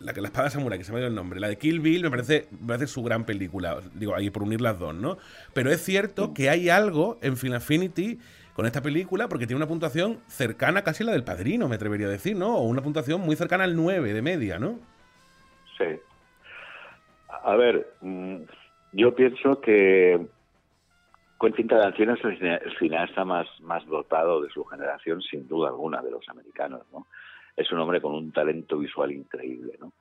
la 0.00 0.12
la 0.12 0.28
espada 0.28 0.50
samurai, 0.50 0.78
que 0.78 0.84
se 0.84 0.92
me 0.92 0.98
ha 0.98 1.00
ido 1.00 1.08
el 1.08 1.14
nombre, 1.14 1.40
la 1.40 1.48
de 1.48 1.58
Kill 1.58 1.80
Bill 1.80 2.02
me 2.02 2.10
parece, 2.10 2.46
me 2.50 2.68
parece 2.68 2.86
su 2.86 3.02
gran 3.02 3.24
película. 3.24 3.78
Digo, 3.94 4.14
ahí 4.14 4.30
por 4.30 4.42
unir 4.42 4.60
las 4.60 4.78
dos, 4.78 4.94
¿no? 4.94 5.18
Pero 5.52 5.70
es 5.70 5.82
cierto 5.82 6.34
que 6.34 6.50
hay 6.50 6.68
algo 6.68 7.18
en 7.22 7.36
Film 7.36 7.54
Affinity 7.54 8.18
con 8.54 8.66
esta 8.66 8.82
película 8.82 9.28
porque 9.28 9.46
tiene 9.46 9.58
una 9.58 9.66
puntuación 9.66 10.20
cercana 10.28 10.82
casi 10.82 11.02
a 11.02 11.06
la 11.06 11.12
del 11.12 11.24
padrino, 11.24 11.68
me 11.68 11.74
atrevería 11.76 12.06
a 12.06 12.10
decir, 12.10 12.36
¿no? 12.36 12.56
O 12.56 12.62
una 12.62 12.82
puntuación 12.82 13.20
muy 13.20 13.36
cercana 13.36 13.64
al 13.64 13.76
9 13.76 14.12
de 14.12 14.22
media, 14.22 14.58
¿no? 14.58 14.78
Sí. 15.76 16.00
A 17.42 17.56
ver, 17.56 17.94
mm, 18.00 18.36
yo 18.92 19.14
pienso 19.14 19.60
que 19.60 20.24
Quentin 21.40 21.68
Tarantino 21.68 22.14
es 22.14 22.24
el 22.24 22.76
cineasta 22.78 23.24
más, 23.24 23.46
más 23.60 23.84
dotado 23.86 24.40
de 24.40 24.48
su 24.50 24.64
generación, 24.64 25.20
sin 25.20 25.46
duda 25.48 25.68
alguna, 25.68 26.00
de 26.00 26.10
los 26.10 26.26
americanos, 26.28 26.82
¿no? 26.92 27.06
Es 27.56 27.70
un 27.72 27.78
hombre 27.78 28.00
con 28.00 28.14
un 28.14 28.32
talento 28.32 28.78
visual 28.78 29.12
increíble, 29.12 29.74
¿no? 29.80 29.92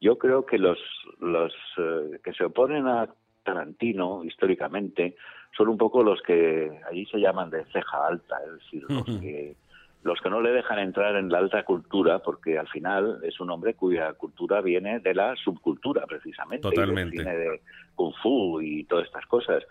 Yo 0.00 0.16
creo 0.16 0.46
que 0.46 0.58
los, 0.58 0.78
los 1.18 1.52
eh, 1.76 2.20
que 2.22 2.32
se 2.32 2.44
oponen 2.44 2.86
a 2.86 3.08
Tarantino 3.42 4.22
históricamente 4.24 5.16
son 5.56 5.68
un 5.68 5.78
poco 5.78 6.02
los 6.02 6.22
que 6.22 6.70
allí 6.88 7.06
se 7.06 7.18
llaman 7.18 7.50
de 7.50 7.64
ceja 7.66 8.06
alta, 8.06 8.36
es 8.46 8.52
decir, 8.62 8.84
los 8.88 9.04
que 9.20 9.56
los 10.04 10.20
que 10.20 10.30
no 10.30 10.40
le 10.40 10.52
dejan 10.52 10.78
entrar 10.78 11.16
en 11.16 11.28
la 11.28 11.38
alta 11.38 11.64
cultura, 11.64 12.20
porque 12.20 12.58
al 12.58 12.68
final 12.68 13.18
es 13.24 13.40
un 13.40 13.50
hombre 13.50 13.74
cuya 13.74 14.12
cultura 14.12 14.60
viene 14.60 15.00
de 15.00 15.12
la 15.12 15.34
subcultura, 15.36 16.06
precisamente. 16.06 16.68
y 16.68 16.70
del 16.70 16.80
Totalmente. 16.80 17.16
cine 17.18 17.36
de 17.36 17.60
Kung 17.96 18.14
Fu 18.22 18.60
y 18.60 18.84
todas 18.84 19.06
estas 19.06 19.26
cosas. 19.26 19.64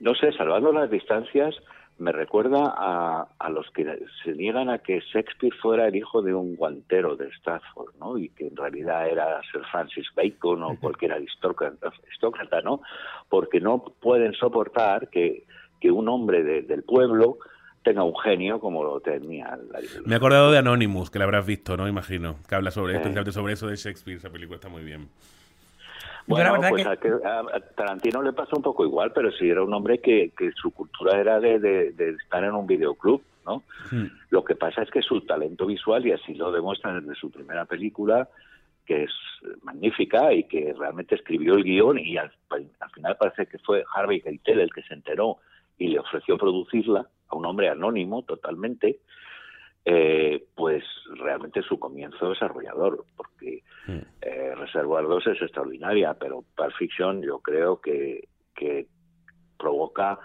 No 0.00 0.14
sé, 0.14 0.32
salvando 0.32 0.72
las 0.72 0.90
distancias, 0.90 1.54
me 1.98 2.12
recuerda 2.12 2.74
a, 2.76 3.28
a 3.38 3.48
los 3.50 3.70
que 3.70 3.84
se 4.22 4.32
niegan 4.32 4.68
a 4.68 4.78
que 4.78 5.00
Shakespeare 5.00 5.54
fuera 5.62 5.86
el 5.88 5.96
hijo 5.96 6.20
de 6.22 6.34
un 6.34 6.54
guantero 6.56 7.16
de 7.16 7.30
Stratford, 7.38 7.94
¿no? 7.98 8.18
Y 8.18 8.28
que 8.30 8.46
en 8.48 8.56
realidad 8.56 9.08
era 9.08 9.40
Sir 9.50 9.62
Francis 9.72 10.06
Bacon 10.14 10.62
o 10.62 10.76
cualquier 10.80 11.12
aristócrata, 11.12 11.88
aristócrata, 12.04 12.60
¿no? 12.60 12.82
Porque 13.28 13.60
no 13.60 13.82
pueden 14.00 14.34
soportar 14.34 15.08
que, 15.08 15.44
que 15.80 15.90
un 15.90 16.08
hombre 16.08 16.42
de- 16.42 16.62
del 16.62 16.82
pueblo 16.82 17.38
tenga 17.82 18.02
un 18.02 18.16
genio 18.18 18.58
como 18.60 18.82
lo 18.84 19.00
tenía 19.00 19.56
la- 19.70 19.78
Me 20.04 20.14
he 20.14 20.16
acordado 20.16 20.50
de 20.50 20.58
Anonymous, 20.58 21.08
que 21.10 21.18
la 21.18 21.24
habrás 21.24 21.46
visto, 21.46 21.76
¿no? 21.76 21.86
Imagino. 21.88 22.36
Que 22.48 22.56
habla 22.56 22.70
sobre, 22.72 22.92
Sí. 22.92 22.96
especialmente 22.98 23.32
sobre 23.32 23.52
eso 23.54 23.68
de 23.68 23.76
Shakespeare. 23.76 24.18
Esa 24.18 24.28
película 24.30 24.56
está 24.56 24.68
muy 24.68 24.82
bien. 24.84 25.08
Yo 26.28 26.36
la 26.38 26.50
Bueno, 26.50 26.52
verdad 26.52 26.70
pues 26.70 26.98
que- 26.98 27.26
a, 27.28 27.60
Tarantino 27.76 28.22
le 28.22 28.32
pasa 28.32 28.56
un 28.56 28.62
poco 28.62 28.84
igual, 28.84 29.12
pero 29.12 29.30
sí 29.32 29.48
era 29.48 29.62
un 29.62 29.72
hombre 29.72 30.00
que, 30.00 30.32
que 30.36 30.50
su 30.52 30.70
cultura 30.72 31.18
era 31.20 31.38
de, 31.40 31.58
de- 31.60 31.92
de 31.92 32.10
estar 32.10 32.42
en 32.42 32.54
un 32.54 32.66
videoclub, 32.66 33.22
¿no? 33.44 33.62
Lo 34.30 34.44
que 34.44 34.56
pasa 34.56 34.82
es 34.82 34.90
que 34.90 35.02
su 35.02 35.20
talento 35.20 35.66
visual, 35.66 36.04
y 36.06 36.12
así 36.12 36.34
lo 36.34 36.50
demuestra 36.50 36.98
desde 36.98 37.14
su 37.14 37.30
primera 37.30 37.64
película, 37.64 38.28
que 38.84 39.04
es 39.04 39.10
magnífica 39.62 40.32
y 40.32 40.44
que 40.44 40.74
realmente 40.76 41.14
escribió 41.14 41.54
el 41.54 41.64
guion 41.64 41.98
y 41.98 42.16
al, 42.16 42.30
al 42.50 42.90
final 42.92 43.16
parece 43.16 43.46
que 43.46 43.58
fue 43.58 43.84
Harvey 43.94 44.20
Keitel 44.20 44.60
el 44.60 44.72
que 44.72 44.82
se 44.82 44.94
enteró 44.94 45.38
y 45.78 45.88
le 45.88 45.98
ofreció 46.00 46.36
producirla 46.38 47.06
a 47.28 47.36
un 47.36 47.46
hombre 47.46 47.68
anónimo 47.68 48.22
totalmente, 48.22 48.98
eh, 49.88 50.44
pues 50.54 50.84
realmente 51.14 51.62
su 51.62 51.78
comienzo 51.78 52.32
es 52.32 52.42
arrollador, 52.42 53.04
porque 53.16 53.62
Hmm. 53.86 54.00
eh, 54.20 54.52
Reservoir 54.56 55.06
2 55.06 55.28
es 55.28 55.42
extraordinaria, 55.42 56.14
pero 56.14 56.42
Pulp 56.56 56.72
Fiction 56.76 57.22
yo 57.22 57.38
creo 57.38 57.80
que, 57.80 58.26
que 58.52 58.88
provoca, 59.56 60.18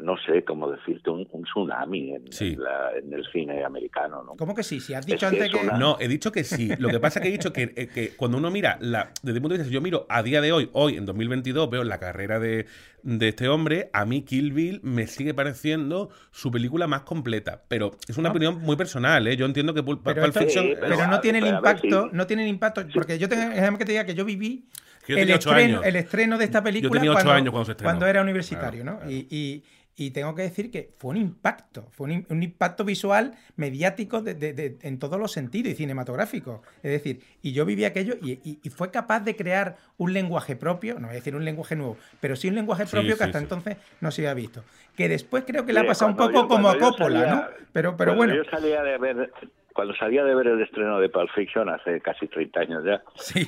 no 0.00 0.16
sé 0.26 0.44
cómo 0.44 0.70
decirte, 0.70 1.10
un, 1.10 1.26
un 1.32 1.42
tsunami 1.44 2.14
en, 2.14 2.32
Sí. 2.32 2.52
en 2.54 2.60
la- 2.62 2.90
en 2.96 3.12
el 3.12 3.26
cine 3.32 3.64
americano. 3.64 4.22
¿no? 4.22 4.36
¿Cómo 4.36 4.54
que 4.54 4.62
sí? 4.62 4.78
Si 4.80 4.94
has 4.94 5.04
dicho 5.04 5.26
antes 5.26 5.46
es 5.46 5.50
que... 5.50 5.56
una- 5.56 5.76
No, 5.76 5.96
he 6.00 6.06
dicho 6.08 6.30
que 6.30 6.44
sí. 6.44 6.70
Lo 6.78 6.88
que 6.88 7.00
pasa 7.00 7.18
es 7.18 7.22
que 7.24 7.28
he 7.28 7.32
dicho 7.32 7.52
que, 7.52 7.72
eh, 7.74 7.88
que 7.88 8.10
cuando 8.10 8.38
uno 8.38 8.50
mira, 8.50 8.78
la, 8.80 9.10
desde 9.22 9.38
el 9.38 9.42
punto 9.42 9.54
de 9.54 9.58
vista, 9.58 9.68
si 9.68 9.74
yo 9.74 9.80
miro 9.80 10.06
a 10.08 10.22
día 10.22 10.40
de 10.40 10.52
hoy, 10.52 10.70
hoy 10.72 10.96
en 10.96 11.04
2022, 11.04 11.68
veo 11.68 11.82
la 11.84 11.98
carrera 11.98 12.38
de, 12.38 12.66
de 13.02 13.28
este 13.28 13.48
hombre, 13.48 13.90
a 13.92 14.04
mí 14.04 14.22
Kill 14.22 14.52
Bill 14.52 14.80
me 14.84 15.06
sigue 15.08 15.34
pareciendo 15.34 16.10
su 16.30 16.50
película 16.52 16.86
más 16.86 17.02
completa. 17.02 17.62
Pero 17.68 17.90
es 18.08 18.16
una 18.18 18.28
No. 18.28 18.32
opinión 18.32 18.60
muy 18.62 18.76
personal, 18.76 19.26
¿eh? 19.26 19.36
Yo 19.36 19.46
entiendo 19.46 19.74
que 19.74 19.82
Pulp, 19.82 20.02
Pero, 20.04 20.22
Pulp 20.22 20.28
esto- 20.28 20.40
Fiction... 20.40 20.64
Sí, 20.66 20.74
pero 20.80 21.06
no 21.08 21.20
tiene 21.20 21.38
el 21.38 21.46
impacto, 21.48 22.04
sí. 22.04 22.10
no 22.12 22.26
tiene 22.26 22.42
el 22.44 22.48
impacto, 22.50 22.82
porque 22.94 23.18
yo 23.18 23.28
tengo, 23.28 23.50
déjame 23.52 23.78
que 23.78 23.84
te 23.84 23.92
diga 23.92 24.04
que 24.06 24.14
yo 24.14 24.24
viví 24.24 24.68
el 25.08 25.30
estreno, 25.30 25.78
años. 25.78 25.86
el 25.86 25.96
estreno 25.96 26.36
de 26.38 26.44
esta 26.44 26.62
película 26.62 27.00
tenía 27.00 27.12
cuando, 27.14 27.32
años 27.32 27.50
cuando 27.50 27.64
se 27.64 27.72
estrenó. 27.72 28.06
era 28.06 28.20
universitario, 28.22 28.82
Claro, 28.82 29.00
¿no? 29.04 29.10
Y, 29.10 29.26
y- 29.30 29.64
y 30.00 30.12
tengo 30.12 30.32
que 30.36 30.42
decir 30.42 30.70
que 30.70 30.90
fue 30.96 31.10
un 31.10 31.16
impacto, 31.16 31.88
fue 31.90 32.06
un, 32.06 32.12
im- 32.12 32.26
un 32.30 32.40
impacto 32.44 32.84
visual, 32.84 33.34
mediático 33.56 34.22
de- 34.22 34.34
de- 34.34 34.52
de- 34.52 34.78
en 34.82 35.00
todos 35.00 35.18
los 35.18 35.32
sentidos 35.32 35.72
y 35.72 35.74
cinematográfico. 35.74 36.62
Es 36.84 36.92
decir, 36.92 37.20
y 37.42 37.52
yo 37.52 37.64
viví 37.66 37.84
aquello 37.84 38.14
y, 38.22 38.34
y- 38.48 38.60
y 38.62 38.70
fue 38.70 38.92
capaz 38.92 39.20
de 39.20 39.34
crear 39.34 39.76
un 39.96 40.12
lenguaje 40.12 40.54
propio, 40.54 40.94
no 41.00 41.08
voy 41.08 41.10
a 41.10 41.14
decir 41.14 41.34
un 41.34 41.44
lenguaje 41.44 41.74
nuevo, 41.74 41.96
pero 42.20 42.36
sí 42.36 42.46
un 42.48 42.54
lenguaje 42.54 42.86
Sí, 42.86 42.92
propio 42.92 43.10
que 43.16 43.18
sí, 43.18 43.24
hasta 43.24 43.38
sí. 43.40 43.44
entonces 43.44 43.76
no 44.00 44.12
se 44.12 44.22
había 44.22 44.34
visto. 44.34 44.62
Que 44.96 45.08
después 45.08 45.42
creo 45.44 45.66
que 45.66 45.72
le 45.72 45.80
ha 45.80 45.86
pasado 45.86 46.12
un 46.12 46.16
poco 46.16 46.32
yo- 46.32 46.48
como 46.48 46.68
a 46.68 46.78
Coppola, 46.78 47.18
salía- 47.20 47.34
¿no? 47.34 47.44
Pero, 47.72 47.96
pero 47.96 48.14
bueno. 48.14 48.36
Yo 48.36 48.44
salía 48.44 48.80
de 48.84 48.98
ver, 48.98 49.32
cuando 49.74 49.96
salía 49.96 50.22
de 50.22 50.32
ver 50.32 50.46
el 50.46 50.62
estreno 50.62 51.00
de 51.00 51.08
Pulp 51.08 51.30
Fiction 51.34 51.68
hace 51.70 52.00
casi 52.00 52.28
30 52.28 52.60
años 52.60 52.84
ya, 52.84 53.02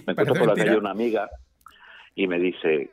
me 0.05 0.13
encuentro 0.13 0.35
por 0.35 0.49
la 0.49 0.55
calle 0.55 0.77
una 0.77 0.91
amiga 0.91 1.31
y 2.17 2.27
me 2.27 2.41
dice, 2.41 2.91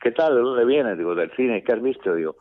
¿qué 0.00 0.10
tal? 0.12 0.34
¿De 0.34 0.40
dónde 0.40 0.64
vienes? 0.64 0.98
Digo, 0.98 1.14
del 1.14 1.30
cine, 1.36 1.62
¿qué 1.62 1.72
has 1.72 1.82
visto? 1.82 2.14
Digo, 2.14 2.36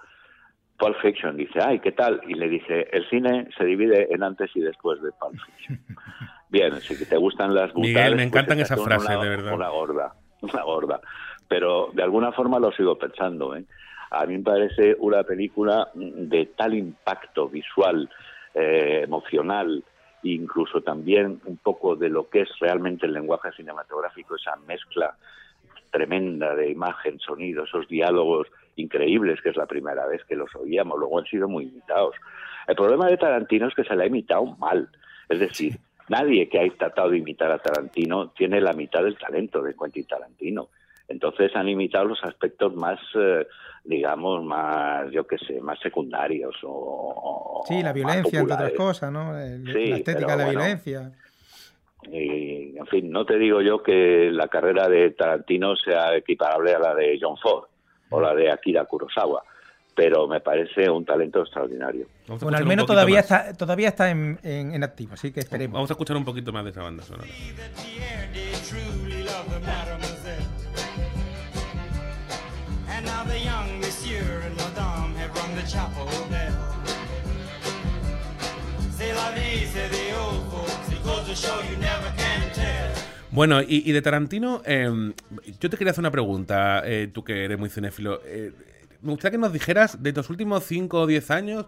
Pulp 0.77 0.97
Fiction. 1.01 1.37
Dice, 1.37 1.59
ay, 1.63 1.79
¿qué 1.79 1.91
tal? 1.91 2.21
Y 2.27 2.33
le 2.33 2.49
dije, 2.49 2.95
el 2.95 3.07
cine 3.09 3.47
se 3.57 3.65
divide 3.65 4.13
en 4.13 4.23
antes 4.23 4.49
y 4.55 4.61
después 4.61 5.01
de 5.01 5.11
Pulp 5.11 5.39
Fiction. 5.45 5.79
Bien, 6.49 6.81
si 6.81 7.05
te 7.05 7.17
gustan 7.17 7.55
las 7.55 7.73
Miguel, 7.75 7.93
brutales, 7.93 8.15
me 8.17 8.23
encantan 8.23 8.57
pues 8.57 8.71
esas 8.71 8.83
frases, 8.83 9.21
de 9.21 9.29
verdad. 9.29 9.53
Una 9.53 9.69
gorda, 9.69 10.13
una 10.41 10.63
gorda. 10.63 11.01
Pero 11.47 11.91
de 11.93 12.03
alguna 12.03 12.31
forma 12.33 12.59
lo 12.59 12.71
sigo 12.73 12.97
pensando, 12.97 13.55
¿eh? 13.55 13.63
A 14.09 14.25
mí 14.25 14.37
me 14.37 14.43
parece 14.43 14.97
una 14.99 15.23
película 15.23 15.87
de 15.95 16.47
tal 16.57 16.73
impacto 16.73 17.47
visual, 17.47 18.09
eh, 18.53 19.01
emocional, 19.05 19.81
incluso 20.23 20.81
también 20.81 21.39
un 21.45 21.57
poco 21.57 21.95
de 21.95 22.09
lo 22.09 22.29
que 22.29 22.41
es 22.41 22.49
realmente 22.59 23.05
el 23.05 23.13
lenguaje 23.13 23.51
cinematográfico, 23.53 24.35
esa 24.35 24.57
mezcla 24.67 25.15
tremenda 25.91 26.55
de 26.55 26.71
imagen, 26.71 27.19
sonido, 27.19 27.65
esos 27.65 27.87
diálogos 27.87 28.47
increíbles, 28.75 29.41
que 29.41 29.49
es 29.49 29.57
la 29.57 29.65
primera 29.65 30.05
vez 30.07 30.23
que 30.25 30.35
los 30.35 30.53
oíamos, 30.55 30.97
luego 30.97 31.19
han 31.19 31.25
sido 31.25 31.47
muy 31.47 31.65
imitados. 31.65 32.15
El 32.67 32.75
problema 32.75 33.07
de 33.07 33.17
Tarantino 33.17 33.67
es 33.67 33.75
que 33.75 33.83
se 33.83 33.95
le 33.95 34.03
ha 34.03 34.07
imitado 34.07 34.45
mal, 34.57 34.89
es 35.29 35.39
decir, 35.39 35.77
nadie 36.07 36.47
que 36.49 36.59
haya 36.59 36.73
tratado 36.77 37.09
de 37.09 37.17
imitar 37.17 37.51
a 37.51 37.59
Tarantino 37.59 38.29
tiene 38.29 38.61
la 38.61 38.73
mitad 38.73 39.03
del 39.03 39.17
talento 39.17 39.61
de 39.61 39.75
Quentin 39.75 40.05
Tarantino. 40.05 40.69
Entonces 41.07 41.53
han 41.55 41.67
imitado 41.67 42.05
los 42.05 42.23
aspectos 42.23 42.73
más, 42.73 42.97
eh, 43.15 43.45
digamos, 43.83 44.43
más, 44.45 45.11
yo 45.11 45.27
qué 45.27 45.37
sé, 45.39 45.59
más 45.59 45.77
secundarios 45.79 46.55
o... 46.63 47.63
Sí, 47.67 47.83
la 47.83 47.91
violencia, 47.91 48.39
entre 48.39 48.53
otras 48.53 48.71
cosas, 48.73 49.11
¿no? 49.11 49.37
El- 49.37 49.65
Sí, 49.73 49.89
la 49.89 49.95
estética 49.97 50.31
de 50.31 50.37
la 50.37 50.45
bueno. 50.45 50.59
violencia. 50.61 51.11
Y, 52.11 52.77
en 52.77 52.87
fin, 52.87 53.11
no 53.11 53.25
te 53.25 53.37
digo 53.37 53.61
yo 53.61 53.83
que 53.83 54.29
la 54.31 54.47
carrera 54.47 54.87
de 54.89 55.11
Tarantino 55.11 55.75
sea 55.75 56.15
equiparable 56.15 56.73
a 56.73 56.79
la 56.79 56.95
de 56.95 57.17
John 57.21 57.37
Ford 57.37 57.65
o 58.09 58.19
la 58.19 58.33
de 58.33 58.51
Akira 58.51 58.85
Kurosawa, 58.85 59.43
pero 59.95 60.27
me 60.27 60.39
parece 60.41 60.89
un 60.89 61.05
talento 61.05 61.41
extraordinario. 61.41 62.07
Bueno, 62.27 62.57
al 62.57 62.65
menos 62.65 62.85
todavía 62.85 63.17
más. 63.17 63.25
está, 63.31 63.53
todavía 63.53 63.89
está 63.89 64.09
en, 64.09 64.39
en- 64.43 64.73
en 64.73 64.83
activo, 64.83 65.13
así 65.13 65.31
que 65.31 65.41
esperemos. 65.41 65.73
Vamos 65.75 65.89
a 65.91 65.93
escuchar 65.93 66.17
un 66.17 66.25
poquito 66.25 66.51
más 66.51 66.63
de 66.63 66.71
esa 66.71 66.81
banda 66.81 67.03
sonora. 67.03 67.27
Bueno, 83.31 83.61
y, 83.65 83.89
de 83.91 84.01
Tarantino, 84.01 84.61
eh, 84.65 85.13
yo 85.59 85.69
te 85.69 85.77
quería 85.77 85.91
hacer 85.91 86.01
una 86.01 86.11
pregunta, 86.11 86.83
eh, 86.85 87.07
tú 87.07 87.23
que 87.23 87.45
eres 87.45 87.57
muy 87.57 87.69
cinéfilo. 87.69 88.21
Eh, 88.25 88.51
me 89.01 89.11
gustaría 89.11 89.31
que 89.31 89.37
nos 89.37 89.53
dijeras, 89.53 90.03
de 90.03 90.11
los 90.11 90.29
últimos 90.29 90.65
5 90.65 90.99
o 90.99 91.07
10 91.07 91.31
años, 91.31 91.65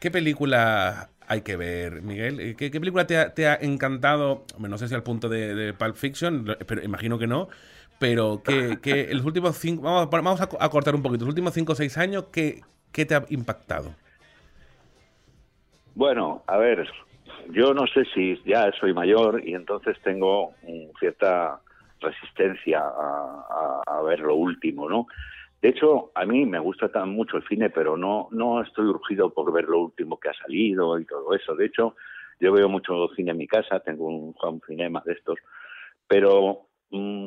¿qué 0.00 0.10
película 0.10 1.10
hay 1.26 1.42
que 1.42 1.56
ver, 1.56 2.00
Miguel? 2.00 2.40
Eh, 2.40 2.54
¿Qué, 2.56 2.70
película 2.70 3.06
te 3.06 3.46
ha, 3.46 3.54
encantado? 3.60 4.46
Hombre, 4.56 4.70
no 4.70 4.78
sé 4.78 4.88
si 4.88 4.94
al 4.94 5.02
punto 5.02 5.28
de, 5.28 5.74
Pulp 5.74 5.94
Fiction, 5.94 6.56
pero 6.66 6.82
imagino 6.82 7.18
que 7.18 7.26
no. 7.26 7.48
Pero 7.98 8.42
que, 8.42 8.78
que 8.80 9.12
los 9.12 9.26
últimos 9.26 9.58
5... 9.58 9.82
Vamos, 9.82 10.40
a 10.40 10.68
cortar 10.70 10.94
un 10.94 11.02
poquito. 11.02 11.24
Los 11.24 11.32
últimos 11.32 11.52
5 11.52 11.72
o 11.72 11.74
6 11.74 11.98
años, 11.98 12.24
¿qué, 12.32 12.62
¿qué 12.92 13.04
te 13.04 13.14
ha 13.14 13.24
impactado? 13.28 13.94
Bueno, 15.94 16.44
a 16.46 16.56
ver, 16.56 16.88
yo 17.50 17.74
no 17.74 17.86
sé 17.86 18.04
si 18.14 18.40
ya 18.44 18.70
soy 18.78 18.92
mayor 18.94 19.42
y 19.46 19.54
entonces 19.54 19.96
tengo 20.02 20.50
mm, 20.62 20.90
cierta 20.98 21.60
resistencia 22.00 22.80
a, 22.80 23.44
a- 23.50 23.82
a 23.98 24.02
ver 24.02 24.20
lo 24.20 24.34
último, 24.36 24.88
¿no? 24.88 25.06
De 25.60 25.70
hecho, 25.70 26.12
a 26.14 26.24
mí 26.24 26.46
me 26.46 26.60
gusta 26.60 26.88
tan 26.88 27.10
mucho 27.10 27.36
el 27.36 27.48
cine, 27.48 27.70
pero 27.70 27.96
no, 27.96 28.28
no 28.30 28.62
estoy 28.62 28.86
urgido 28.86 29.34
por 29.34 29.52
ver 29.52 29.64
lo 29.64 29.80
último 29.80 30.18
que 30.20 30.28
ha 30.28 30.34
salido 30.34 30.98
y 31.00 31.04
todo 31.04 31.34
eso. 31.34 31.56
De 31.56 31.66
hecho, 31.66 31.96
yo 32.38 32.52
veo 32.52 32.68
mucho 32.68 33.08
cine 33.16 33.32
en 33.32 33.38
mi 33.38 33.48
casa, 33.48 33.80
tengo 33.80 34.06
un 34.06 34.34
home 34.40 34.60
cinema 34.68 35.02
de 35.04 35.14
estos, 35.14 35.38
pero 36.06 36.68
mm, 36.90 37.26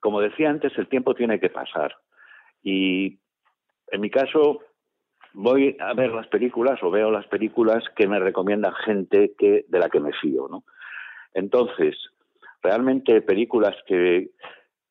como 0.00 0.20
decía 0.20 0.50
antes, 0.50 0.76
el 0.76 0.88
tiempo 0.88 1.14
tiene 1.14 1.38
que 1.38 1.50
pasar. 1.50 1.94
Y 2.62 3.20
en 3.92 4.00
mi 4.00 4.10
caso, 4.10 4.60
voy 5.32 5.76
a 5.80 5.94
ver 5.94 6.12
las 6.12 6.26
películas 6.28 6.82
o 6.82 6.90
veo 6.90 7.10
las 7.10 7.26
películas 7.26 7.84
que 7.96 8.06
me 8.06 8.18
recomienda 8.18 8.72
gente 8.84 9.32
que 9.38 9.64
de 9.68 9.78
la 9.78 9.88
que 9.88 10.00
me 10.00 10.12
fío, 10.12 10.48
¿no? 10.48 10.64
Entonces, 11.34 11.96
realmente 12.62 13.22
películas 13.22 13.76
que 13.86 14.30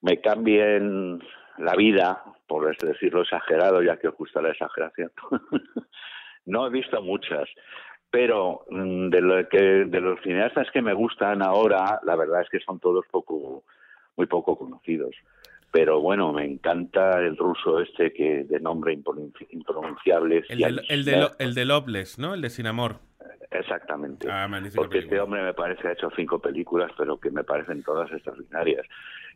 me 0.01 0.21
cambien 0.21 1.19
la 1.57 1.75
vida, 1.75 2.23
por 2.47 2.75
decirlo 2.77 3.21
exagerado, 3.21 3.81
ya 3.81 3.97
que 3.97 4.07
os 4.07 4.15
gusta 4.15 4.41
la 4.41 4.51
exageración, 4.51 5.11
no 6.45 6.67
he 6.67 6.69
visto 6.69 7.01
muchas. 7.01 7.49
Pero 8.11 8.65
mm, 8.69 9.09
de, 9.09 9.21
lo 9.21 9.49
que, 9.49 9.61
de 9.85 10.01
los 10.01 10.19
cineastas 10.21 10.71
que 10.71 10.81
me 10.81 10.93
gustan 10.93 11.43
ahora, 11.43 11.99
la 12.03 12.15
verdad 12.15 12.41
es 12.41 12.49
que 12.49 12.59
son 12.59 12.79
todos 12.79 13.05
poco, 13.11 13.63
muy 14.15 14.25
poco 14.25 14.57
conocidos. 14.57 15.15
Pero 15.71 16.01
bueno, 16.01 16.33
me 16.33 16.45
encanta 16.45 17.19
el 17.19 17.37
ruso 17.37 17.79
este 17.79 18.11
que 18.11 18.43
de 18.43 18.59
nombre 18.59 18.93
impronunci- 18.97 19.47
impronunciable. 19.51 20.43
El 20.49 20.57
de, 20.59 20.83
el, 20.89 21.05
de, 21.05 21.27
el 21.37 21.53
de 21.53 21.65
Loveless, 21.65 22.17
¿no? 22.17 22.33
El 22.33 22.41
de 22.41 22.49
Sin 22.49 22.65
Amor. 22.65 22.95
Exactamente. 23.51 24.27
Ah, 24.29 24.47
Porque 24.75 24.99
este 24.99 25.19
hombre 25.19 25.41
me 25.43 25.53
parece 25.53 25.87
ha 25.87 25.91
hecho 25.93 26.09
cinco 26.15 26.39
películas, 26.39 26.91
pero 26.97 27.19
que 27.19 27.31
me 27.31 27.43
parecen 27.43 27.83
todas 27.83 28.11
extraordinarias. 28.11 28.85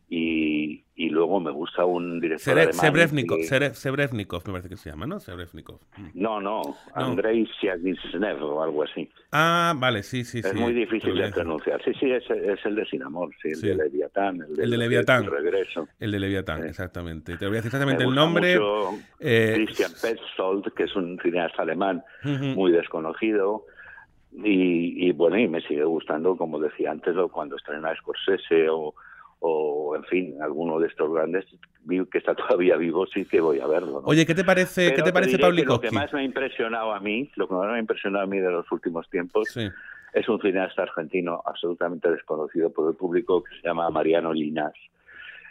Y, 0.06 0.84
y 0.96 1.08
luego 1.08 1.40
me 1.40 1.50
gusta 1.50 1.84
un 1.86 2.20
director 2.20 2.54
Sere- 2.54 2.62
alemán 2.68 2.74
Sebrevnikov, 2.80 3.38
que- 3.38 3.44
Sere- 3.44 3.74
Sebrevnikov, 3.74 4.42
me 4.46 4.52
parece 4.52 4.68
que 4.68 4.76
se 4.76 4.90
llama, 4.90 5.06
¿no? 5.06 5.18
Sebrevnikov. 5.18 5.80
Mm. 5.96 6.06
No, 6.14 6.40
no, 6.40 6.60
Andrei 6.94 7.48
Siagisnev 7.58 8.42
o 8.44 8.62
algo 8.62 8.82
así. 8.84 9.08
Ah, 9.32 9.72
vale, 9.76 10.02
sí, 10.02 10.22
sí, 10.24 10.38
es 10.40 10.46
sí. 10.50 10.56
muy 10.58 10.72
te 10.74 10.80
difícil 10.80 11.16
de 11.16 11.30
pronunciar. 11.30 11.82
Sí, 11.84 11.92
sí, 11.98 12.10
es, 12.10 12.22
es 12.30 12.64
el 12.66 12.74
de 12.76 12.84
Sin 12.84 13.02
Amor, 13.02 13.30
sí, 13.42 13.48
el 13.48 13.56
Sí. 13.56 13.68
de 13.68 13.76
Leviatán. 13.76 14.36
El, 14.42 14.60
El 14.60 14.70
de 14.70 14.76
Leviatán. 14.78 15.24
El 15.24 15.30
regreso. 15.30 15.88
El 15.98 16.12
de 16.12 16.20
Leviatán, 16.20 16.62
Sí. 16.62 16.68
exactamente. 16.68 17.36
Te 17.38 17.46
voy 17.46 17.56
a 17.56 17.62
decir 17.62 17.72
Me 17.72 17.78
exactamente 17.78 18.04
el 18.04 18.14
nombre. 18.14 18.54
mucho 18.58 18.90
eh, 19.20 19.52
Christian 19.64 19.90
Petzold, 20.00 20.72
que 20.74 20.84
es 20.84 20.94
un 20.94 21.18
cineasta 21.22 21.62
alemán 21.62 22.04
muy 22.54 22.70
desconocido. 22.72 23.64
Y, 24.36 25.08
y 25.08 25.12
bueno, 25.12 25.38
y 25.38 25.48
me 25.48 25.60
sigue 25.62 25.84
gustando, 25.84 26.36
como 26.36 26.58
decía 26.58 26.90
antes, 26.90 27.14
cuando 27.32 27.56
estrena 27.56 27.94
Scorsese 27.96 28.68
o, 28.68 28.94
o, 29.46 29.94
en 29.94 30.04
fin, 30.04 30.34
alguno 30.40 30.80
de 30.80 30.88
estos 30.88 31.12
grandes 31.12 31.44
que 32.10 32.18
está 32.18 32.34
todavía 32.34 32.76
vivo, 32.78 33.06
sí 33.06 33.26
que 33.26 33.40
voy 33.42 33.60
a 33.60 33.66
verlo. 33.66 34.00
¿no? 34.00 34.06
Oye, 34.06 34.24
¿qué 34.24 34.34
te 34.34 34.42
parece, 34.42 34.86
Pero 34.86 34.96
¿qué 34.96 35.02
te 35.02 35.12
parece 35.12 35.36
Lo 35.36 35.80
que 35.80 35.90
más 35.90 36.10
me 36.14 36.20
ha 36.20 36.24
impresionado 36.24 36.94
a 36.94 37.00
mí, 37.00 37.30
lo 37.36 37.46
que 37.46 37.54
más 37.54 37.66
me 37.68 37.74
ha 37.76 37.78
impresionado 37.78 38.24
a 38.24 38.26
mí 38.26 38.38
de 38.38 38.50
los 38.50 38.70
últimos 38.72 39.08
tiempos, 39.10 39.48
Sí. 39.50 39.68
es 40.14 40.28
un 40.30 40.40
cineasta 40.40 40.82
argentino 40.82 41.42
absolutamente 41.44 42.10
desconocido 42.10 42.70
por 42.72 42.88
el 42.90 42.96
público 42.96 43.42
que 43.44 43.54
se 43.60 43.68
llama 43.68 43.90
Mariano 43.90 44.32
Linas 44.32 44.72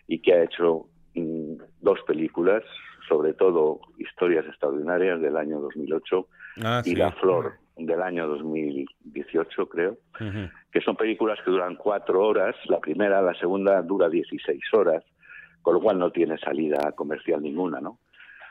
y 0.07 0.19
que 0.19 0.33
ha 0.33 0.43
hecho 0.43 0.87
mm, 1.13 1.53
dos 1.81 1.99
películas, 2.07 2.63
sobre 3.07 3.33
todo 3.33 3.79
Historias 3.99 4.45
Extraordinarias 4.47 5.21
del 5.21 5.37
año 5.37 5.59
2008 5.59 6.27
Ah, 6.63 6.81
y 6.83 6.89
sí. 6.89 6.95
La 6.95 7.11
Flor 7.11 7.53
del 7.75 8.01
año 8.01 8.27
2018, 8.27 9.69
creo, 9.69 9.97
Ujú. 10.19 10.49
que 10.71 10.81
son 10.81 10.95
películas 10.95 11.39
que 11.43 11.51
duran 11.51 11.75
cuatro 11.75 12.25
horas, 12.25 12.55
la 12.65 12.79
primera, 12.79 13.21
la 13.21 13.33
segunda 13.33 13.81
dura 13.81 14.09
16 14.09 14.61
horas, 14.73 15.03
con 15.61 15.75
lo 15.75 15.81
cual 15.81 15.97
no 15.97 16.11
tiene 16.11 16.37
salida 16.37 16.91
comercial 16.91 17.41
ninguna, 17.41 17.79
¿no? 17.79 17.99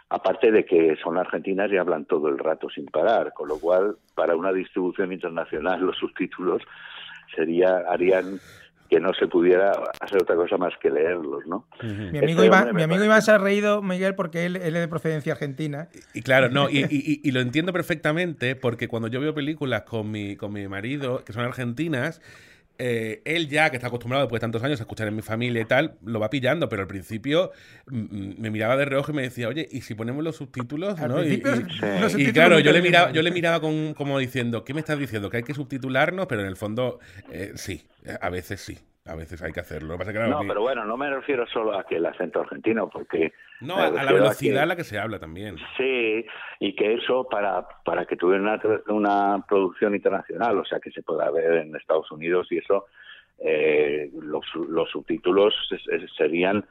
Aparte 0.09 0.51
de 0.51 0.65
que 0.65 0.97
son 1.03 1.17
argentinas 1.17 1.71
y 1.71 1.77
hablan 1.79 2.05
todo 2.05 2.29
el 2.29 2.39
rato 2.39 2.69
sin 2.69 2.87
parar, 2.87 3.33
con 3.33 3.49
lo 3.49 3.59
cual 3.59 3.97
para 4.15 4.37
una 4.37 4.53
distribución 4.53 5.13
internacional 5.13 5.81
los 5.87 5.97
subtítulos 5.97 6.63
sería 7.35 7.79
harían 7.89 8.39
que 8.93 9.01
no 9.01 9.15
se 9.15 9.27
pudiera 9.27 9.73
hacer 10.01 10.21
otra 10.21 10.37
cosa 10.37 10.59
más 10.59 10.75
que 10.79 10.91
leerlos, 10.91 11.47
¿no? 11.47 11.67
Mi 11.83 11.89
Este 12.05 12.19
amigo, 12.19 12.45
Iván, 12.45 12.59
hombre 12.69 12.73
me 12.75 12.79
mi 12.81 12.83
amigo 12.85 13.05
Iván 13.07 13.23
se 13.23 13.31
ha 13.31 13.39
reído, 13.39 13.81
Miguel, 13.81 14.15
porque 14.15 14.45
él, 14.45 14.57
él 14.57 14.77
es 14.77 14.83
de 14.83 14.89
procedencia 14.89 15.33
argentina. 15.33 15.89
Y 16.13 16.21
claro, 16.21 16.51
no, 16.51 16.69
y, 16.69 16.81
y- 16.81 16.87
y- 16.91 17.21
y 17.25 17.31
lo 17.31 17.41
entiendo 17.41 17.73
perfectamente 17.73 18.55
porque 18.55 18.89
cuando 18.89 19.09
yo 19.09 19.19
veo 19.19 19.33
películas 19.33 19.85
con 19.85 20.11
mi, 20.11 20.37
con 20.37 20.53
mi 20.53 20.69
marido, 20.69 21.25
que 21.25 21.33
son 21.33 21.43
argentinas, 21.43 22.21
eh, 22.79 23.23
él 23.25 23.49
ya, 23.49 23.71
que 23.71 23.77
está 23.77 23.89
acostumbrado 23.89 24.25
después 24.25 24.41
de 24.41 24.45
tantos 24.45 24.63
años 24.63 24.81
a 24.81 24.85
escuchar 24.85 25.07
en 25.09 25.15
mi 25.17 25.23
familia 25.23 25.63
y 25.63 25.65
tal, 25.65 25.99
lo 26.05 26.19
va 26.21 26.31
pillando, 26.31 26.69
pero 26.69 26.83
al 26.83 26.89
principio 26.89 27.53
mm, 27.87 27.99
mm, 27.99 28.35
me 28.39 28.51
miraba 28.51 28.77
de 28.77 28.85
reojo 28.85 29.13
y 29.13 29.15
me 29.15 29.23
decía, 29.23 29.49
oye, 29.49 29.69
¿y 29.71 29.83
si 29.83 29.95
ponemos 29.95 30.25
los 30.25 30.37
subtítulos? 30.37 30.99
Al 30.99 31.09
¿no? 31.11 31.23
Y- 31.25 31.39
principio, 31.39 31.53
y- 31.53 31.57
los 32.01 32.11
y 32.11 32.11
subtítulos 32.13 32.33
claro, 32.33 32.59
yo 32.61 32.73
le 32.73 32.83
miraba, 32.83 33.11
yo 33.13 33.23
le 33.23 33.31
miraba 33.31 33.61
con, 33.61 33.95
como 33.95 34.19
diciendo, 34.19 34.65
¿qué 34.65 34.75
me 34.75 34.81
estás 34.81 34.99
diciendo? 34.99 35.31
Que 35.31 35.39
hay 35.39 35.43
que 35.43 35.55
subtitularnos, 35.55 36.27
pero 36.27 36.41
en 36.43 36.49
el 36.49 36.57
fondo, 36.57 36.99
eh, 37.31 37.53
sí, 37.57 37.85
a 38.21 38.31
veces 38.31 38.61
sí. 38.61 38.79
A 39.05 39.17
veces 39.17 39.43
hay 39.43 39.53
que 39.53 39.61
hacerlo. 39.61 39.99
Que 39.99 40.13
que, 40.13 40.19
No, 40.21 40.41
pero 40.47 40.61
bueno, 40.61 40.85
no 40.85 40.97
me 40.97 41.11
refiero 41.11 41.45
solo 41.49 41.77
a 41.77 41.85
que 41.85 41.97
el 41.97 42.07
acento 42.07 42.41
argentino, 42.41 42.89
porque... 42.89 43.33
no, 43.61 43.77
a, 43.77 43.91
la 43.91 44.07
que- 44.07 44.15
velocidad 44.15 44.63
a 44.63 44.67
la 44.67 44.77
que 44.77 44.85
se 44.85 44.99
habla 44.99 45.19
también. 45.19 45.57
Sí, 45.77 46.25
y 46.61 46.77
que 46.77 46.95
eso 46.95 47.27
para, 47.29 47.67
para 47.85 48.05
que 48.07 48.17
tuviera 48.17 48.43
una, 48.43 48.61
una 48.89 49.45
producción 49.49 49.97
internacional, 49.97 50.57
o 50.59 50.65
sea, 50.65 50.79
que 50.79 50.93
se 50.93 51.03
pueda 51.03 51.31
ver 51.33 51.53
en 51.55 51.75
Estados 51.75 52.13
Unidos 52.13 52.47
y 52.51 52.59
eso, 52.59 52.87
eh, 53.39 54.09
los, 54.21 54.45
los 54.69 54.89
subtítulos 54.91 55.53
serían 56.17 56.65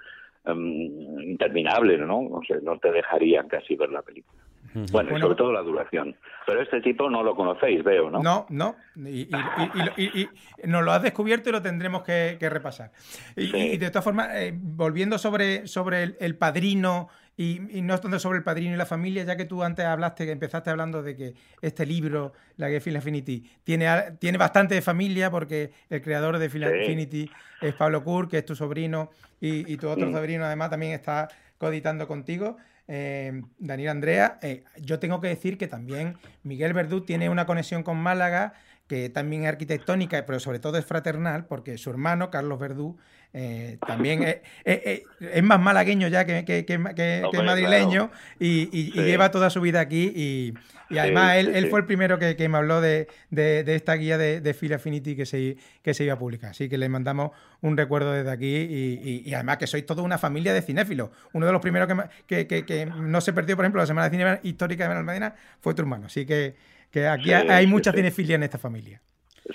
em, 0.45 1.19
interminables, 1.21 1.99
¿no? 1.99 2.19
O 2.19 2.41
sea, 2.47 2.57
no 2.63 2.79
te 2.79 2.93
dejarían 2.93 3.49
casi 3.49 3.75
ver 3.75 3.89
la 3.89 4.03
película. 4.03 4.41
Bueno, 4.73 5.09
y 5.09 5.11
Bueno. 5.11 5.19
sobre 5.25 5.35
todo 5.37 5.51
la 5.51 5.61
duración. 5.61 6.15
Pero 6.45 6.61
este 6.61 6.81
tipo 6.81 7.09
no 7.09 7.23
lo 7.23 7.35
conocéis, 7.35 7.83
veo, 7.83 8.09
¿no? 8.09 8.21
No, 8.21 8.45
no. 8.49 8.75
Y, 8.95 9.21
y- 9.21 9.29
y- 9.29 10.03
y- 10.03 10.21
y- 10.21 10.29
y 10.63 10.67
nos 10.67 10.83
lo 10.83 10.91
has 10.91 11.01
descubierto 11.03 11.49
y 11.49 11.51
lo 11.51 11.61
tendremos 11.61 12.03
que, 12.03 12.37
que 12.39 12.49
repasar. 12.49 12.91
Y, 13.35 13.47
Sí. 13.47 13.57
y 13.57 13.77
de 13.77 13.89
todas 13.89 14.03
formas, 14.03 14.29
eh, 14.33 14.51
volviendo 14.55 15.17
sobre, 15.17 15.67
sobre 15.67 16.03
el, 16.03 16.17
el 16.19 16.35
padrino 16.35 17.09
y, 17.37 17.77
y 17.77 17.81
no 17.81 17.97
tanto 17.99 18.19
sobre 18.19 18.37
el 18.39 18.43
padrino 18.43 18.73
y 18.73 18.77
la 18.77 18.85
familia, 18.85 19.23
ya 19.23 19.35
que 19.37 19.45
tú 19.45 19.63
antes 19.63 19.85
hablaste, 19.85 20.25
que 20.25 20.31
empezaste 20.31 20.69
hablando 20.69 21.01
de 21.01 21.15
que 21.15 21.33
este 21.61 21.85
libro, 21.85 22.33
la 22.57 22.67
de 22.67 22.79
Film 22.81 22.97
Affinity, 22.97 23.49
tiene, 23.63 23.87
tiene 24.19 24.37
bastante 24.37 24.75
de 24.75 24.81
familia 24.81 25.31
porque 25.31 25.71
el 25.89 26.01
creador 26.01 26.37
de 26.37 26.49
Film 26.49 26.69
Sí. 26.69 26.79
Affinity 26.81 27.31
es 27.61 27.73
Pablo 27.75 28.03
Kur, 28.03 28.27
que 28.27 28.39
es 28.39 28.45
tu 28.45 28.55
sobrino, 28.55 29.09
y, 29.39 29.71
y 29.71 29.77
tu 29.77 29.89
otro 29.89 30.07
Mm. 30.07 30.13
sobrino 30.13 30.45
además 30.45 30.69
también 30.69 30.91
está 30.93 31.29
coeditando 31.61 32.07
contigo. 32.07 32.57
eh, 32.87 33.43
Daniel 33.59 33.89
Andrea, 33.89 34.39
eh, 34.41 34.63
yo 34.81 34.97
tengo 34.97 35.21
que 35.21 35.27
decir 35.27 35.59
que 35.59 35.67
también 35.67 36.17
Miguel 36.41 36.73
Verdú 36.73 37.01
tiene 37.01 37.29
una 37.29 37.45
conexión 37.45 37.83
con 37.83 37.97
Málaga 37.97 38.53
que 38.91 39.09
también 39.09 39.43
es 39.43 39.47
arquitectónica, 39.47 40.25
pero 40.25 40.37
sobre 40.41 40.59
todo 40.59 40.77
es 40.77 40.83
fraternal, 40.85 41.45
porque 41.45 41.77
su 41.77 41.89
hermano, 41.89 42.29
Carlos 42.29 42.59
Verdú, 42.59 42.97
eh, 43.33 43.77
también 43.87 44.21
es, 44.23 44.37
es- 44.65 45.01
es- 45.21 45.43
más 45.43 45.61
malagueño 45.61 46.09
ya 46.09 46.25
que, 46.25 46.43
que- 46.43 46.65
que- 46.65 46.77
que- 46.93 47.21
Hombre, 47.23 47.43
madrileño 47.43 48.11
y, 48.37 48.63
y- 48.77 48.87
y 48.89 48.91
Sí. 48.91 49.01
lleva 49.03 49.31
toda 49.31 49.49
su 49.49 49.61
vida 49.61 49.79
aquí 49.79 50.11
y, 50.13 50.53
y 50.89 50.97
además 50.97 51.31
Sí, 51.35 51.39
él, 51.39 51.45
sí, 51.45 51.51
él 51.59 51.67
fue 51.69 51.79
el 51.79 51.85
primero 51.85 52.19
que, 52.19 52.35
me 52.49 52.57
habló 52.57 52.81
de, 52.81 53.07
de- 53.29 53.63
de 53.63 53.75
esta 53.75 53.93
guía 53.93 54.17
de, 54.17 54.41
de 54.41 54.53
Phil 54.53 54.73
Affinity 54.73 55.15
que 55.15 55.25
se, 55.25 55.55
que 55.81 55.93
se 55.93 56.03
iba 56.03 56.15
a 56.15 56.19
publicar. 56.19 56.49
Así 56.49 56.67
que 56.67 56.77
le 56.77 56.89
mandamos 56.89 57.31
un 57.61 57.77
recuerdo 57.77 58.11
desde 58.11 58.29
aquí 58.31 58.53
y, 58.53 58.99
y- 59.01 59.23
y 59.25 59.33
además 59.33 59.55
que 59.55 59.67
sois 59.67 59.85
toda 59.85 60.03
una 60.03 60.17
familia 60.17 60.53
de 60.53 60.61
cinéfilos. 60.61 61.11
Uno 61.31 61.45
de 61.45 61.53
los 61.53 61.61
primeros 61.61 61.87
que 62.27 62.85
no 62.93 63.21
se 63.21 63.31
perdió, 63.31 63.55
por 63.55 63.63
ejemplo, 63.63 63.81
la 63.81 63.87
Semana 63.87 64.09
de 64.09 64.17
Cine 64.17 64.39
Histórica 64.43 64.83
de 64.83 64.89
Benalmádena 64.89 65.35
fue 65.61 65.73
tu 65.73 65.81
hermano. 65.81 66.07
Así 66.07 66.25
que, 66.25 66.55
que 66.91 67.07
aquí 67.07 67.31
Sí, 67.31 67.33
hay 67.33 67.67
sí, 67.67 67.67
mucha 67.67 67.91
sí. 67.91 67.97
cinefilia 67.97 68.35
en 68.35 68.43
esta 68.43 68.57
familia. 68.57 69.01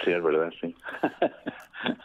Sí, 0.04 0.10
es 0.12 0.22
verdad, 0.22 0.50
sí. 0.60 0.74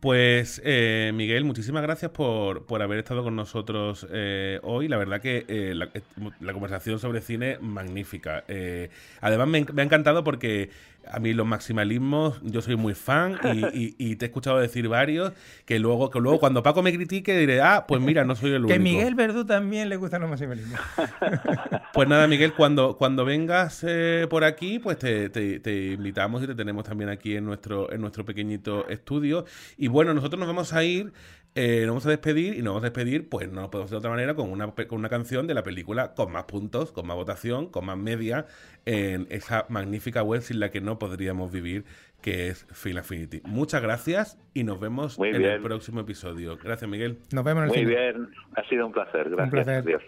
Pues 0.00 0.60
eh, 0.64 1.12
Miguel, 1.14 1.44
muchísimas 1.44 1.82
gracias 1.82 2.10
por, 2.10 2.66
por 2.66 2.82
haber 2.82 2.98
estado 2.98 3.22
con 3.22 3.36
nosotros 3.36 4.06
eh, 4.10 4.60
hoy. 4.62 4.86
La 4.88 4.98
verdad 4.98 5.20
que 5.22 5.46
eh, 5.48 5.72
la, 5.74 5.88
la 6.40 6.52
conversación 6.52 6.98
sobre 6.98 7.22
cine 7.22 7.56
magnífica. 7.60 8.44
Eh, 8.48 8.90
además 9.22 9.48
me 9.48 9.80
ha 9.80 9.84
encantado 9.84 10.22
porque 10.22 10.68
a 11.10 11.18
mí 11.20 11.32
los 11.32 11.46
maximalismos, 11.46 12.40
yo 12.42 12.60
soy 12.62 12.76
muy 12.76 12.94
fan 12.94 13.38
y, 13.52 13.64
y- 13.78 13.94
y 13.98 14.16
te 14.16 14.24
he 14.24 14.28
escuchado 14.28 14.58
decir 14.58 14.88
varios 14.88 15.32
que 15.64 15.78
luego, 15.78 16.10
que 16.10 16.20
luego 16.20 16.38
cuando 16.40 16.62
Paco 16.62 16.82
me 16.82 16.92
critique 16.92 17.36
diré, 17.38 17.60
ah, 17.60 17.84
pues 17.86 18.00
mira, 18.00 18.24
no 18.24 18.34
soy 18.36 18.50
el 18.50 18.64
único. 18.64 18.68
Que 18.72 18.78
Miguel 18.78 19.14
Verdú 19.14 19.44
también 19.44 19.88
le 19.88 19.96
gustan 19.96 20.20
los 20.22 20.30
maximalismos. 20.30 20.80
Pues 21.92 22.08
nada, 22.08 22.26
Miguel, 22.26 22.54
cuando, 22.54 22.96
cuando 22.96 23.24
vengas 23.24 23.84
eh, 23.86 24.26
por 24.28 24.42
aquí, 24.42 24.80
pues 24.80 24.98
te, 24.98 25.28
te- 25.28 25.60
te 25.60 25.92
invitamos 25.92 26.42
y 26.42 26.46
te 26.48 26.54
tenemos 26.56 26.84
también 26.84 27.08
aquí 27.08 27.36
en 27.36 27.44
nuestro, 27.44 27.92
en 27.92 28.00
nuestro 28.00 28.24
pequeñito 28.24 28.88
estudio. 28.88 29.44
Y 29.78 29.86
bueno, 29.86 30.12
nosotros 30.12 30.40
nos 30.40 30.48
vamos 30.48 30.72
a 30.72 30.82
ir, 30.82 31.12
eh, 31.54 31.80
nos 31.82 31.88
vamos 31.88 32.06
a 32.06 32.10
despedir 32.10 32.54
y 32.54 32.58
nos 32.62 32.72
vamos 32.72 32.82
a 32.82 32.90
despedir, 32.90 33.28
pues 33.28 33.50
no 33.50 33.70
podemos 33.70 33.90
de 33.90 33.96
otra 33.96 34.10
manera, 34.10 34.34
con 34.34 34.50
una, 34.50 34.72
con 34.72 34.98
una 34.98 35.08
canción 35.08 35.46
de 35.46 35.54
la 35.54 35.62
película 35.62 36.14
con 36.14 36.32
más 36.32 36.44
puntos, 36.44 36.90
con 36.90 37.06
más 37.06 37.16
votación, 37.16 37.68
con 37.68 37.86
más 37.86 37.96
media, 37.96 38.46
en 38.86 39.26
esa 39.30 39.66
magnífica 39.68 40.22
web 40.22 40.42
sin 40.42 40.58
la 40.58 40.70
que 40.70 40.80
no 40.80 40.98
podríamos 40.98 41.52
vivir, 41.52 41.84
que 42.22 42.48
es 42.48 42.66
Film 42.72 42.98
Affinity. 42.98 43.40
Muchas 43.44 43.82
gracias 43.82 44.38
y 44.52 44.64
nos 44.64 44.80
vemos 44.80 45.18
Muy 45.18 45.28
en 45.28 45.44
el 45.44 45.62
próximo 45.62 46.00
episodio. 46.00 46.56
Gracias, 46.56 46.90
Miguel. 46.90 47.18
Nos 47.32 47.44
vemos 47.44 47.62
en 47.62 47.64
el 47.64 47.68
Muy 47.68 47.78
cine. 47.78 47.90
bien, 47.90 48.28
ha 48.56 48.68
sido 48.68 48.86
un 48.86 48.92
placer. 48.92 49.30
Gracias. 49.30 49.50
placer. 49.50 49.84
Adiós. 49.84 50.02